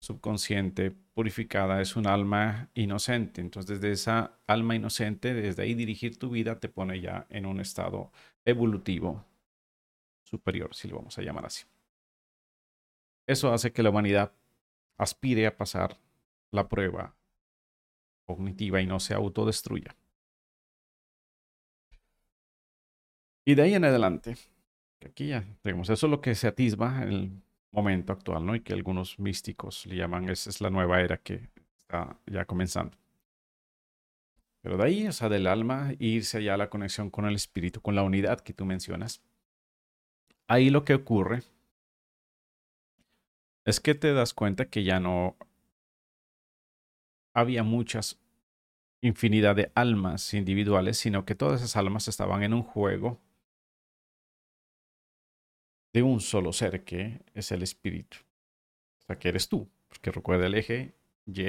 subconsciente 0.00 0.90
purificada 0.90 1.80
es 1.80 1.96
un 1.96 2.06
alma 2.06 2.70
inocente. 2.74 3.40
Entonces, 3.40 3.80
desde 3.80 3.92
esa 3.92 4.38
alma 4.46 4.76
inocente, 4.76 5.34
desde 5.34 5.64
ahí 5.64 5.74
dirigir 5.74 6.16
tu 6.16 6.30
vida 6.30 6.60
te 6.60 6.68
pone 6.68 7.00
ya 7.00 7.26
en 7.28 7.46
un 7.46 7.60
estado 7.60 8.12
evolutivo 8.44 9.24
superior, 10.22 10.74
si 10.74 10.88
lo 10.88 10.96
vamos 10.96 11.18
a 11.18 11.22
llamar 11.22 11.46
así. 11.46 11.64
Eso 13.26 13.52
hace 13.52 13.72
que 13.72 13.82
la 13.82 13.90
humanidad 13.90 14.32
aspire 14.98 15.46
a 15.46 15.56
pasar 15.56 15.98
la 16.50 16.68
prueba 16.68 17.14
cognitiva 18.26 18.80
y 18.80 18.86
no 18.86 19.00
se 19.00 19.14
autodestruya. 19.14 19.96
Y 23.44 23.54
de 23.54 23.62
ahí 23.62 23.74
en 23.74 23.84
adelante, 23.84 24.36
aquí 25.04 25.28
ya, 25.28 25.44
digamos, 25.64 25.90
eso 25.90 26.06
es 26.06 26.10
lo 26.10 26.20
que 26.20 26.34
se 26.34 26.46
atisba 26.46 27.02
en 27.02 27.08
el 27.08 27.42
momento 27.72 28.12
actual, 28.12 28.46
¿no? 28.46 28.54
Y 28.54 28.60
que 28.60 28.72
algunos 28.72 29.18
místicos 29.18 29.86
le 29.86 29.96
llaman, 29.96 30.28
esa 30.28 30.50
es 30.50 30.60
la 30.60 30.70
nueva 30.70 31.00
era 31.00 31.16
que 31.16 31.48
está 31.78 32.16
ya 32.26 32.44
comenzando. 32.44 32.96
Pero 34.60 34.76
de 34.76 34.84
ahí, 34.84 35.08
o 35.08 35.12
sea, 35.12 35.28
del 35.28 35.48
alma, 35.48 35.92
irse 35.98 36.38
allá 36.38 36.54
a 36.54 36.56
la 36.56 36.70
conexión 36.70 37.10
con 37.10 37.24
el 37.24 37.34
espíritu, 37.34 37.80
con 37.80 37.96
la 37.96 38.04
unidad 38.04 38.40
que 38.40 38.52
tú 38.52 38.64
mencionas. 38.64 39.20
Ahí 40.46 40.70
lo 40.70 40.84
que 40.84 40.94
ocurre 40.94 41.42
es 43.64 43.80
que 43.80 43.94
te 43.94 44.12
das 44.12 44.34
cuenta 44.34 44.68
que 44.68 44.84
ya 44.84 45.00
no 45.00 45.36
había 47.34 47.62
muchas 47.62 48.18
infinidad 49.00 49.56
de 49.56 49.72
almas 49.74 50.32
individuales, 50.32 50.96
sino 50.96 51.24
que 51.24 51.34
todas 51.34 51.60
esas 51.60 51.76
almas 51.76 52.08
estaban 52.08 52.42
en 52.42 52.54
un 52.54 52.62
juego 52.62 53.20
de 55.92 56.02
un 56.02 56.20
solo 56.20 56.52
ser 56.52 56.84
que 56.84 57.20
es 57.34 57.52
el 57.52 57.62
espíritu. 57.62 58.18
O 59.00 59.06
sea, 59.06 59.18
que 59.18 59.28
eres 59.28 59.48
tú, 59.48 59.68
porque 59.88 60.10
recuerda 60.10 60.46
el 60.46 60.54
eje 60.54 60.94
Y 61.26 61.42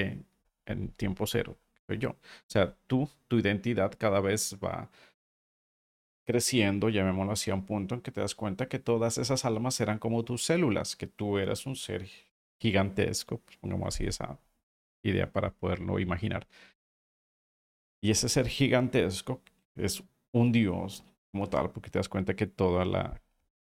en 0.66 0.89
tiempo 0.97 1.28
cero, 1.28 1.57
soy 1.88 1.99
yo. 1.99 2.11
O 2.11 2.18
sea, 2.47 2.76
tú, 2.88 3.09
tu 3.28 3.38
identidad 3.38 3.93
cada 3.97 4.20
vez 4.20 4.57
va 4.64 4.89
creciendo, 6.26 6.90
llamémoslo 6.90 7.34
así, 7.34 7.52
a 7.52 7.56
un 7.56 7.66
punto 7.66 7.96
en 7.96 8.02
que 8.02 8.12
te 8.12 8.22
das 8.22 8.36
cuenta 8.36 8.68
que 8.68 8.80
todas 8.80 9.18
esas 9.18 9.46
almas 9.46 9.80
eran 9.82 10.00
como 10.00 10.24
tus 10.24 10.44
células, 10.46 10.96
que 10.96 11.08
tú 11.08 11.38
eras 11.38 11.66
un 11.66 11.76
ser 11.76 12.08
gigantesco, 12.60 13.40
pues 13.40 13.58
pongamos 13.58 13.90
así 13.90 14.06
esa 14.06 14.40
idea 15.04 15.32
para 15.32 15.52
poderlo 15.54 16.00
imaginar. 16.00 16.48
Y 18.02 18.12
ese 18.12 18.30
ser 18.30 18.48
gigantesco 18.48 19.42
es 19.76 20.04
un 20.32 20.52
Dios 20.52 21.04
como 21.32 21.50
tal, 21.50 21.72
porque 21.72 21.90
te 21.90 22.00
das 22.00 22.10
cuenta 22.10 22.36
que 22.36 22.48
toda 22.48 22.86
la 22.86 23.22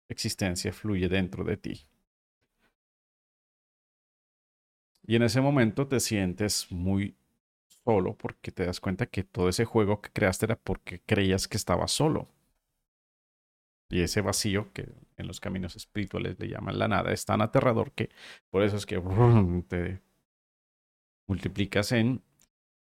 existencia 0.10 0.72
fluye 0.74 1.10
dentro 1.10 1.44
de 1.44 1.58
ti. 1.58 1.88
Y 5.08 5.16
en 5.16 5.24
ese 5.24 5.42
momento 5.42 5.88
te 5.88 6.00
sientes 6.00 6.72
muy 6.72 7.16
solo 7.84 8.16
porque 8.16 8.52
te 8.52 8.66
das 8.66 8.80
cuenta 8.80 9.06
que 9.08 9.24
todo 9.24 9.50
ese 9.50 9.66
juego 9.66 10.02
que 10.02 10.12
creaste 10.12 10.46
era 10.46 10.56
porque 10.58 11.02
creías 11.06 11.48
que 11.48 11.58
estabas 11.58 11.92
solo. 11.92 12.28
Y 13.90 14.02
ese 14.02 14.22
vacío 14.22 14.72
que 14.74 14.90
en 15.16 15.28
los 15.28 15.40
caminos 15.40 15.76
espirituales 15.76 16.38
le 16.40 16.50
llaman 16.50 16.78
la 16.78 16.88
nada 16.88 17.12
es 17.12 17.26
tan 17.26 17.42
aterrador 17.42 17.94
que 17.94 18.10
por 18.50 18.64
eso 18.64 18.76
es 18.76 18.86
que 18.86 19.00
te 19.68 20.02
multiplicas 21.28 21.92
en 21.92 22.22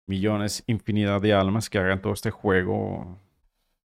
millones, 0.06 0.64
infinidad 0.66 1.20
de 1.20 1.32
almas 1.32 1.70
que 1.70 1.78
hagan 1.78 2.00
todo 2.00 2.12
este 2.12 2.30
juego 2.30 3.18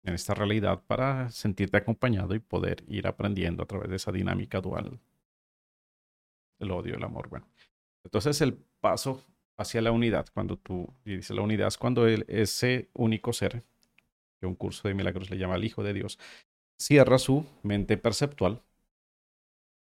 en 0.04 0.14
esta 0.14 0.34
realidad 0.34 0.84
para 0.88 1.30
sentirte 1.30 1.78
acompañado 1.78 2.34
y 2.36 2.40
poder 2.40 2.84
ir 2.88 3.08
aprendiendo 3.08 3.64
a 3.64 3.66
través 3.66 3.90
de 3.90 3.96
esa 3.98 4.12
dinámica 4.12 4.62
dual. 4.62 5.00
El 6.60 6.72
odio, 6.72 6.96
el 6.96 7.04
amor, 7.04 7.30
bueno. 7.30 7.48
Entonces 8.04 8.42
el 8.42 8.58
paso 8.80 9.24
hacia 9.58 9.82
la 9.82 9.92
unidad, 9.92 10.28
cuando 10.34 10.58
tú 10.58 10.94
dices 11.04 11.32
la 11.32 11.42
unidad 11.42 11.68
es 11.68 11.78
cuando 11.78 12.08
ese 12.08 12.90
único 12.94 13.34
ser, 13.34 13.64
que 14.40 14.46
un 14.46 14.56
curso 14.56 14.88
de 14.88 14.94
milagros 14.94 15.30
le 15.30 15.38
llama 15.38 15.56
el 15.56 15.66
Hijo 15.66 15.84
de 15.84 15.94
Dios, 15.94 16.18
cierra 16.80 17.18
su 17.18 17.46
mente 17.62 17.98
perceptual. 17.98 18.62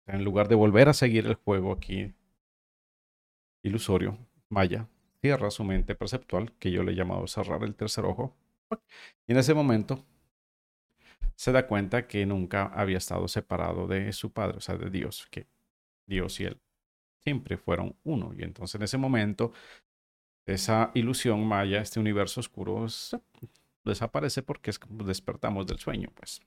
En 0.07 0.23
lugar 0.23 0.47
de 0.47 0.55
volver 0.55 0.87
a 0.89 0.93
seguir 0.93 1.27
el 1.27 1.35
juego 1.35 1.73
aquí 1.73 2.13
ilusorio, 3.61 4.17
Maya, 4.49 4.87
cierra 5.19 5.51
su 5.51 5.63
mente 5.63 5.95
perceptual, 5.95 6.53
que 6.53 6.71
yo 6.71 6.83
le 6.83 6.93
he 6.93 6.95
llamado 6.95 7.27
cerrar 7.27 7.63
el 7.63 7.75
tercer 7.75 8.05
ojo. 8.05 8.33
Y 9.27 9.33
en 9.33 9.37
ese 9.37 9.53
momento 9.53 10.05
se 11.35 11.51
da 11.51 11.67
cuenta 11.67 12.07
que 12.07 12.25
nunca 12.25 12.65
había 12.67 12.97
estado 12.97 13.27
separado 13.27 13.87
de 13.87 14.13
su 14.13 14.31
padre, 14.31 14.57
o 14.57 14.61
sea, 14.61 14.77
de 14.77 14.89
Dios, 14.89 15.27
que 15.29 15.47
Dios 16.05 16.39
y 16.39 16.45
él 16.45 16.61
siempre 17.23 17.57
fueron 17.57 17.95
uno. 18.03 18.33
Y 18.33 18.43
entonces 18.43 18.75
en 18.75 18.83
ese 18.83 18.97
momento, 18.97 19.51
esa 20.45 20.91
ilusión 20.93 21.45
maya, 21.45 21.81
este 21.81 21.99
universo 21.99 22.39
oscuro, 22.39 22.85
desaparece 23.83 24.41
porque 24.41 24.71
despertamos 25.03 25.67
del 25.67 25.79
sueño, 25.79 26.09
pues. 26.15 26.41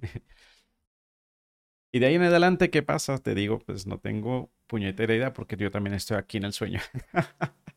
y 1.92 1.98
de 1.98 2.06
ahí 2.06 2.14
en 2.14 2.22
adelante, 2.22 2.70
¿qué 2.70 2.82
pasa? 2.82 3.18
Te 3.18 3.34
digo, 3.34 3.58
pues 3.60 3.86
no 3.86 3.98
tengo 3.98 4.50
puñetera 4.66 5.14
idea 5.14 5.32
porque 5.32 5.56
yo 5.56 5.70
también 5.70 5.94
estoy 5.94 6.16
aquí 6.16 6.38
en 6.38 6.44
el 6.44 6.52
sueño. 6.52 6.80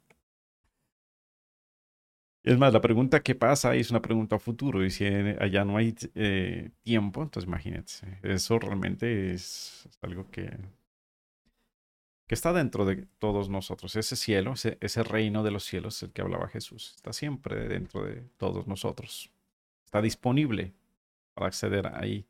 Es 2.44 2.58
más, 2.58 2.74
la 2.74 2.82
pregunta 2.82 3.22
¿qué 3.22 3.36
pasa? 3.36 3.76
es 3.76 3.92
una 3.92 4.02
pregunta 4.02 4.38
a 4.38 4.40
futuro. 4.40 4.84
Y 4.84 4.90
si 4.90 5.06
allá 5.06 5.64
no 5.64 5.78
hay 5.78 5.96
eh, 6.16 6.72
tiempo, 6.82 7.22
entonces 7.22 7.48
imagínate. 7.48 7.94
Eso 8.24 8.58
realmente 8.60 9.32
es, 9.34 9.88
algo 10.02 10.30
que, 10.32 10.50
que 12.28 12.36
está 12.36 12.52
dentro 12.54 12.86
de 12.86 13.06
todos 13.20 13.50
nosotros. 13.50 13.96
Ese 13.96 14.16
cielo, 14.16 14.54
ese, 14.54 14.78
ese 14.82 15.04
reino 15.04 15.44
de 15.44 15.52
los 15.52 15.64
cielos, 15.66 16.02
el 16.02 16.12
que 16.14 16.22
hablaba 16.22 16.48
Jesús, 16.48 16.94
está 16.96 17.14
siempre 17.14 17.68
dentro 17.68 18.04
de 18.04 18.22
todos 18.38 18.68
nosotros. 18.68 19.32
Está 19.86 20.02
disponible 20.02 20.74
acceder 21.46 21.88
ahí 21.88 22.28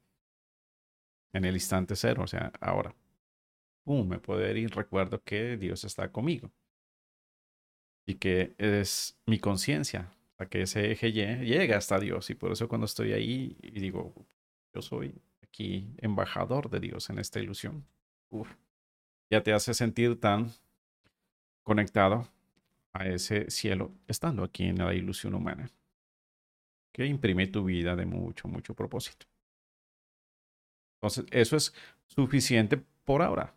en 1.33 1.45
el 1.45 1.55
instante 1.55 1.95
cero. 1.95 2.23
O 2.23 2.27
sea, 2.27 2.51
ahora, 2.59 2.95
pum, 3.83 4.07
me 4.07 4.19
puedo 4.19 4.47
ir 4.49 4.57
y 4.57 4.67
recuerdo 4.67 5.21
que 5.23 5.57
Dios 5.57 5.83
está 5.83 6.11
conmigo 6.11 6.51
y 8.05 8.15
que 8.15 8.55
es 8.57 9.19
mi 9.25 9.39
conciencia, 9.39 10.11
a 10.37 10.47
que 10.47 10.63
ese 10.63 10.91
eje 10.91 11.11
llega 11.11 11.77
hasta 11.77 11.99
Dios. 11.99 12.29
Y 12.29 12.35
por 12.35 12.51
eso 12.51 12.67
cuando 12.67 12.85
estoy 12.85 13.13
ahí 13.13 13.57
y 13.61 13.79
digo, 13.79 14.13
yo 14.73 14.81
soy 14.81 15.21
aquí 15.43 15.93
embajador 15.97 16.69
de 16.69 16.79
Dios 16.79 17.09
en 17.09 17.19
esta 17.19 17.39
ilusión, 17.39 17.85
ya 19.29 19.43
te 19.43 19.53
hace 19.53 19.73
sentir 19.73 20.19
tan 20.19 20.51
conectado 21.63 22.27
a 22.93 23.07
ese 23.07 23.49
cielo 23.49 23.91
estando 24.07 24.43
aquí 24.43 24.65
en 24.65 24.79
la 24.79 24.93
ilusión 24.93 25.33
humana, 25.33 25.69
que 26.91 27.05
imprime 27.05 27.47
tu 27.47 27.63
vida 27.63 27.95
de 27.95 28.05
mucho, 28.05 28.47
mucho 28.47 28.73
propósito. 28.73 29.25
Entonces, 30.97 31.25
eso 31.31 31.55
es 31.55 31.73
suficiente 32.05 32.77
por 33.03 33.21
ahora. 33.21 33.53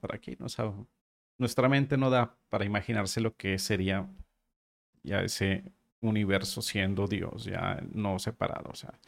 Para 0.00 0.16
aquí 0.16 0.36
no 0.38 0.48
sabemos 0.48 0.86
nuestra 1.42 1.68
mente 1.68 1.96
no 1.96 2.08
da 2.08 2.36
para 2.48 2.64
imaginarse 2.64 3.20
lo 3.20 3.36
que 3.36 3.58
sería 3.58 4.08
ya 5.02 5.22
ese 5.22 5.64
universo 6.00 6.62
siendo 6.62 7.06
Dios, 7.06 7.44
ya 7.44 7.82
no 7.92 8.18
separado. 8.18 8.70
O 8.70 8.74
sea, 8.74 8.98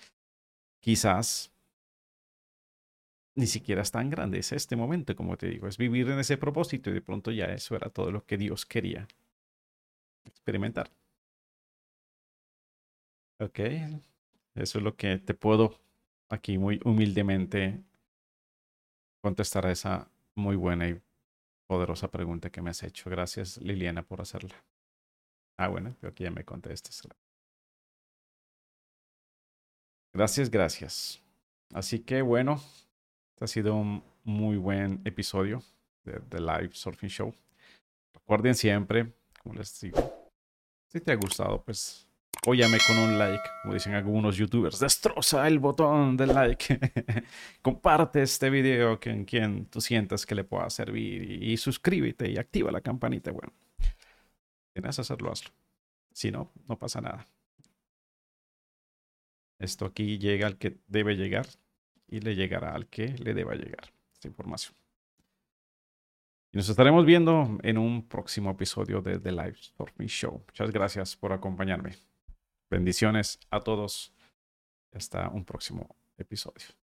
quizás 0.80 1.52
ni 3.36 3.46
siquiera 3.46 3.82
es 3.82 3.90
tan 3.90 4.10
grande, 4.10 4.38
es 4.38 4.52
este 4.52 4.76
momento, 4.76 5.14
como 5.16 5.36
te 5.36 5.48
digo, 5.48 5.66
es 5.66 5.76
vivir 5.76 6.08
en 6.08 6.18
ese 6.18 6.36
propósito 6.36 6.90
y 6.90 6.94
de 6.94 7.00
pronto 7.00 7.30
ya 7.30 7.46
eso 7.46 7.74
era 7.74 7.90
todo 7.90 8.10
lo 8.12 8.24
que 8.24 8.36
Dios 8.36 8.66
quería 8.66 9.06
experimentar. 10.24 10.90
Ok, 13.40 13.58
eso 14.54 14.78
es 14.78 14.84
lo 14.84 14.96
que 14.96 15.18
te 15.18 15.34
puedo 15.34 15.80
aquí 16.28 16.56
muy 16.56 16.80
humildemente 16.84 17.82
contestar 19.22 19.66
a 19.66 19.72
esa 19.72 20.08
muy 20.36 20.56
buena 20.56 20.88
y 20.88 21.00
poderosa 21.66 22.10
pregunta 22.10 22.50
que 22.50 22.62
me 22.62 22.70
has 22.70 22.82
hecho. 22.82 23.10
Gracias, 23.10 23.58
Liliana, 23.58 24.02
por 24.02 24.20
hacerla. 24.20 24.54
Ah, 25.56 25.68
bueno, 25.68 25.96
creo 26.00 26.14
que 26.14 26.24
ya 26.24 26.30
me 26.30 26.44
contestas. 26.44 27.02
Gracias, 30.12 30.48
gracias. 30.50 31.20
Así 31.72 31.98
que 32.00 32.22
bueno, 32.22 32.60
este 33.30 33.44
ha 33.44 33.48
sido 33.48 33.74
un 33.74 34.04
muy 34.22 34.56
buen 34.56 35.00
episodio 35.04 35.62
de, 36.04 36.20
The 36.20 36.40
Live 36.40 36.70
Surfing 36.74 37.08
Show. 37.08 37.34
Recuerden 38.12 38.54
siempre, 38.54 39.12
como 39.42 39.56
les 39.56 39.80
digo, 39.80 40.30
si 40.86 41.00
te 41.00 41.10
ha 41.10 41.16
gustado, 41.16 41.64
pues 41.64 42.03
Óyame 42.46 42.78
con 42.86 42.98
un 42.98 43.18
like, 43.18 43.42
como 43.62 43.74
dicen 43.74 43.94
algunos 43.94 44.36
youtubers. 44.36 44.78
Destroza 44.78 45.46
el 45.48 45.58
botón 45.58 46.16
del 46.16 46.34
like. 46.34 46.78
Comparte 47.62 48.22
este 48.22 48.50
video 48.50 49.00
con 49.00 49.24
quien 49.24 49.66
tú 49.66 49.80
sientas 49.80 50.26
que 50.26 50.34
le 50.34 50.44
pueda 50.44 50.68
servir. 50.68 51.42
Y, 51.42 51.56
suscríbete 51.56 52.30
y 52.30 52.36
activa 52.36 52.70
la 52.70 52.80
campanita. 52.80 53.30
Bueno, 53.30 53.52
tienes 54.72 54.96
que 54.96 55.00
hacerlo, 55.00 55.32
hazlo. 55.32 55.50
Si 56.12 56.30
no, 56.30 56.52
no 56.68 56.78
pasa 56.78 57.00
nada. 57.00 57.26
Esto 59.58 59.86
aquí 59.86 60.18
llega 60.18 60.46
al 60.46 60.58
que 60.58 60.78
debe 60.86 61.16
llegar 61.16 61.46
y 62.08 62.20
le 62.20 62.34
llegará 62.34 62.74
al 62.74 62.86
que 62.88 63.08
le 63.18 63.32
deba 63.32 63.54
llegar 63.54 63.92
esta 64.12 64.28
información. 64.28 64.76
Y 66.52 66.58
nos 66.58 66.68
estaremos 66.68 67.04
viendo 67.04 67.58
en 67.62 67.78
un 67.78 68.06
próximo 68.06 68.50
episodio 68.50 69.00
de 69.00 69.18
The 69.18 69.32
Live 69.32 69.56
Stormy 69.56 70.06
Show. 70.06 70.44
Muchas 70.46 70.70
gracias 70.70 71.16
por 71.16 71.32
acompañarme. 71.32 71.94
Bendiciones 72.70 73.38
a 73.50 73.60
todos. 73.60 74.12
Hasta 74.92 75.28
un 75.28 75.44
próximo 75.44 75.96
episodio. 76.16 76.83